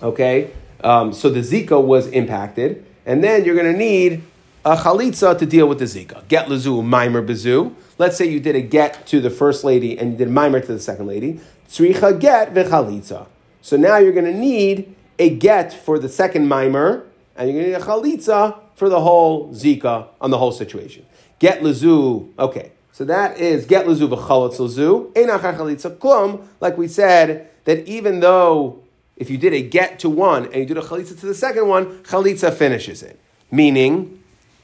okay, 0.02 0.52
um, 0.82 1.12
so 1.12 1.28
the 1.28 1.40
Zika 1.40 1.82
was 1.82 2.06
impacted, 2.08 2.86
and 3.04 3.22
then 3.22 3.44
you're 3.44 3.54
going 3.54 3.70
to 3.70 3.78
need 3.78 4.22
a 4.64 4.74
chalitza 4.74 5.38
to 5.38 5.44
deal 5.44 5.68
with 5.68 5.78
the 5.78 5.84
Zika. 5.84 6.26
Get 6.28 6.48
lazu, 6.48 6.82
mimer 6.82 7.22
bezu. 7.22 7.74
Let's 7.98 8.16
say 8.16 8.24
you 8.26 8.40
did 8.40 8.56
a 8.56 8.62
get 8.62 9.06
to 9.08 9.20
the 9.20 9.30
first 9.30 9.64
lady 9.64 9.98
and 9.98 10.12
you 10.12 10.18
did 10.18 10.30
mimer 10.30 10.60
to 10.60 10.72
the 10.72 10.80
second 10.80 11.06
lady. 11.06 11.40
Tzricha 11.68 12.18
get 12.18 12.54
v'chalitza. 12.54 13.26
So 13.60 13.76
now 13.76 13.98
you're 13.98 14.12
going 14.12 14.24
to 14.24 14.34
need 14.34 14.94
a 15.18 15.30
get 15.30 15.72
for 15.72 15.98
the 15.98 16.08
second 16.08 16.48
mimer, 16.48 17.06
and 17.36 17.50
you're 17.50 17.60
going 17.60 17.72
to 17.72 17.78
need 17.78 17.84
a 17.84 17.86
chalitza 17.86 18.58
for 18.76 18.88
the 18.88 19.00
whole 19.00 19.52
Zika 19.52 20.08
on 20.20 20.30
the 20.30 20.38
whole 20.38 20.52
situation. 20.52 21.04
Get 21.38 21.62
lazu, 21.62 22.32
okay. 22.38 22.72
So 22.96 23.04
that 23.04 23.36
is 23.36 23.66
get 23.66 23.84
lezu 23.84 24.08
v'chalotz 24.08 24.56
lezu 24.56 25.12
chalitza 25.12 25.98
klum. 25.98 26.46
Like 26.62 26.78
we 26.78 26.88
said, 26.88 27.50
that 27.66 27.86
even 27.86 28.20
though 28.20 28.82
if 29.18 29.28
you 29.28 29.36
did 29.36 29.52
a 29.52 29.60
get 29.60 29.98
to 29.98 30.08
one 30.08 30.46
and 30.46 30.54
you 30.54 30.64
did 30.64 30.78
a 30.78 30.80
chalitza 30.80 31.20
to 31.20 31.26
the 31.26 31.34
second 31.34 31.68
one, 31.68 32.02
chalitza 32.04 32.54
finishes 32.54 33.02
it. 33.02 33.20
Meaning, 33.50 34.22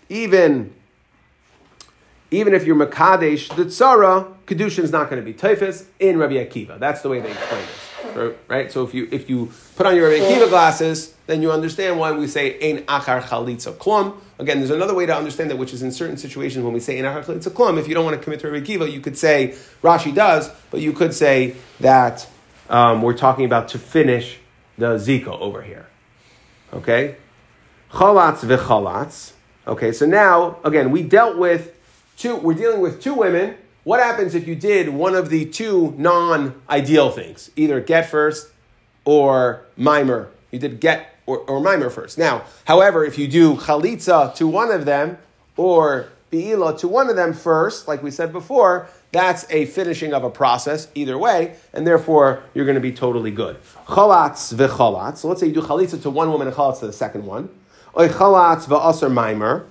even 0.08 0.72
even 2.30 2.54
if 2.54 2.64
you're 2.64 2.74
Makadesh 2.74 3.54
the 3.54 3.66
Tzara, 3.66 4.32
Kedushin 4.46 4.84
is 4.84 4.92
not 4.92 5.10
going 5.10 5.20
to 5.20 5.26
be 5.26 5.34
Typhus 5.34 5.84
in 6.00 6.16
Rabbi 6.16 6.36
Akiva. 6.36 6.78
That's 6.78 7.02
the 7.02 7.10
way 7.10 7.20
they 7.20 7.32
explain 7.32 7.60
this. 7.60 7.81
Right? 8.48 8.70
So 8.70 8.84
if 8.84 8.94
you 8.94 9.08
if 9.10 9.30
you 9.30 9.52
put 9.76 9.86
on 9.86 9.96
your 9.96 10.08
Rabbi 10.10 10.24
Akiva 10.24 10.48
glasses, 10.48 11.14
then 11.26 11.42
you 11.42 11.52
understand 11.52 11.98
why 11.98 12.12
we 12.12 12.26
say 12.26 12.58
Ein 12.60 12.84
Achar 12.84 13.22
Chalitza 13.22 13.72
Klum. 13.74 14.16
Again, 14.38 14.58
there's 14.58 14.70
another 14.70 14.94
way 14.94 15.06
to 15.06 15.16
understand 15.16 15.50
that, 15.50 15.56
which 15.56 15.72
is 15.72 15.82
in 15.82 15.92
certain 15.92 16.16
situations 16.16 16.64
when 16.64 16.74
we 16.74 16.80
say 16.80 16.98
Ein 16.98 17.04
Achar 17.04 17.24
Chalitza 17.24 17.50
Klum, 17.50 17.78
if 17.78 17.88
you 17.88 17.94
don't 17.94 18.04
want 18.04 18.16
to 18.16 18.22
commit 18.22 18.40
to 18.40 18.50
Rabbi 18.50 18.64
Akiva, 18.64 18.90
you 18.90 19.00
could 19.00 19.16
say, 19.16 19.54
Rashi 19.82 20.14
does, 20.14 20.50
but 20.70 20.80
you 20.80 20.92
could 20.92 21.14
say 21.14 21.56
that 21.80 22.28
um, 22.68 23.02
we're 23.02 23.16
talking 23.16 23.44
about 23.44 23.68
to 23.68 23.78
finish 23.78 24.38
the 24.78 24.96
Zika 24.96 25.28
over 25.28 25.62
here. 25.62 25.86
Okay? 26.72 27.16
Chalatz 27.92 28.40
v'chalatz. 28.40 29.32
Okay, 29.66 29.92
so 29.92 30.06
now, 30.06 30.58
again, 30.64 30.90
we 30.90 31.02
dealt 31.02 31.36
with 31.36 31.76
two, 32.16 32.36
we're 32.36 32.54
dealing 32.54 32.80
with 32.80 33.00
two 33.00 33.14
women. 33.14 33.56
What 33.84 34.00
happens 34.00 34.34
if 34.34 34.46
you 34.46 34.54
did 34.54 34.88
one 34.90 35.14
of 35.14 35.28
the 35.28 35.44
two 35.46 35.94
non 35.98 36.62
ideal 36.70 37.10
things? 37.10 37.50
Either 37.56 37.80
get 37.80 38.08
first 38.08 38.48
or 39.04 39.64
mimer. 39.76 40.30
You 40.50 40.58
did 40.58 40.80
get 40.80 41.16
or, 41.26 41.38
or 41.38 41.60
mimer 41.60 41.90
first. 41.90 42.18
Now, 42.18 42.44
however, 42.64 43.04
if 43.04 43.18
you 43.18 43.26
do 43.26 43.56
chalitza 43.56 44.34
to 44.36 44.46
one 44.46 44.70
of 44.70 44.84
them 44.84 45.18
or 45.56 46.08
beila 46.30 46.78
to 46.78 46.88
one 46.88 47.10
of 47.10 47.16
them 47.16 47.32
first, 47.32 47.88
like 47.88 48.02
we 48.02 48.10
said 48.10 48.32
before, 48.32 48.88
that's 49.10 49.44
a 49.50 49.66
finishing 49.66 50.14
of 50.14 50.24
a 50.24 50.30
process 50.30 50.88
either 50.94 51.18
way, 51.18 51.56
and 51.72 51.86
therefore 51.86 52.42
you're 52.54 52.64
going 52.64 52.76
to 52.76 52.80
be 52.80 52.92
totally 52.92 53.30
good. 53.30 53.60
Chalatz 53.86 54.54
v'chalatz. 54.54 55.18
So 55.18 55.28
let's 55.28 55.40
say 55.40 55.48
you 55.48 55.54
do 55.54 55.60
chalitza 55.60 56.00
to 56.02 56.10
one 56.10 56.30
woman 56.30 56.46
and 56.46 56.56
chalatz 56.56 56.80
to 56.80 56.86
the 56.86 56.92
second 56.92 57.26
one. 57.26 57.50
Oy 57.98 58.08
chalatz 58.08 58.66
v'aser 58.66 59.12
mimer. 59.12 59.66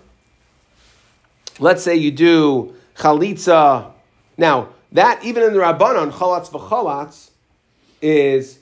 Let's 1.59 1.81
say 1.81 1.95
you 1.95 2.11
do 2.11 2.75
chalitza. 2.97 3.93
Now, 4.37 4.69
that 4.91 5.23
even 5.23 5.43
in 5.43 5.53
the 5.53 5.59
Rabbanon, 5.59 6.11
chalatz 6.11 6.49
v'chalatz 6.49 7.29
is 8.01 8.59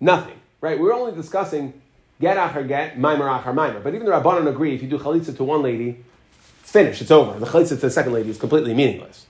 nothing, 0.00 0.38
right? 0.60 0.78
We're 0.78 0.92
only 0.92 1.12
discussing 1.12 1.80
get 2.20 2.36
achar 2.36 2.66
get, 2.66 2.98
mimer 2.98 3.24
achar 3.24 3.54
mimer. 3.54 3.80
But 3.80 3.94
even 3.94 4.06
the 4.06 4.12
Rabbanon 4.12 4.48
agree 4.48 4.74
if 4.74 4.82
you 4.82 4.88
do 4.88 4.98
chalitza 4.98 5.36
to 5.36 5.44
one 5.44 5.62
lady, 5.62 6.04
it's 6.60 6.70
finished, 6.70 7.02
it's 7.02 7.10
over. 7.10 7.38
The 7.38 7.46
chalitza 7.46 7.68
to 7.70 7.76
the 7.76 7.90
second 7.90 8.12
lady 8.12 8.30
is 8.30 8.38
completely 8.38 8.74
meaningless. 8.74 9.26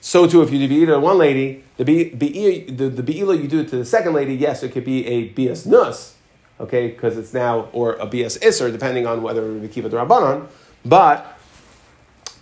So 0.00 0.26
too, 0.26 0.42
if 0.42 0.52
you 0.52 0.58
do 0.58 0.68
be'ila 0.68 0.92
to 0.92 1.00
one 1.00 1.18
lady, 1.18 1.64
the 1.78 1.84
be'ila, 1.84 2.70
the, 2.70 2.88
the 2.88 3.02
be'ila 3.02 3.36
you 3.36 3.48
do 3.48 3.64
to 3.64 3.76
the 3.76 3.84
second 3.84 4.12
lady, 4.12 4.34
yes, 4.34 4.62
it 4.62 4.72
could 4.72 4.84
be 4.84 5.06
a 5.06 5.28
bias 5.30 5.66
nus, 5.66 6.14
okay, 6.60 6.88
because 6.88 7.16
it's 7.18 7.34
now, 7.34 7.68
or 7.72 7.94
a 7.94 8.06
bias 8.06 8.38
isser, 8.38 8.70
depending 8.70 9.06
on 9.06 9.22
whether 9.22 9.52
we 9.52 9.66
keep 9.68 9.84
it 9.84 9.88
the 9.88 9.96
Rabbanon, 9.96 10.46
but 10.84 11.35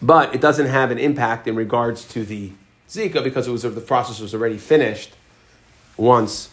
but 0.05 0.35
it 0.35 0.41
doesn't 0.41 0.67
have 0.67 0.91
an 0.91 0.99
impact 0.99 1.49
in 1.49 1.57
regards 1.57 2.05
to 2.09 2.25
the 2.25 2.53
Zika 2.89 3.25
because 3.25 3.49
it 3.49 3.51
was 3.51 3.63
the 3.63 3.81
process 3.81 4.21
was 4.21 4.35
already 4.35 4.59
finished 4.59 5.15
once 5.97 6.51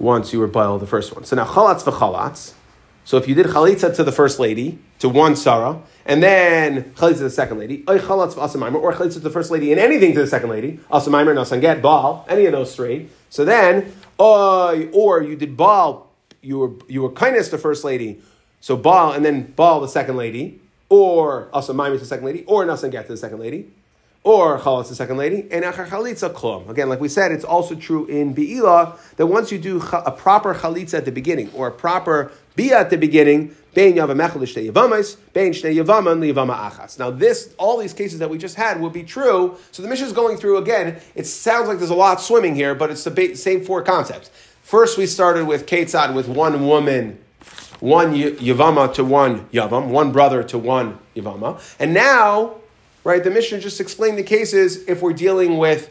once 0.00 0.32
you 0.32 0.40
were 0.40 0.48
boiled 0.48 0.80
the 0.80 0.86
first 0.86 1.14
one. 1.14 1.24
So 1.24 1.36
now 1.36 1.44
chalatz 1.44 1.84
v'chalatz. 1.84 2.54
So 3.04 3.16
if 3.16 3.28
you 3.28 3.34
did 3.34 3.46
chalitza 3.46 3.94
to 3.96 4.04
the 4.04 4.12
first 4.12 4.38
lady, 4.38 4.78
to 4.98 5.08
one 5.08 5.36
Sarah, 5.36 5.80
and 6.04 6.22
then 6.22 6.92
chalitza 6.94 7.18
to 7.18 7.22
the 7.24 7.30
second 7.30 7.58
lady, 7.58 7.84
or 7.86 7.98
chalitza 7.98 9.12
to 9.12 9.20
the 9.20 9.30
first 9.30 9.50
lady 9.50 9.70
and 9.70 9.80
anything 9.80 10.12
to 10.14 10.20
the 10.20 10.26
second 10.26 10.50
lady, 10.50 10.80
asamimer, 10.90 11.34
nasanget, 11.34 11.82
baal, 11.82 12.24
any 12.28 12.46
of 12.46 12.52
those 12.52 12.74
three. 12.74 13.08
So 13.28 13.44
then, 13.44 13.92
or 14.18 15.22
you 15.22 15.36
did 15.36 15.56
baal, 15.56 16.10
you 16.42 16.58
were 16.58 16.72
you 16.88 17.02
were 17.02 17.10
kindness 17.10 17.46
to 17.46 17.52
the 17.52 17.62
first 17.62 17.84
lady, 17.84 18.20
so 18.60 18.76
baal, 18.76 19.12
and 19.12 19.24
then 19.24 19.52
baal 19.54 19.80
the 19.80 19.88
second 19.88 20.16
lady, 20.16 20.60
or 20.90 21.48
also 21.52 21.72
Maimon 21.72 21.94
to 21.94 22.00
the 22.00 22.04
second 22.04 22.26
lady, 22.26 22.44
or 22.44 22.66
Nasan 22.66 22.90
Get 22.90 23.06
to 23.06 23.12
the 23.12 23.16
second 23.16 23.38
lady, 23.38 23.70
or 24.22 24.58
Chalas 24.58 24.88
the 24.88 24.94
second 24.94 25.16
lady, 25.16 25.46
and 25.50 25.64
Achar 25.64 25.88
Chalitza 25.88 26.30
Klum. 26.34 26.68
Again, 26.68 26.90
like 26.90 27.00
we 27.00 27.08
said, 27.08 27.32
it's 27.32 27.44
also 27.44 27.74
true 27.74 28.04
in 28.06 28.34
Be'ila 28.34 28.98
that 29.16 29.26
once 29.26 29.50
you 29.50 29.58
do 29.58 29.80
a 29.92 30.10
proper 30.10 30.54
Chalitza 30.54 30.94
at 30.94 31.04
the 31.06 31.12
beginning, 31.12 31.50
or 31.54 31.68
a 31.68 31.72
proper 31.72 32.30
Bia 32.56 32.80
at 32.80 32.90
the 32.90 32.98
beginning, 32.98 33.54
Bein 33.72 33.94
Yavamechel 33.94 34.70
Yavamais, 34.70 35.16
Bein 35.32 35.52
Yavaman 35.52 36.70
Achas. 36.70 36.98
Now, 36.98 37.10
this, 37.10 37.54
all 37.56 37.78
these 37.78 37.92
cases 37.92 38.18
that 38.18 38.28
we 38.28 38.36
just 38.36 38.56
had 38.56 38.80
would 38.80 38.92
be 38.92 39.04
true. 39.04 39.56
So 39.70 39.82
the 39.82 39.88
Mishnah 39.88 40.08
is 40.08 40.12
going 40.12 40.36
through 40.36 40.58
again. 40.58 41.00
It 41.14 41.26
sounds 41.26 41.68
like 41.68 41.78
there's 41.78 41.90
a 41.90 41.94
lot 41.94 42.20
swimming 42.20 42.56
here, 42.56 42.74
but 42.74 42.90
it's 42.90 43.04
the 43.04 43.34
same 43.36 43.64
four 43.64 43.82
concepts. 43.82 44.30
First, 44.62 44.98
we 44.98 45.06
started 45.06 45.46
with 45.46 45.66
Ketzad 45.66 46.14
with 46.14 46.28
one 46.28 46.66
woman 46.66 47.18
one 47.80 48.14
Yavama 48.14 48.92
to 48.94 49.04
one 49.04 49.46
Yavam, 49.46 49.88
one 49.88 50.12
brother 50.12 50.42
to 50.44 50.58
one 50.58 50.98
Yavama. 51.16 51.60
And 51.78 51.92
now, 51.92 52.56
right, 53.04 53.24
the 53.24 53.30
Mishnah 53.30 53.60
just 53.60 53.80
explained 53.80 54.18
the 54.18 54.22
cases 54.22 54.86
if 54.88 55.02
we're 55.02 55.12
dealing 55.12 55.58
with 55.58 55.90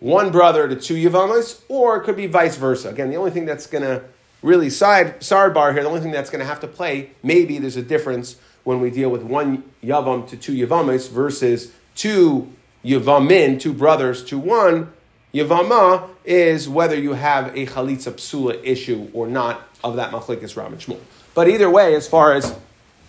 one 0.00 0.30
brother 0.30 0.68
to 0.68 0.76
two 0.76 0.94
Yavamas, 0.94 1.60
or 1.68 1.96
it 1.96 2.04
could 2.04 2.16
be 2.16 2.26
vice 2.26 2.56
versa. 2.56 2.88
Again, 2.90 3.10
the 3.10 3.16
only 3.16 3.32
thing 3.32 3.46
that's 3.46 3.66
going 3.66 3.82
to 3.82 4.04
really 4.42 4.70
side 4.70 5.20
sidebar 5.20 5.72
here, 5.72 5.82
the 5.82 5.88
only 5.88 6.00
thing 6.00 6.12
that's 6.12 6.30
going 6.30 6.40
to 6.40 6.46
have 6.46 6.60
to 6.60 6.68
play, 6.68 7.10
maybe 7.22 7.58
there's 7.58 7.76
a 7.76 7.82
difference 7.82 8.36
when 8.62 8.80
we 8.80 8.90
deal 8.90 9.10
with 9.10 9.22
one 9.22 9.64
Yavam 9.82 10.28
to 10.28 10.36
two 10.36 10.52
Yavamas 10.52 11.10
versus 11.10 11.72
two 11.96 12.52
Yavamin, 12.84 13.58
two 13.58 13.72
brothers 13.72 14.22
to 14.24 14.38
one 14.38 14.92
Yavama, 15.34 16.08
is 16.24 16.68
whether 16.68 16.96
you 16.96 17.12
have 17.12 17.48
a 17.56 17.66
Chalitza 17.66 18.12
Psula 18.12 18.60
issue 18.62 19.08
or 19.12 19.26
not 19.26 19.62
of 19.84 19.96
that 19.96 20.10
machlekes 20.10 20.56
Ram 20.56 20.76
Shmuel. 20.76 21.00
But 21.34 21.48
either 21.48 21.70
way, 21.70 21.94
as 21.94 22.08
far 22.08 22.32
as 22.32 22.54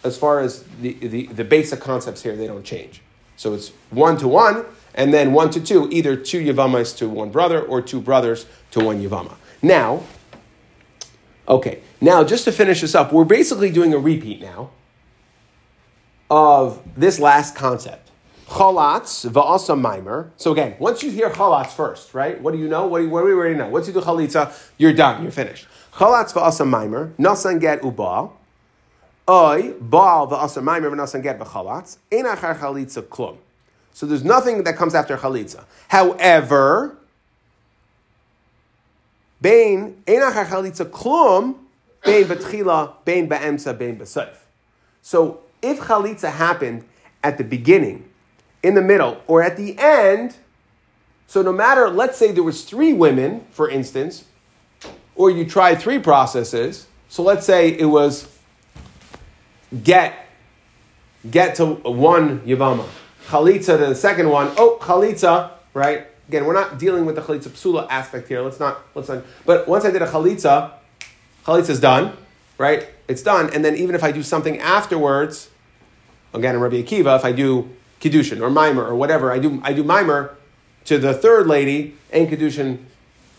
as 0.04 0.18
far 0.18 0.40
as 0.40 0.64
the, 0.82 0.94
the, 0.94 1.28
the 1.28 1.44
basic 1.44 1.82
concepts 1.82 2.24
here, 2.24 2.36
they 2.36 2.48
don't 2.48 2.64
change. 2.64 3.02
So 3.36 3.54
it's 3.54 3.70
one 3.90 4.18
to 4.18 4.28
one, 4.28 4.66
and 4.96 5.14
then 5.14 5.34
one 5.34 5.50
to 5.52 5.62
two, 5.62 5.90
either 5.92 6.16
two 6.16 6.42
Yavamas 6.42 6.96
to 6.98 7.10
one 7.10 7.32
brother 7.32 7.62
or 7.62 7.82
two 7.82 8.00
brothers 8.00 8.46
to 8.72 8.84
one 8.84 9.02
Yavama. 9.02 9.36
Now, 9.62 10.04
okay, 11.48 11.82
now 12.00 12.24
just 12.24 12.46
to 12.46 12.52
finish 12.52 12.82
this 12.82 12.96
up, 12.96 13.12
we're 13.12 13.26
basically 13.26 13.72
doing 13.72 13.94
a 13.94 13.98
repeat 13.98 14.42
now 14.42 14.72
of 16.30 16.82
this 16.96 17.20
last 17.20 17.56
concept. 17.56 18.09
Chalatz 18.50 19.30
va'asa 19.30 19.80
mimer. 19.80 20.32
So 20.36 20.52
again, 20.52 20.76
once 20.80 21.04
you 21.04 21.12
hear 21.12 21.30
chalatz 21.30 21.68
first, 21.68 22.16
right? 22.16 22.42
What 22.42 22.52
do 22.52 22.58
you 22.58 22.68
know? 22.68 22.88
What 22.88 22.98
do, 22.98 23.04
you, 23.04 23.10
what 23.12 23.22
do 23.22 23.28
we 23.28 23.34
already 23.34 23.54
know? 23.54 23.70
Once 23.70 23.86
you 23.86 23.94
do 23.94 24.02
chalitza, 24.02 24.52
you're 24.80 24.92
done. 24.92 25.22
You're 25.22 25.32
finished. 25.32 25.68
Chalatz 25.94 26.34
v'asa 26.34 26.68
mimer, 26.68 27.14
nasan 27.20 27.62
get 27.62 27.84
uba. 27.84 28.30
Oy, 29.30 29.74
baal 29.80 30.28
v'asa 30.28 30.64
mimer 30.64 30.90
v'nasan 30.90 31.22
get 31.22 31.38
v'chalatz. 31.38 31.98
Ein 32.12 32.26
achar 32.26 32.58
chalitza 32.58 33.04
klum. 33.04 33.38
So 33.94 34.08
there's 34.08 34.24
nothing 34.24 34.64
that 34.64 34.76
comes 34.76 34.96
after 34.96 35.16
chalitza. 35.16 35.66
However, 35.88 36.98
bain 39.40 40.02
ein 40.08 40.22
achar 40.22 40.48
chalitza 40.48 40.90
klum, 40.90 41.56
bain 42.04 42.26
betchila, 42.26 42.94
bain 43.06 43.30
ba'emsa, 43.30 43.78
bain 43.78 43.96
b'seif. 43.96 44.38
So 45.04 45.42
if 45.62 45.82
chalitza 45.82 46.32
happened 46.32 46.86
at 47.24 47.38
the 47.38 47.44
beginning, 47.44 48.09
in 48.62 48.76
the 48.76 48.82
middle, 48.82 49.22
or 49.28 49.42
at 49.42 49.58
the 49.58 49.78
end, 49.78 50.36
so 51.28 51.42
no 51.42 51.54
matter, 51.54 51.90
let's 51.90 52.18
say 52.18 52.32
there 52.32 52.44
was 52.44 52.64
three 52.64 52.94
women, 52.94 53.46
for 53.52 53.70
instance, 53.70 54.26
or 55.16 55.30
you 55.30 55.46
try 55.46 55.76
three 55.76 56.00
processes. 56.00 56.88
So 57.08 57.24
let's 57.24 57.46
say 57.46 57.70
it 57.70 57.86
was 57.86 58.28
get, 59.84 60.28
get 61.30 61.56
to 61.56 61.66
one 61.76 62.40
Yavama, 62.42 62.88
Chalitza 63.28 63.78
to 63.78 63.86
the 63.88 63.96
second 63.96 64.30
one. 64.30 64.52
Oh, 64.58 64.80
Chalitza, 64.82 65.52
right? 65.74 66.08
Again, 66.28 66.46
we're 66.46 66.54
not 66.54 66.80
dealing 66.80 67.06
with 67.06 67.16
the 67.16 67.22
Chalitza 67.22 67.50
Psula 67.50 67.88
aspect 67.90 68.28
here. 68.28 68.42
Let's 68.42 68.60
not, 68.60 68.80
let's 68.96 69.10
not, 69.10 69.24
but 69.46 69.68
once 69.68 69.86
I 69.86 69.92
did 69.92 70.02
a 70.02 70.08
Chalitza, 70.08 70.72
Chalitza's 71.46 71.80
done, 71.80 72.16
right? 72.58 72.88
It's 73.08 73.24
done. 73.24 73.52
And 73.54 73.64
then 73.64 73.76
even 73.76 73.96
if 73.96 74.04
I 74.04 74.12
do 74.12 74.24
something 74.24 74.60
afterwards, 74.60 75.50
again 76.34 76.56
in 76.56 76.62
Rabbi 76.62 76.82
Akiva, 76.82 77.16
if 77.18 77.26
I 77.26 77.32
do 77.32 77.70
Kiddushin 78.00 78.42
or 78.42 78.50
Mimer 78.50 78.84
or 78.84 78.96
whatever, 78.96 79.32
I 79.32 79.40
do, 79.40 79.62
I 79.64 79.74
do 79.74 79.84
Mimer 79.84 80.36
to 80.86 80.98
the 80.98 81.14
third 81.14 81.48
lady, 81.48 81.96
and 82.12 82.28
Kiddushin 82.28 82.80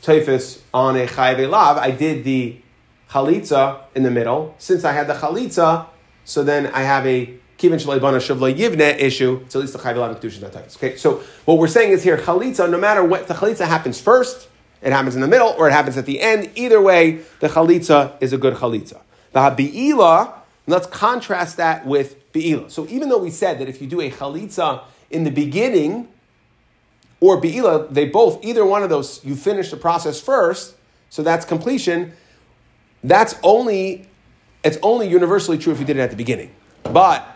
typhus 0.02 0.62
on 0.72 0.96
a 0.96 1.06
chayve 1.06 1.48
lav, 1.48 1.76
I 1.76 1.90
did 1.90 2.24
the 2.24 2.56
chalitza 3.11 3.80
in 3.94 4.02
the 4.02 4.11
middle. 4.11 4.54
Since 4.58 4.84
I 4.84 4.92
had 4.92 5.06
the 5.06 5.14
chalitza, 5.14 5.86
so 6.24 6.44
then 6.44 6.66
I 6.68 6.82
have 6.82 7.06
a 7.06 7.34
kivin 7.58 7.74
shleibana 7.74 8.18
shavla 8.18 8.54
yivne 8.54 8.98
issue. 8.98 9.40
It's 9.44 9.54
at 9.54 9.61
least 9.61 9.72
the 9.72 9.78
chayve 9.78 9.96
lav 9.96 10.18
kedushin 10.20 10.42
not 10.42 10.52
typhus. 10.52 10.76
Okay, 10.76 10.96
so 10.96 11.22
what 11.44 11.58
we're 11.58 11.68
saying 11.68 11.92
is 11.92 12.02
here 12.02 12.16
chalitza. 12.16 12.70
No 12.70 12.78
matter 12.78 13.04
what 13.04 13.28
the 13.28 13.34
chalitza 13.34 13.66
happens 13.66 14.00
first, 14.00 14.48
it 14.82 14.92
happens 14.92 15.14
in 15.14 15.20
the 15.20 15.28
middle 15.28 15.48
or 15.58 15.68
it 15.68 15.72
happens 15.72 15.96
at 15.98 16.06
the 16.06 16.20
end. 16.20 16.50
Either 16.54 16.80
way, 16.80 17.20
the 17.40 17.48
chalitza 17.48 18.14
is 18.20 18.32
a 18.32 18.38
good 18.38 18.54
chalitza. 18.54 19.00
The 19.32 19.40
habi'ila. 19.40 20.34
Let's 20.66 20.86
contrast 20.86 21.56
that 21.56 21.84
with 21.84 22.16
So 22.32 22.86
even 22.88 23.08
though 23.08 23.18
we 23.18 23.30
said 23.30 23.58
that 23.58 23.68
if 23.68 23.80
you 23.82 23.88
do 23.88 24.00
a 24.00 24.10
chalitza 24.10 24.82
in 25.10 25.24
the 25.24 25.30
beginning, 25.30 26.08
or 27.20 27.38
Be'ila, 27.38 27.88
they 27.88 28.06
both, 28.08 28.44
either 28.44 28.64
one 28.64 28.82
of 28.82 28.88
those, 28.88 29.22
you 29.24 29.36
finish 29.36 29.70
the 29.70 29.76
process 29.76 30.20
first, 30.20 30.74
so 31.10 31.22
that's 31.22 31.44
completion. 31.44 32.12
That's 33.02 33.34
only, 33.42 34.08
it's 34.62 34.78
only 34.82 35.08
universally 35.08 35.58
true 35.58 35.72
if 35.72 35.80
you 35.80 35.84
did 35.84 35.96
it 35.96 36.00
at 36.00 36.10
the 36.10 36.16
beginning. 36.16 36.50
But 36.84 37.26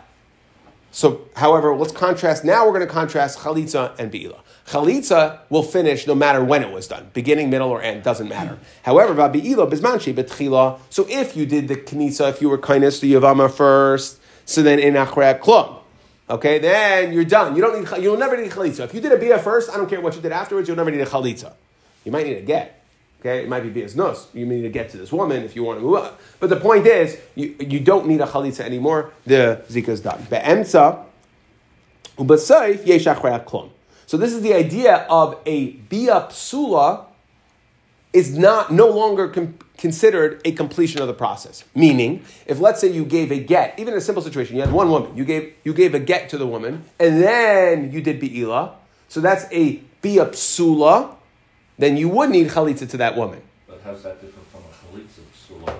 So, 0.94 1.22
however, 1.34 1.74
let's 1.74 1.90
contrast. 1.90 2.44
Now 2.44 2.64
we're 2.64 2.72
going 2.72 2.86
to 2.86 2.92
contrast 2.92 3.40
chalitza 3.40 3.98
and 3.98 4.12
beila. 4.12 4.44
Chalitza 4.68 5.40
will 5.50 5.64
finish 5.64 6.06
no 6.06 6.14
matter 6.14 6.44
when 6.44 6.62
it 6.62 6.70
was 6.72 6.86
done, 6.86 7.10
beginning, 7.12 7.50
middle, 7.50 7.68
or 7.68 7.82
end, 7.82 8.04
doesn't 8.04 8.28
matter. 8.28 8.60
However, 8.84 9.12
beila 9.28 9.66
bismanchi 9.66 10.14
betchila. 10.14 10.78
So 10.90 11.04
if 11.08 11.36
you 11.36 11.46
did 11.46 11.66
the 11.66 11.74
knisa, 11.74 12.30
if 12.30 12.40
you 12.40 12.48
were 12.48 12.58
kindness 12.58 13.00
to 13.00 13.06
Yavama 13.06 13.50
first, 13.50 14.20
so 14.44 14.62
then 14.62 14.78
in 14.78 14.94
achre 14.94 15.38
klum. 15.38 15.80
Okay, 16.28 16.58
then 16.58 17.12
you're 17.12 17.24
done. 17.24 17.54
You 17.54 17.62
don't 17.62 17.78
need. 17.78 18.02
You'll 18.02 18.16
never 18.16 18.36
need 18.36 18.50
a 18.50 18.54
chalitza. 18.54 18.84
If 18.84 18.94
you 18.94 19.00
did 19.00 19.12
a 19.12 19.18
bia 19.18 19.38
first, 19.38 19.70
I 19.70 19.76
don't 19.76 19.88
care 19.88 20.00
what 20.00 20.14
you 20.16 20.22
did 20.22 20.32
afterwards. 20.32 20.68
You'll 20.68 20.76
never 20.76 20.90
need 20.90 21.00
a 21.00 21.06
chalitza. 21.06 21.52
You 22.04 22.12
might 22.12 22.26
need 22.26 22.38
a 22.38 22.42
get. 22.42 22.82
Okay, 23.20 23.42
it 23.42 23.48
might 23.48 23.60
be 23.60 23.70
bias 23.70 23.94
nos. 23.94 24.26
You 24.34 24.44
need 24.44 24.62
to 24.62 24.68
get 24.68 24.90
to 24.90 24.98
this 24.98 25.10
woman 25.10 25.42
if 25.44 25.56
you 25.56 25.64
want 25.64 25.78
to 25.78 25.82
move 25.82 25.96
up. 25.96 26.20
But 26.40 26.50
the 26.50 26.56
point 26.56 26.86
is, 26.86 27.18
you, 27.34 27.56
you 27.58 27.80
don't 27.80 28.06
need 28.06 28.20
a 28.20 28.26
chalitza 28.26 28.60
anymore. 28.60 29.12
The 29.24 29.64
zika 29.68 29.88
is 29.88 30.00
done. 30.00 30.26
Be'emtza 30.28 31.04
ubasayif 32.18 32.84
yeshach 32.84 33.44
klum. 33.44 33.70
So 34.06 34.18
this 34.18 34.32
is 34.32 34.42
the 34.42 34.52
idea 34.52 35.06
of 35.08 35.38
a 35.46 35.70
bia 35.70 36.26
psula 36.28 37.06
is 38.14 38.38
not 38.38 38.72
no 38.72 38.88
longer 38.88 39.28
com- 39.28 39.58
considered 39.76 40.40
a 40.46 40.52
completion 40.52 41.02
of 41.02 41.08
the 41.08 41.12
process. 41.12 41.64
Meaning, 41.74 42.24
if 42.46 42.60
let's 42.60 42.80
say 42.80 42.88
you 42.90 43.04
gave 43.04 43.30
a 43.30 43.38
get, 43.38 43.78
even 43.78 43.92
in 43.92 43.98
a 43.98 44.00
simple 44.00 44.22
situation, 44.22 44.56
you 44.56 44.62
had 44.62 44.72
one 44.72 44.88
woman, 44.88 45.14
you 45.16 45.24
gave 45.26 45.52
you 45.64 45.74
gave 45.74 45.94
a 45.94 45.98
get 45.98 46.30
to 46.30 46.38
the 46.38 46.46
woman, 46.46 46.84
and 46.98 47.22
then 47.22 47.92
you 47.92 48.00
did 48.00 48.20
beila, 48.20 48.76
so 49.08 49.20
that's 49.20 49.44
a 49.52 49.82
bia 50.00 50.26
psula, 50.26 51.14
then 51.76 51.96
you 51.96 52.08
would 52.08 52.30
need 52.30 52.48
chalitza 52.48 52.88
to 52.88 52.96
that 52.96 53.16
woman. 53.16 53.42
But 53.66 53.82
how's 53.84 54.02
that 54.04 54.20
different 54.22 54.48
from 54.48 54.60
a 54.60 54.72
chalitza 54.72 55.20
psula? 55.36 55.78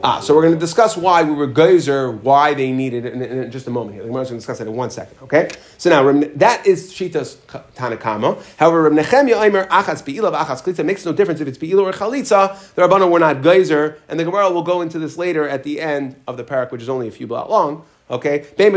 Ah, 0.00 0.20
so 0.20 0.32
we're 0.32 0.42
going 0.42 0.54
to 0.54 0.60
discuss 0.60 0.96
why 0.96 1.24
we 1.24 1.32
were 1.32 1.48
geyser, 1.48 2.12
why 2.12 2.54
they 2.54 2.70
needed 2.70 3.04
it 3.04 3.14
in, 3.14 3.20
in, 3.22 3.50
just 3.50 3.66
a 3.66 3.70
moment 3.70 3.94
here. 3.96 4.04
We're 4.04 4.12
going 4.12 4.26
to 4.26 4.34
discuss 4.34 4.58
that 4.58 4.68
in 4.68 4.76
one 4.76 4.90
second, 4.90 5.16
okay? 5.22 5.48
So 5.76 5.90
now, 5.90 6.04
that 6.36 6.64
is 6.64 6.92
Shitas 6.92 7.36
Tanakama. 7.74 8.40
However, 8.58 8.82
Reb 8.84 8.92
Nechemya 8.92 9.44
Aimer 9.44 9.66
Achas 9.66 10.04
Be'ilah 10.04 10.32
Achas 10.36 10.62
Chalitza 10.62 10.84
makes 10.84 11.04
no 11.04 11.12
difference 11.12 11.40
if 11.40 11.48
it's 11.48 11.58
Be'ilah 11.58 11.82
or 11.82 11.92
Chalitza. 11.92 12.74
The 12.74 12.82
Rabbana 12.82 13.10
were 13.10 13.18
not 13.18 13.42
geyser, 13.42 13.98
and 14.08 14.20
the 14.20 14.24
Gemara 14.24 14.52
will 14.52 14.62
go 14.62 14.82
into 14.82 15.00
this 15.00 15.16
later 15.16 15.48
at 15.48 15.64
the 15.64 15.80
end 15.80 16.14
of 16.28 16.36
the 16.36 16.44
parak, 16.44 16.70
which 16.70 16.82
is 16.82 16.88
only 16.88 17.08
a 17.08 17.10
few 17.12 17.26
blot 17.26 17.50
long. 17.50 17.84
Okay, 18.10 18.46
so 18.56 18.56
then 18.56 18.74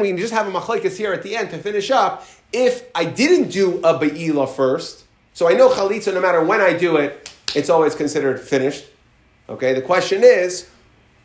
we 0.00 0.12
just 0.12 0.34
have 0.34 0.46
a 0.46 0.50
machlekes 0.50 0.96
here 0.98 1.14
at 1.14 1.22
the 1.22 1.34
end 1.34 1.48
to 1.50 1.58
finish 1.58 1.90
up. 1.90 2.26
If 2.52 2.84
I 2.94 3.06
didn't 3.06 3.48
do 3.50 3.78
a 3.78 3.98
be'ilah 3.98 4.54
first, 4.54 5.04
so 5.32 5.48
I 5.48 5.54
know 5.54 5.70
chalitza, 5.70 6.12
no 6.12 6.20
matter 6.20 6.44
when 6.44 6.60
I 6.60 6.74
do 6.76 6.96
it, 6.98 7.33
it's 7.54 7.70
always 7.70 7.94
considered 7.94 8.40
finished. 8.40 8.84
Okay, 9.48 9.74
the 9.74 9.82
question 9.82 10.22
is, 10.22 10.68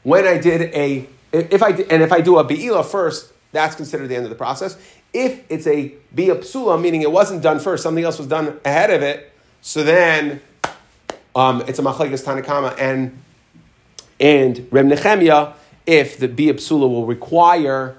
when 0.03 0.27
I 0.27 0.37
did 0.37 0.73
a, 0.73 1.07
if 1.31 1.63
I, 1.63 1.71
did, 1.71 1.91
and 1.91 2.01
if 2.03 2.11
I 2.11 2.21
do 2.21 2.37
a 2.37 2.43
be'ila 2.43 2.83
first, 2.83 3.31
that's 3.51 3.75
considered 3.75 4.07
the 4.07 4.15
end 4.15 4.25
of 4.25 4.29
the 4.29 4.35
process. 4.35 4.77
If 5.13 5.43
it's 5.49 5.65
a 5.65 5.93
bi'a 6.15 6.35
psula, 6.35 6.79
meaning 6.79 7.01
it 7.01 7.11
wasn't 7.11 7.41
done 7.41 7.59
first, 7.59 7.81
something 7.81 8.03
else 8.03 8.17
was 8.17 8.27
done 8.27 8.59
ahead 8.63 8.91
of 8.91 9.01
it, 9.01 9.31
so 9.61 9.83
then 9.83 10.41
um, 11.35 11.63
it's 11.67 11.79
a 11.79 11.81
machlekes 11.81 12.23
tanakama 12.23 12.77
and 12.77 13.17
and 14.19 14.67
Rem 14.71 14.89
Nechemia 14.89 15.53
if 15.85 16.17
the 16.17 16.27
bi'a 16.27 16.53
psula 16.53 16.81
will 16.81 17.05
require 17.05 17.97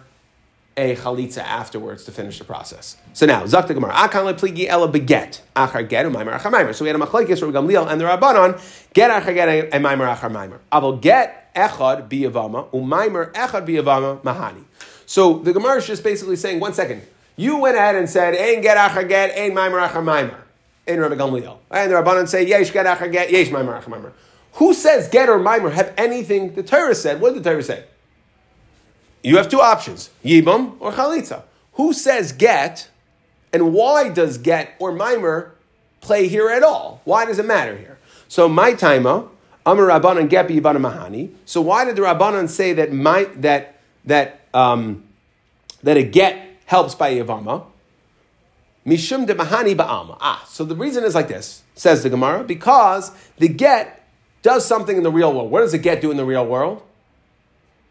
a 0.80 0.96
chalitza 0.96 1.38
afterwards 1.38 2.04
to 2.04 2.12
finish 2.12 2.38
the 2.38 2.44
process. 2.44 2.96
So 3.12 3.26
now, 3.26 3.44
Zakta 3.44 3.74
Gemara, 3.74 3.92
Akan 3.92 4.32
lepligi 4.32 4.66
ela 4.66 4.88
beget, 4.88 5.40
achar 5.54 5.86
get, 5.86 6.06
and 6.06 6.14
maimer 6.14 6.38
achar 6.38 6.50
maimer. 6.50 6.74
So 6.74 6.84
we 6.84 6.88
had 6.88 6.96
a 6.96 7.04
machlekes 7.04 7.38
from 7.38 7.52
Gamliel 7.52 7.90
and 7.90 8.00
the 8.00 8.06
Rabbanon, 8.06 8.58
get 8.94 9.10
achar 9.10 9.34
get 9.34 9.48
and 9.48 9.84
maimer 9.84 10.16
achar 10.16 10.30
maimer. 10.30 10.58
Aval 10.72 11.00
get 11.00 11.52
echad 11.54 12.08
biyavama, 12.08 12.70
umaimer 12.70 13.32
echad 13.32 13.66
biyavama 13.66 14.22
mahani. 14.22 14.64
So 15.04 15.38
the 15.40 15.52
Gemara 15.52 15.78
is 15.78 15.86
just 15.86 16.02
basically 16.02 16.36
saying, 16.36 16.60
one 16.60 16.72
second, 16.72 17.02
you 17.36 17.58
went 17.58 17.76
ahead 17.76 17.96
and 17.96 18.08
said, 18.08 18.34
ein 18.34 18.62
get 18.62 18.76
achar 18.76 19.06
get, 19.06 19.36
ein 19.36 19.52
maimer 19.52 19.86
achar 19.86 20.02
maimer, 20.02 20.40
in 20.86 20.98
Rabbi 20.98 21.16
Gamliel. 21.16 21.58
And 21.70 21.90
the 21.90 21.96
Rabbanon 21.96 22.26
say, 22.26 22.46
yesh 22.46 22.70
get 22.72 22.86
achar 22.86 23.12
get, 23.12 23.30
yesh 23.30 23.48
maimer 23.48 23.82
achar 23.82 23.88
maimer. 23.88 24.12
Who 24.54 24.72
says 24.74 25.08
get 25.08 25.28
or 25.28 25.38
maimer 25.38 25.70
have 25.72 25.92
anything 25.96 26.54
the 26.54 26.62
Torah 26.62 26.94
said? 26.94 27.20
What 27.20 27.34
did 27.34 27.44
the 27.44 27.50
Torah 27.50 27.62
say? 27.62 27.84
You 29.22 29.36
have 29.36 29.48
two 29.48 29.60
options, 29.60 30.10
Yibam 30.24 30.76
or 30.80 30.92
Chalitza. 30.92 31.42
Who 31.74 31.92
says 31.92 32.32
get, 32.32 32.88
and 33.52 33.72
why 33.72 34.08
does 34.08 34.38
get 34.38 34.74
or 34.78 34.92
mimer 34.92 35.54
play 36.00 36.28
here 36.28 36.48
at 36.48 36.62
all? 36.62 37.00
Why 37.04 37.24
does 37.24 37.38
it 37.38 37.46
matter 37.46 37.76
here? 37.76 37.98
So 38.28 38.48
my 38.48 38.72
taima, 38.72 39.28
Amar 39.66 39.86
Rabbanan 39.86 40.28
get 40.28 40.48
Yibana 40.48 40.78
Mahani. 40.78 41.32
So 41.44 41.60
why 41.60 41.84
did 41.84 41.96
the 41.96 42.02
Rabbanan 42.02 42.48
say 42.48 42.72
that 42.74 42.92
my 42.92 43.24
that 43.36 43.78
that 44.04 44.40
um, 44.54 45.04
that 45.82 45.96
a 45.96 46.02
get 46.02 46.38
helps 46.66 46.94
by 46.94 47.14
Yavama? 47.14 47.66
Mishum 48.86 49.26
de 49.26 49.34
Mahani 49.34 49.76
Ba'alma. 49.76 50.16
Ah, 50.20 50.44
so 50.48 50.64
the 50.64 50.74
reason 50.74 51.04
is 51.04 51.14
like 51.14 51.28
this, 51.28 51.62
says 51.74 52.02
the 52.02 52.08
Gemara, 52.08 52.42
because 52.44 53.12
the 53.36 53.48
get 53.48 54.08
does 54.42 54.64
something 54.64 54.96
in 54.96 55.02
the 55.02 55.12
real 55.12 55.32
world. 55.34 55.50
What 55.50 55.60
does 55.60 55.74
a 55.74 55.78
get 55.78 56.00
do 56.00 56.10
in 56.10 56.16
the 56.16 56.24
real 56.24 56.46
world? 56.46 56.82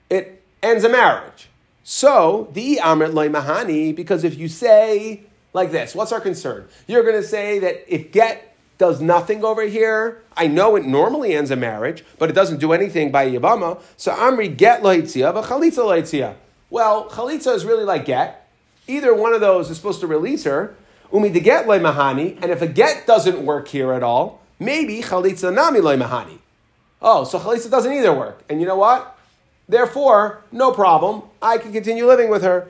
It 0.10 0.39
ends 0.62 0.84
a 0.84 0.90
marriage. 0.90 1.50
So, 1.84 2.50
the 2.54 2.80
Amrit 2.84 3.14
Loy 3.14 3.30
Mahani, 3.30 3.96
because 3.96 4.24
if 4.24 4.38
you 4.38 4.48
say 4.48 5.22
like 5.54 5.72
this, 5.72 5.96
what's 5.96 6.12
our 6.12 6.22
concern? 6.22 6.68
You're 6.88 7.04
going 7.04 7.22
to 7.22 7.28
say 7.28 7.60
that 7.60 7.94
if 7.94 8.12
get 8.12 8.56
does 8.78 9.02
nothing 9.02 9.44
over 9.44 9.64
here, 9.64 10.22
I 10.38 10.48
know 10.48 10.76
it 10.76 10.86
normally 10.86 11.34
ends 11.34 11.52
a 11.52 11.56
marriage, 11.56 12.04
but 12.18 12.30
it 12.30 12.34
doesn't 12.34 12.60
do 12.60 12.72
anything 12.72 13.12
by 13.12 13.30
Yavama. 13.30 13.82
So 13.98 14.14
Amri 14.14 14.56
get 14.56 14.82
loitzia, 14.82 15.34
but 15.34 15.46
chalitza 15.46 15.84
loitzia. 15.84 16.36
Well, 16.70 17.10
chalitza 17.10 17.54
is 17.56 17.66
really 17.66 17.84
like 17.84 18.06
get. 18.06 18.48
Either 18.88 19.14
one 19.14 19.34
of 19.34 19.42
those 19.42 19.70
is 19.70 19.78
supposed 19.78 20.00
to 20.02 20.08
release 20.08 20.44
her. 20.46 20.76
Umi 21.12 21.30
de 21.30 21.40
get 21.40 21.68
loy 21.68 21.80
mahani, 21.80 22.38
and 22.42 22.52
if 22.52 22.62
a 22.62 22.68
get 22.68 23.08
doesn't 23.08 23.44
work 23.44 23.68
here 23.68 23.94
at 23.94 24.04
all, 24.04 24.42
maybe 24.60 25.02
chalitza 25.02 25.54
nami 25.54 25.80
loy 25.80 25.98
mahani. 25.98 26.38
Oh, 27.02 27.24
so 27.24 27.40
chalitza 27.40 27.70
doesn't 27.70 27.92
either 27.92 28.14
work. 28.14 28.44
And 28.50 28.62
you 28.62 28.68
know 28.68 28.78
what? 28.78 29.18
Therefore, 29.70 30.44
no 30.52 30.72
problem. 30.72 31.22
I 31.42 31.60
can 31.60 31.72
continue 31.72 32.08
living 32.08 32.30
with 32.30 32.42
her. 32.42 32.68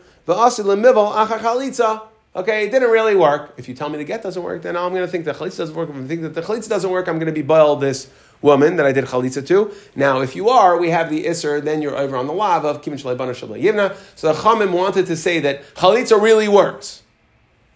Okay, 2.36 2.66
it 2.66 2.72
didn't 2.72 2.92
really 2.92 3.16
work. 3.16 3.54
If 3.58 3.68
you 3.68 3.74
tell 3.74 3.90
me 3.90 3.98
the 3.98 4.04
get 4.04 4.22
doesn't 4.22 4.44
work, 4.44 4.62
then 4.62 4.78
I'm 4.78 4.94
going 4.94 5.06
to 5.06 5.08
think 5.08 5.26
the 5.26 5.32
chalitza 5.32 5.58
doesn't 5.58 5.76
work. 5.76 5.90
If 5.90 5.96
I 5.96 6.06
think 6.06 6.22
that 6.22 6.36
the 6.36 6.42
chalitza 6.42 6.70
doesn't 6.70 6.92
work, 6.92 7.08
I'm 7.08 7.16
going 7.16 7.28
to 7.28 7.32
be 7.34 7.42
boil 7.42 7.78
this 7.78 8.12
woman 8.42 8.76
that 8.76 8.86
I 8.86 8.92
did 8.92 9.06
chalitza 9.06 9.48
to. 9.48 9.74
Now, 9.96 10.20
if 10.20 10.36
you 10.36 10.50
are, 10.50 10.78
we 10.78 10.90
have 10.90 11.10
the 11.10 11.24
isser, 11.24 11.64
then 11.64 11.82
you're 11.82 11.96
over 11.96 12.16
on 12.16 12.28
the 12.28 12.34
lav 12.34 12.66
of 12.66 12.82
kimin 12.82 13.00
yivna. 13.00 13.96
So 14.16 14.32
the 14.32 14.40
chamim 14.40 14.72
wanted 14.72 15.08
to 15.08 15.16
say 15.16 15.40
that 15.40 15.74
chalitza 15.76 16.22
really 16.22 16.48
works. 16.48 17.02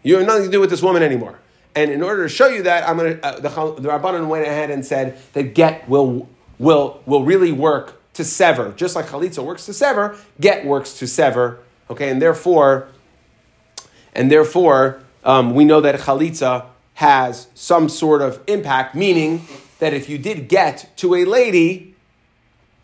You 0.03 0.17
have 0.17 0.27
nothing 0.27 0.45
to 0.45 0.51
do 0.51 0.59
with 0.59 0.69
this 0.69 0.83
woman 0.83 1.01
anymore. 1.01 1.39
And 1.75 1.89
in 1.89 2.03
order 2.03 2.23
to 2.23 2.29
show 2.29 2.47
you 2.47 2.63
that, 2.63 2.87
I'm 2.87 2.97
going 2.97 3.17
to, 3.17 3.25
uh, 3.25 3.39
the, 3.39 3.81
the 3.81 3.89
Rabbanan 3.89 4.27
went 4.27 4.45
ahead 4.45 4.69
and 4.69 4.85
said 4.85 5.17
that 5.31 5.55
get 5.55 5.89
will, 5.89 6.29
will, 6.59 7.01
will 7.05 7.23
really 7.23 7.51
work 7.51 8.02
to 8.13 8.23
sever, 8.23 8.73
just 8.75 8.95
like 8.95 9.07
chalitza 9.07 9.43
works 9.43 9.65
to 9.65 9.73
sever, 9.73 10.17
get 10.39 10.65
works 10.65 10.93
to 10.99 11.07
sever. 11.07 11.59
Okay, 11.89 12.09
and 12.09 12.21
therefore, 12.21 12.87
and 14.13 14.31
therefore, 14.31 15.01
um, 15.23 15.53
we 15.53 15.65
know 15.65 15.81
that 15.81 15.99
chalitza 15.99 16.65
has 16.95 17.47
some 17.55 17.89
sort 17.89 18.21
of 18.21 18.41
impact, 18.47 18.95
meaning 18.95 19.45
that 19.79 19.93
if 19.93 20.09
you 20.09 20.17
did 20.17 20.47
get 20.47 20.95
to 20.97 21.15
a 21.15 21.25
lady, 21.25 21.95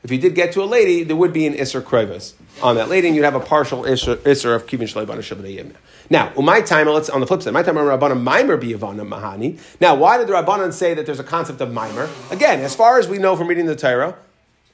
if 0.04 0.12
you 0.12 0.18
did 0.18 0.36
get 0.36 0.52
to 0.54 0.64
a 0.64 0.66
lady, 0.66 1.04
there 1.04 1.16
would 1.16 1.34
be 1.34 1.46
an 1.46 1.54
isser 1.54 1.82
krivas 1.82 2.34
on 2.62 2.76
that 2.76 2.90
lady, 2.90 3.08
and 3.08 3.16
you'd 3.16 3.24
have 3.24 3.36
a 3.36 3.40
partial 3.40 3.84
isser, 3.84 4.56
of 4.56 4.66
kivin 4.66 4.88
shleibana 4.88 5.20
shabbat 5.20 5.74
Now, 6.10 6.34
my 6.36 6.62
time, 6.62 6.88
let's 6.88 7.10
on 7.10 7.20
the 7.20 7.28
flip 7.28 7.42
side, 7.42 7.54
my 7.54 7.64
time 7.64 7.76
Rabbanan 7.76 8.22
mimer 8.22 8.58
biyavana 8.58 9.08
mahani. 9.08 9.60
Now, 9.80 9.96
why 9.96 10.18
did 10.18 10.28
the 10.28 10.34
Rabbanan 10.34 10.74
say 10.74 10.94
that 10.94 11.06
there's 11.06 11.20
a 11.20 11.24
concept 11.24 11.62
of 11.62 11.72
mimer? 11.72 12.10
Again, 12.32 12.62
as 12.62 12.76
far 12.76 13.00
as 13.00 13.08
we 13.08 13.18
know 13.18 13.36
from 13.36 13.48
reading 13.48 13.66
the 13.66 13.76
Torah, 13.76 14.18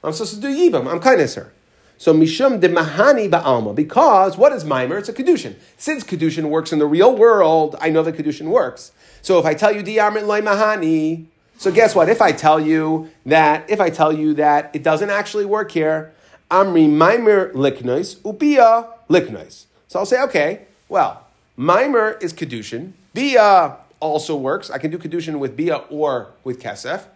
I'm 0.06 0.12
supposed 0.12 0.34
to 0.36 0.40
do 0.40 0.48
yibam. 0.48 0.90
I'm 0.90 1.00
kindness 1.00 1.34
her. 1.34 1.52
So 1.98 2.14
mishum 2.14 2.60
de 2.60 2.68
mahani 2.68 3.28
ba'alma. 3.28 3.74
Because 3.74 4.36
what 4.36 4.52
is 4.52 4.64
mimer? 4.64 4.98
It's 4.98 5.08
a 5.08 5.12
kedushin. 5.12 5.56
Since 5.76 6.04
kedushin 6.04 6.44
works 6.48 6.72
in 6.72 6.78
the 6.78 6.86
real 6.86 7.16
world, 7.16 7.74
I 7.80 7.90
know 7.90 8.02
that 8.04 8.16
kedushin 8.16 8.48
works. 8.48 8.92
So 9.20 9.38
if 9.40 9.44
I 9.44 9.54
tell 9.54 9.74
you 9.74 9.82
diamrit 9.82 10.26
loy 10.26 10.40
mahani, 10.40 11.26
so 11.58 11.72
guess 11.72 11.94
what? 11.94 12.08
If 12.08 12.22
I 12.22 12.32
tell 12.32 12.60
you 12.60 13.10
that, 13.24 13.68
if 13.68 13.80
I 13.80 13.90
tell 13.90 14.12
you 14.12 14.34
that 14.34 14.70
it 14.74 14.82
doesn't 14.82 15.10
actually 15.10 15.46
work 15.46 15.72
here, 15.72 16.12
amri 16.50 16.88
mimer 16.88 17.52
liknois 17.52 18.16
ubia 18.18 18.88
liknois. 19.10 19.64
So 19.88 19.98
I'll 19.98 20.06
say, 20.06 20.22
okay, 20.22 20.66
well, 20.88 21.26
mimer 21.56 22.12
is 22.20 22.32
kedushin. 22.32 22.92
Bia 23.12 23.78
also 23.98 24.36
works. 24.36 24.70
I 24.70 24.78
can 24.78 24.90
do 24.90 24.98
kedushin 24.98 25.38
with 25.40 25.56
bia 25.56 25.78
or 25.90 26.32
with 26.44 26.62
kesef. 26.62 27.06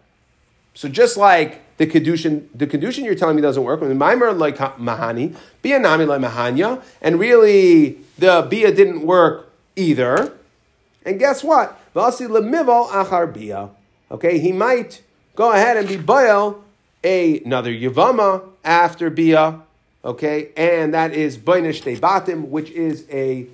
So 0.74 0.88
just 0.88 1.16
like 1.16 1.76
the 1.76 1.86
kedushin, 1.86 2.46
the 2.54 2.66
kedushin 2.66 3.04
you're 3.04 3.14
telling 3.14 3.36
me 3.36 3.42
doesn't 3.42 3.62
work. 3.62 3.80
When 3.80 3.98
maimer 3.98 4.36
like 4.36 4.56
mahani, 4.56 5.36
bia 5.62 5.78
nami 5.78 6.04
like 6.04 6.20
mahanya, 6.20 6.82
and 7.00 7.18
really 7.18 7.98
the 8.18 8.46
bia 8.48 8.72
didn't 8.72 9.06
work 9.06 9.50
either. 9.76 10.32
And 11.04 11.18
guess 11.18 11.42
what? 11.42 11.78
Vasi 11.94 12.28
lemival 12.28 12.88
achar 12.88 13.32
bia. 13.32 13.70
Okay, 14.10 14.38
he 14.38 14.52
might 14.52 15.02
go 15.34 15.52
ahead 15.52 15.76
and 15.76 15.88
be 15.88 15.96
boil 15.96 16.62
another 17.02 17.72
yavama 17.72 18.42
after 18.64 19.10
bia. 19.10 19.60
Okay, 20.04 20.50
and 20.56 20.94
that 20.94 21.12
is 21.12 21.36
Bainish 21.36 21.82
Batim, 22.00 22.48
which 22.48 22.70
is 22.70 23.04
a 23.10 23.46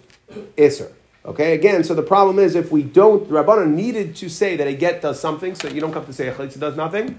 Isser. 0.56 0.92
Okay, 1.26 1.54
again, 1.54 1.82
so 1.82 1.92
the 1.92 2.04
problem 2.04 2.38
is 2.38 2.54
if 2.54 2.70
we 2.70 2.84
don't, 2.84 3.28
the 3.28 3.34
Rabbanan 3.34 3.74
needed 3.74 4.14
to 4.16 4.28
say 4.28 4.56
that 4.56 4.68
a 4.68 4.74
get 4.74 5.02
does 5.02 5.18
something, 5.18 5.56
so 5.56 5.66
you 5.66 5.80
don't 5.80 5.92
come 5.92 6.06
to 6.06 6.12
say 6.12 6.28
a 6.28 6.32
chalitza 6.32 6.60
does 6.60 6.76
nothing. 6.76 7.18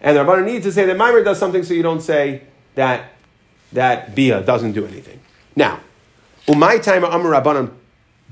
And 0.00 0.16
the 0.16 0.24
Rabbanan 0.24 0.46
needs 0.46 0.64
to 0.64 0.72
say 0.72 0.84
that 0.86 0.96
Maimer 0.96 1.24
does 1.24 1.38
something, 1.38 1.62
so 1.62 1.72
you 1.72 1.84
don't 1.84 2.00
say 2.00 2.42
that 2.74 3.12
that 3.72 4.16
Bia 4.16 4.42
doesn't 4.42 4.72
do 4.72 4.84
anything. 4.84 5.20
Now, 5.54 5.80
Umay 6.48 6.82
time 6.82 7.04
Amar 7.04 7.40
Rabbanan 7.40 7.72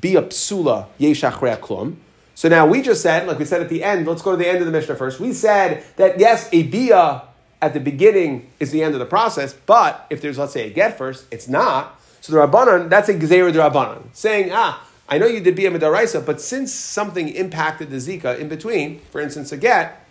Bia 0.01 0.23
Psula 0.23 0.89
Yeshach 0.99 1.39
Klum. 1.61 1.97
So 2.35 2.49
now 2.49 2.67
we 2.67 2.83
just 2.83 3.01
said, 3.01 3.29
like 3.29 3.39
we 3.39 3.45
said 3.45 3.61
at 3.61 3.69
the 3.69 3.85
end, 3.85 4.09
let's 4.09 4.23
go 4.23 4.33
to 4.33 4.37
the 4.37 4.49
end 4.49 4.59
of 4.59 4.67
the 4.67 4.73
Mishnah 4.73 4.97
first. 4.97 5.21
We 5.21 5.33
said 5.33 5.85
that 5.97 6.19
yes, 6.19 6.49
a 6.53 6.65
Bia 6.65 7.23
at 7.63 7.73
the 7.73 7.81
beginning 7.81 8.51
is 8.59 8.73
the 8.73 8.83
end 8.83 8.95
of 8.95 9.01
the 9.01 9.07
process, 9.07 9.53
but 9.53 10.07
if 10.11 10.21
there's, 10.21 10.39
let's 10.39 10.53
say, 10.53 10.67
a 10.67 10.71
get 10.71 10.99
first, 10.99 11.27
it's 11.31 11.47
not. 11.47 12.01
So 12.21 12.33
the 12.33 12.39
Rabbanan, 12.39 12.89
that's 12.91 13.09
a 13.09 13.13
the 13.13 13.27
Rabbanan, 13.27 14.03
saying, 14.13 14.51
ah, 14.53 14.85
I 15.15 15.19
know 15.19 15.27
you 15.27 15.39
did 15.39 15.55
Bia 15.55 15.71
Midaraisa, 15.71 16.27
but 16.27 16.41
since 16.41 16.75
something 16.75 17.29
impacted 17.29 17.89
the 17.89 17.99
Zika 17.99 18.37
in 18.37 18.49
between, 18.49 18.99
for 19.13 19.21
instance, 19.21 19.53
a 19.53 19.57
get, 19.57 20.05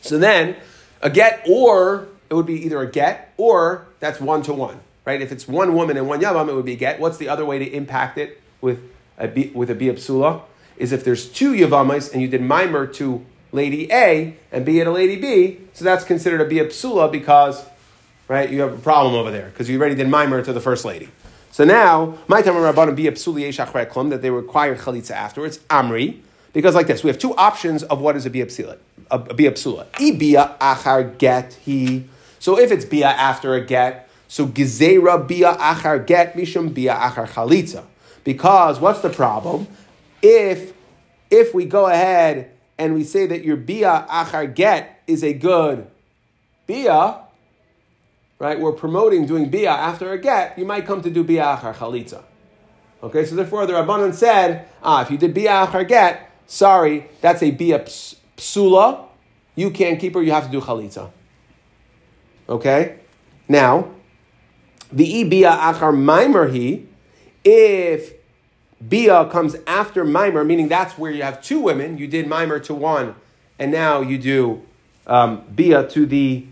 so 0.00 0.16
then 0.16 0.56
a 1.02 1.10
get 1.10 1.44
or 1.46 2.08
it 2.30 2.32
would 2.32 2.46
be 2.46 2.64
either 2.64 2.80
a 2.80 2.90
get 2.90 3.34
or 3.36 3.86
that's 4.00 4.18
one 4.18 4.40
to 4.44 4.54
one, 4.54 4.80
right? 5.04 5.20
If 5.20 5.32
it's 5.32 5.46
one 5.46 5.74
woman 5.74 5.98
and 5.98 6.08
one 6.08 6.22
Yavam, 6.22 6.48
it 6.48 6.54
would 6.54 6.64
be 6.64 6.72
a 6.72 6.76
get. 6.76 6.98
What's 6.98 7.18
the 7.18 7.28
other 7.28 7.44
way 7.44 7.58
to 7.58 7.70
impact 7.70 8.16
it 8.16 8.40
with 8.62 8.80
a, 9.18 9.50
with 9.52 9.68
a 9.68 9.74
Bia 9.74 9.92
Psula? 9.92 10.44
Is 10.78 10.92
if 10.92 11.04
there's 11.04 11.28
two 11.28 11.52
Yavamas 11.52 12.10
and 12.10 12.22
you 12.22 12.28
did 12.28 12.40
Mimer 12.40 12.86
to 12.94 13.22
lady 13.52 13.92
A 13.92 14.34
and 14.50 14.64
B 14.64 14.80
at 14.80 14.86
a 14.86 14.92
lady 14.92 15.16
B, 15.16 15.58
so 15.74 15.84
that's 15.84 16.04
considered 16.04 16.40
a 16.40 16.46
Bia 16.46 16.64
Psula 16.64 17.12
because, 17.12 17.66
right, 18.28 18.48
you 18.48 18.62
have 18.62 18.72
a 18.72 18.78
problem 18.80 19.14
over 19.14 19.30
there 19.30 19.50
because 19.50 19.68
you 19.68 19.78
already 19.78 19.94
did 19.94 20.08
Mimer 20.08 20.42
to 20.42 20.54
the 20.54 20.60
first 20.62 20.86
lady. 20.86 21.10
So 21.56 21.64
now, 21.64 22.18
my 22.28 22.42
time 22.42 22.52
Rabbanim 22.52 22.94
be 22.94 23.04
klum 23.04 24.10
that 24.10 24.20
they 24.20 24.28
require 24.28 24.76
chalitza 24.76 25.12
afterwards. 25.12 25.56
Amri, 25.70 26.20
because 26.52 26.74
like 26.74 26.86
this, 26.86 27.02
we 27.02 27.08
have 27.08 27.18
two 27.18 27.34
options 27.34 27.82
of 27.82 27.98
what 27.98 28.14
is 28.14 28.26
a 28.26 28.30
bia 28.30 28.44
psula. 28.44 28.76
A, 29.10 29.18
a 29.18 29.32
bia 29.32 29.52
psula. 29.52 29.86
achar 29.90 31.16
get 31.16 31.54
he. 31.54 32.04
So 32.40 32.58
if 32.58 32.70
it's 32.70 32.84
bia 32.84 33.06
after 33.06 33.54
a 33.54 33.64
get, 33.64 34.06
so 34.28 34.46
gezera 34.46 35.26
bia 35.26 35.54
achar 35.54 36.06
get 36.06 36.34
mishum 36.34 36.74
bia 36.74 36.92
achar 36.92 37.26
chalitza. 37.26 37.84
Because 38.22 38.78
what's 38.78 39.00
the 39.00 39.08
problem? 39.08 39.66
If 40.20 40.74
if 41.30 41.54
we 41.54 41.64
go 41.64 41.86
ahead 41.86 42.50
and 42.76 42.92
we 42.92 43.02
say 43.02 43.24
that 43.24 43.44
your 43.46 43.56
bia 43.56 44.06
achar 44.10 44.54
get 44.54 45.00
is 45.06 45.24
a 45.24 45.32
good 45.32 45.86
bia, 46.66 47.25
right? 48.38 48.58
We're 48.58 48.72
promoting 48.72 49.26
doing 49.26 49.48
bia 49.48 49.70
after 49.70 50.12
a 50.12 50.18
get. 50.18 50.58
You 50.58 50.64
might 50.64 50.86
come 50.86 51.02
to 51.02 51.10
do 51.10 51.24
bia 51.24 51.42
achar 51.42 51.74
chalitza. 51.74 52.22
Okay, 53.02 53.24
so 53.24 53.34
therefore 53.34 53.66
the 53.66 53.74
rabbanon 53.74 54.14
said, 54.14 54.68
ah, 54.82 55.02
if 55.02 55.10
you 55.10 55.18
did 55.18 55.34
bia 55.34 55.66
achar 55.66 55.86
get, 55.86 56.30
sorry, 56.46 57.08
that's 57.20 57.42
a 57.42 57.50
bia 57.50 57.80
psula. 57.80 59.06
You 59.54 59.70
can't 59.70 59.98
keep 59.98 60.14
her. 60.14 60.22
You 60.22 60.32
have 60.32 60.46
to 60.46 60.52
do 60.52 60.60
chalitza. 60.60 61.10
Okay, 62.48 62.98
now 63.48 63.90
the 64.92 65.24
bia 65.24 65.50
achar 65.50 65.94
maimer 65.94 66.52
he 66.52 66.88
if 67.44 68.16
Bia 68.86 69.28
comes 69.30 69.56
after 69.66 70.04
Mimer, 70.04 70.44
meaning 70.44 70.68
that's 70.68 70.98
where 70.98 71.10
you 71.10 71.22
have 71.22 71.42
two 71.42 71.60
women. 71.60 71.96
You 71.96 72.06
did 72.06 72.26
Mimer 72.26 72.58
to 72.60 72.74
one, 72.74 73.14
and 73.58 73.72
now 73.72 74.00
you 74.00 74.18
do 74.18 74.62
um, 75.06 75.44
Bia 75.54 75.88
to 75.88 76.06
the. 76.06 76.46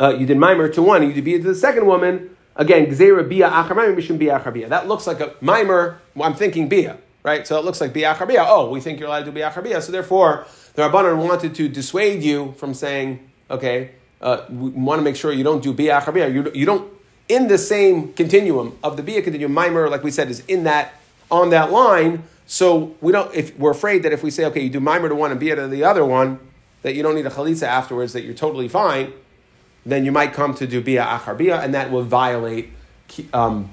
Uh, 0.00 0.14
you 0.16 0.26
did 0.26 0.38
Mimer 0.38 0.68
to 0.68 0.82
one, 0.82 1.02
you 1.02 1.12
did 1.12 1.24
Bia 1.24 1.38
to 1.38 1.44
the 1.44 1.54
second 1.54 1.86
woman. 1.86 2.36
Again, 2.56 2.86
Gzera 2.86 3.28
Bia 3.28 3.48
Achar 3.50 3.76
Mimer 3.76 3.94
Mishum 3.94 4.18
Bia 4.18 4.38
Achar 4.38 4.52
Bia. 4.52 4.68
That 4.68 4.88
looks 4.88 5.06
like 5.06 5.20
a 5.20 5.34
Mimer. 5.40 6.00
I'm 6.20 6.34
thinking 6.34 6.68
Bia, 6.68 6.98
right? 7.22 7.46
So 7.46 7.58
it 7.58 7.64
looks 7.64 7.80
like 7.80 7.92
Bia 7.92 8.14
Achar 8.14 8.26
Bia. 8.26 8.44
Oh, 8.46 8.70
we 8.70 8.80
think 8.80 8.98
you're 8.98 9.08
allowed 9.08 9.20
to 9.20 9.24
do 9.26 9.32
Bia 9.32 9.50
Achar 9.50 9.62
Bia. 9.62 9.80
So 9.80 9.92
therefore, 9.92 10.46
the 10.74 10.82
Rabbanan 10.82 11.26
wanted 11.26 11.54
to 11.54 11.68
dissuade 11.68 12.22
you 12.22 12.52
from 12.58 12.74
saying, 12.74 13.28
okay, 13.50 13.90
uh, 14.20 14.44
we 14.48 14.70
want 14.70 14.98
to 14.98 15.04
make 15.04 15.16
sure 15.16 15.32
you 15.32 15.44
don't 15.44 15.62
do 15.62 15.72
Bia 15.72 16.00
Achar 16.00 16.14
Bia. 16.14 16.28
You, 16.28 16.50
you 16.54 16.66
don't 16.66 16.92
in 17.28 17.48
the 17.48 17.58
same 17.58 18.12
continuum 18.14 18.78
of 18.82 18.96
the 18.96 19.02
Bia 19.02 19.22
continuum, 19.22 19.52
Mimer, 19.52 19.88
like 19.88 20.02
we 20.02 20.10
said, 20.10 20.30
is 20.30 20.40
in 20.46 20.64
that 20.64 20.94
on 21.30 21.50
that 21.50 21.70
line. 21.70 22.24
So 22.46 22.94
we 23.00 23.12
don't. 23.12 23.32
If 23.34 23.56
we're 23.58 23.72
afraid 23.72 24.02
that 24.04 24.12
if 24.12 24.22
we 24.22 24.30
say, 24.30 24.44
okay, 24.46 24.62
you 24.62 24.70
do 24.70 24.80
Mimer 24.80 25.08
to 25.08 25.14
one 25.14 25.30
and 25.30 25.38
Bia 25.38 25.56
to 25.56 25.68
the 25.68 25.84
other 25.84 26.04
one, 26.04 26.40
that 26.82 26.94
you 26.94 27.02
don't 27.02 27.14
need 27.14 27.26
a 27.26 27.30
chalitza 27.30 27.64
afterwards, 27.64 28.12
that 28.14 28.24
you're 28.24 28.34
totally 28.34 28.68
fine, 28.68 29.12
then 29.90 30.04
you 30.04 30.12
might 30.12 30.32
come 30.32 30.54
to 30.54 30.66
do 30.66 30.80
Bia 30.80 31.04
achar 31.04 31.36
Bia, 31.36 31.60
and 31.60 31.74
that 31.74 31.90
will 31.90 32.02
violate 32.02 32.72
um, 33.32 33.70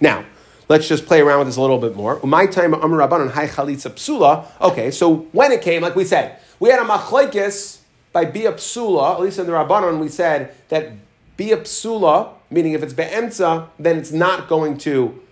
Now, 0.00 0.24
let's 0.68 0.88
just 0.88 1.06
play 1.06 1.20
around 1.20 1.38
with 1.38 1.48
this 1.48 1.56
a 1.56 1.60
little 1.60 1.78
bit 1.78 1.94
more. 1.94 2.20
My 2.24 2.46
time 2.46 2.74
Amr 2.74 2.98
Rabbanon 2.98 3.30
Hai 3.30 3.46
Chalitza 3.46 3.90
psula. 3.90 4.46
Okay, 4.60 4.90
so 4.90 5.28
when 5.32 5.52
it 5.52 5.62
came, 5.62 5.82
like 5.82 5.94
we 5.94 6.04
said, 6.04 6.38
we 6.58 6.70
had 6.70 6.80
a 6.80 6.84
machlekes 6.84 7.80
by 8.12 8.24
Bia 8.24 8.52
psula. 8.52 9.14
At 9.14 9.20
least 9.20 9.38
in 9.38 9.46
the 9.46 9.52
Rabbanon, 9.52 9.98
we 10.00 10.08
said 10.08 10.54
that 10.68 10.92
be 11.40 11.52
a 11.52 11.56
psula, 11.56 12.34
meaning 12.50 12.74
if 12.74 12.82
it's 12.82 12.92
be'emtza, 12.92 13.66
then 13.78 13.96
it's 13.96 14.12
not 14.12 14.46
going 14.46 14.76
to, 14.76 15.22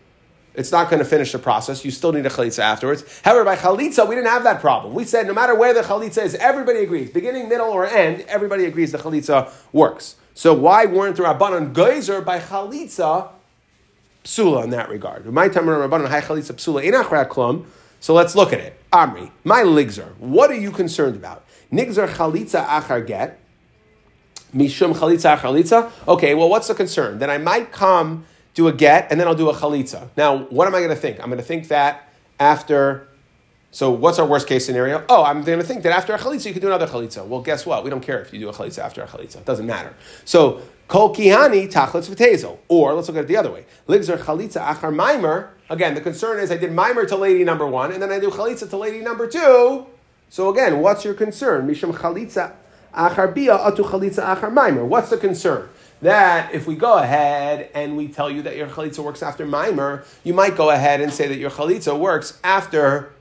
it's 0.59 0.73
not 0.73 0.91
going 0.91 0.99
to 0.99 1.05
finish 1.05 1.31
the 1.31 1.39
process. 1.39 1.85
You 1.85 1.93
still 1.93 2.13
need 2.13 2.27
a 2.27 2.29
chalitza 2.29 2.59
afterwards. 2.59 3.05
However, 3.23 3.45
by 3.45 3.55
chalitza, 3.55 4.09
we 4.09 4.17
didn't 4.17 4.31
have 4.31 4.43
that 4.43 4.61
problem. 4.61 4.93
We 4.93 5.05
said 5.05 5.29
no 5.29 5.33
matter 5.33 5.55
where 5.55 5.73
the 5.73 5.83
chalitza 5.83 6.25
is, 6.25 6.35
everybody 6.35 6.81
agrees. 6.81 7.11
Beginning, 7.11 7.49
middle, 7.49 7.69
or 7.69 7.87
end, 7.87 8.23
everybody 8.23 8.65
agrees 8.65 8.91
the 8.91 8.99
chalitza 8.99 9.53
works. 9.73 10.17
So 10.35 10.53
why 10.53 10.87
weren't 10.87 11.15
the 11.15 11.23
Rabbanon 11.23 11.73
geyser 11.73 12.21
by 12.23 12.41
chalitza 12.41 13.29
psula 14.25 14.65
in 14.65 14.71
that 14.71 14.89
regard? 14.89 15.27
My 15.27 15.49
time 15.49 15.67
Rabbanon 15.67 16.09
high 16.09 16.23
chalitza 16.23 16.55
psula 16.55 17.65
So 18.01 18.15
let's 18.15 18.35
look 18.35 18.53
at 18.53 18.59
it. 18.59 18.81
Amri, 18.93 19.31
my 19.45 19.63
ligzer. 19.63 20.17
What 20.19 20.51
are 20.51 20.59
you 20.59 20.73
concerned 20.73 21.15
about? 21.15 21.45
Nigzer 21.73 22.09
chalitza 22.09 22.67
achar 22.67 23.07
get. 23.07 23.39
Mishum 24.53 24.93
chalitza 24.97 25.39
chalitza. 25.39 25.93
Okay, 26.09 26.35
well, 26.35 26.49
what's 26.49 26.67
the 26.67 26.75
concern? 26.75 27.21
Then 27.21 27.31
I 27.31 27.39
might 27.39 27.71
come 27.71 28.25
do 28.59 28.67
a 28.67 28.73
get 28.73 29.07
and 29.11 29.21
then 29.21 29.29
I'll 29.29 29.37
do 29.37 29.49
a 29.49 29.55
chalitza. 29.55 30.09
Now, 30.17 30.39
what 30.57 30.67
am 30.67 30.75
I 30.75 30.81
going 30.81 30.91
to 30.91 30.97
think? 30.97 31.21
I'm 31.21 31.27
going 31.27 31.39
to 31.39 31.45
think 31.45 31.69
that 31.69 32.13
after. 32.41 33.07
So, 33.71 33.91
what's 33.91 34.19
our 34.19 34.27
worst 34.27 34.49
case 34.49 34.67
scenario? 34.67 35.05
Oh, 35.09 35.23
I'm 35.23 35.43
going 35.43 35.59
to 35.61 35.65
think 35.65 35.85
that 35.85 35.93
after 35.93 36.13
a 36.13 36.19
chalitza 36.19 36.47
you 36.47 36.53
can 36.53 36.63
do 36.63 36.67
another 36.67 36.87
chalitza. 36.87 37.25
Well, 37.25 37.41
guess 37.41 37.65
what? 37.65 37.85
We 37.85 37.91
don't 37.91 38.01
care 38.01 38.21
if 38.21 38.33
you 38.33 38.41
do 38.41 38.49
a 38.49 38.53
chalitza 38.53 38.79
after 38.79 39.03
a 39.03 39.07
chalitza. 39.07 39.37
It 39.37 39.45
doesn't 39.45 39.67
matter. 39.67 39.95
So, 40.25 40.63
kol 40.89 41.15
kihani 41.15 41.71
tachlitz 41.71 42.09
v'tezel. 42.09 42.59
Or 42.67 42.95
let's 42.95 43.07
look 43.09 43.17
at 43.17 43.25
it 43.25 43.29
the 43.29 43.37
other 43.37 43.53
way. 43.53 43.65
Ligzer 43.87 44.19
chalitza 44.19 44.61
achar 44.67 44.93
mimer. 44.93 45.51
Again, 45.71 45.95
the 45.95 46.01
concern 46.01 46.41
is 46.41 46.51
I 46.51 46.57
did 46.57 46.73
mimer 46.73 47.07
to 47.07 47.17
lady 47.17 47.45
number 47.45 47.67
one 47.67 47.93
and 47.93 48.03
then 48.03 48.11
I 48.11 48.19
do 48.19 48.31
chalitza 48.31 48.69
to 48.71 48.77
lady 48.77 49.01
number 49.01 49.29
two. 49.29 49.87
So 50.31 50.49
again, 50.49 50.81
what's 50.81 51.05
your 51.05 51.15
concern? 51.15 51.69
Mishum 51.69 51.93
chalitza 51.93 52.55
achar 52.95 53.33
bia 53.33 53.59
atu 53.59 53.85
chalitza 53.85 54.35
achar 54.35 54.51
maimer. 54.51 54.85
What's 54.85 55.11
the 55.11 55.19
concern? 55.19 55.69
That 56.01 56.55
if 56.55 56.67
we 56.67 56.77
go 56.77 56.99
ahead 56.99 57.71
and 57.75 57.97
we 57.97 58.09
tell 58.09 58.31
you 58.31 58.43
that 58.43 58.57
your 58.57 58.69
chalitza 58.69 59.01
works 59.01 59.23
after 59.23 59.45
maimer, 59.45 60.05
you 60.23 60.33
might 60.33 60.57
go 60.57 60.71
ahead 60.71 61.01
and 61.01 61.13
say 61.13 61.27
that 61.27 61.39
your 61.39 61.51
chalitza 61.51 61.99
works 61.99 62.39
after 62.45 63.13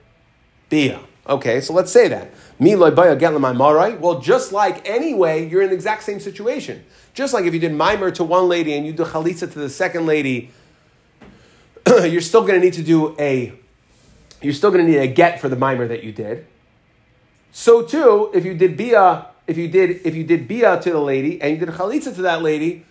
bia. 0.69 0.99
Okay, 1.27 1.59
so 1.59 1.73
let's 1.73 1.91
say 1.91 2.07
that. 2.07 2.31
Well, 2.59 4.19
just 4.19 4.51
like 4.53 4.87
anyway, 4.87 5.49
you're 5.49 5.61
in 5.61 5.69
the 5.69 5.75
exact 5.75 6.03
same 6.03 6.19
situation. 6.19 6.85
Just 7.13 7.33
like 7.33 7.45
if 7.45 7.53
you 7.53 7.59
did 7.59 7.73
mimer 7.73 8.11
to 8.11 8.23
one 8.23 8.47
lady 8.47 8.73
and 8.75 8.85
you 8.85 8.93
do 8.93 9.03
chalitza 9.03 9.51
to 9.51 9.59
the 9.59 9.69
second 9.69 10.05
lady, 10.05 10.51
you're 11.87 12.21
still 12.21 12.41
going 12.41 12.59
to 12.59 12.59
need 12.59 12.73
to 12.73 12.83
do 12.83 13.15
a, 13.19 13.53
you're 14.41 14.53
still 14.53 14.71
going 14.71 14.85
to 14.85 14.91
need 14.91 14.99
a 14.99 15.07
get 15.07 15.41
for 15.41 15.49
the 15.49 15.55
mimer 15.55 15.87
that 15.87 16.03
you 16.03 16.11
did. 16.11 16.45
So 17.51 17.81
too, 17.81 18.29
if 18.33 18.45
you 18.45 18.53
did 18.53 18.77
bia 18.77 19.27
if 19.47 19.57
you 19.57 19.67
did 19.67 20.01
if 20.05 20.13
you 20.15 20.23
did 20.23 20.47
bia 20.47 20.79
to 20.81 20.91
the 20.91 20.99
lady 20.99 21.41
and 21.41 21.51
you 21.53 21.65
did 21.65 21.73
chalitza 21.73 22.13
to 22.15 22.21
that 22.23 22.41
lady, 22.43 22.85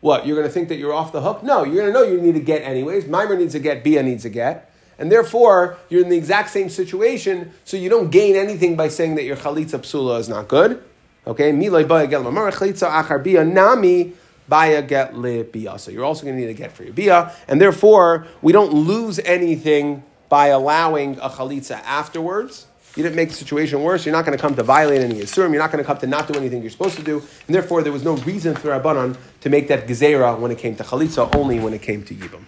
what 0.00 0.26
you're 0.26 0.36
going 0.36 0.46
to 0.46 0.52
think 0.52 0.68
that 0.68 0.76
you're 0.76 0.92
off 0.92 1.12
the 1.12 1.22
hook? 1.22 1.42
No, 1.42 1.64
you're 1.64 1.76
going 1.76 1.92
to 1.92 1.92
know 1.92 2.02
you 2.04 2.20
need 2.20 2.34
to 2.34 2.40
get 2.40 2.62
anyways. 2.62 3.06
Mimer 3.06 3.36
needs 3.36 3.52
to 3.54 3.58
get, 3.58 3.82
bia 3.82 4.02
needs 4.02 4.22
to 4.24 4.28
get, 4.28 4.70
and 4.98 5.10
therefore 5.10 5.78
you're 5.88 6.02
in 6.02 6.10
the 6.10 6.16
exact 6.16 6.50
same 6.50 6.68
situation. 6.68 7.52
So 7.64 7.76
you 7.76 7.88
don't 7.88 8.10
gain 8.10 8.36
anything 8.36 8.76
by 8.76 8.88
saying 8.88 9.14
that 9.14 9.24
your 9.24 9.36
chalitza 9.36 9.78
psula 9.80 10.20
is 10.20 10.28
not 10.28 10.48
good. 10.48 10.82
Okay, 11.26 11.52
milay 11.52 11.86
baya 11.86 12.06
get 12.06 12.20
chalitza 12.20 12.90
achar 12.90 13.22
bia 13.22 13.44
nami 13.44 14.12
baya 14.48 14.82
get 14.82 15.16
li 15.16 15.42
bia. 15.42 15.78
So 15.78 15.90
you're 15.90 16.04
also 16.04 16.24
going 16.24 16.36
to 16.36 16.40
need 16.40 16.48
to 16.48 16.54
get 16.54 16.72
for 16.72 16.84
your 16.84 16.92
bia, 16.92 17.32
and 17.48 17.60
therefore 17.60 18.26
we 18.42 18.52
don't 18.52 18.72
lose 18.72 19.18
anything 19.20 20.02
by 20.28 20.48
allowing 20.48 21.18
a 21.20 21.28
chalitza 21.28 21.80
afterwards. 21.84 22.66
You 22.94 23.02
didn't 23.02 23.16
make 23.16 23.30
the 23.30 23.34
situation 23.34 23.82
worse. 23.82 24.04
You're 24.04 24.14
not 24.14 24.26
going 24.26 24.36
to 24.36 24.42
come 24.42 24.54
to 24.54 24.62
violate 24.62 25.00
any 25.00 25.14
Yisurim. 25.14 25.50
You're 25.50 25.62
not 25.62 25.72
going 25.72 25.82
to 25.82 25.86
come 25.86 25.96
to 25.98 26.06
not 26.06 26.28
do 26.28 26.38
anything 26.38 26.60
you're 26.60 26.70
supposed 26.70 26.96
to 26.96 27.02
do. 27.02 27.20
And 27.46 27.54
therefore, 27.54 27.82
there 27.82 27.92
was 27.92 28.04
no 28.04 28.16
reason 28.16 28.54
for 28.54 28.68
Rabbanon 28.68 29.16
to 29.40 29.48
make 29.48 29.68
that 29.68 29.86
Gezerah 29.86 30.38
when 30.38 30.50
it 30.50 30.58
came 30.58 30.76
to 30.76 30.82
Chalitza, 30.82 31.34
only 31.34 31.58
when 31.58 31.72
it 31.72 31.80
came 31.80 32.04
to 32.04 32.14
Yibam. 32.14 32.44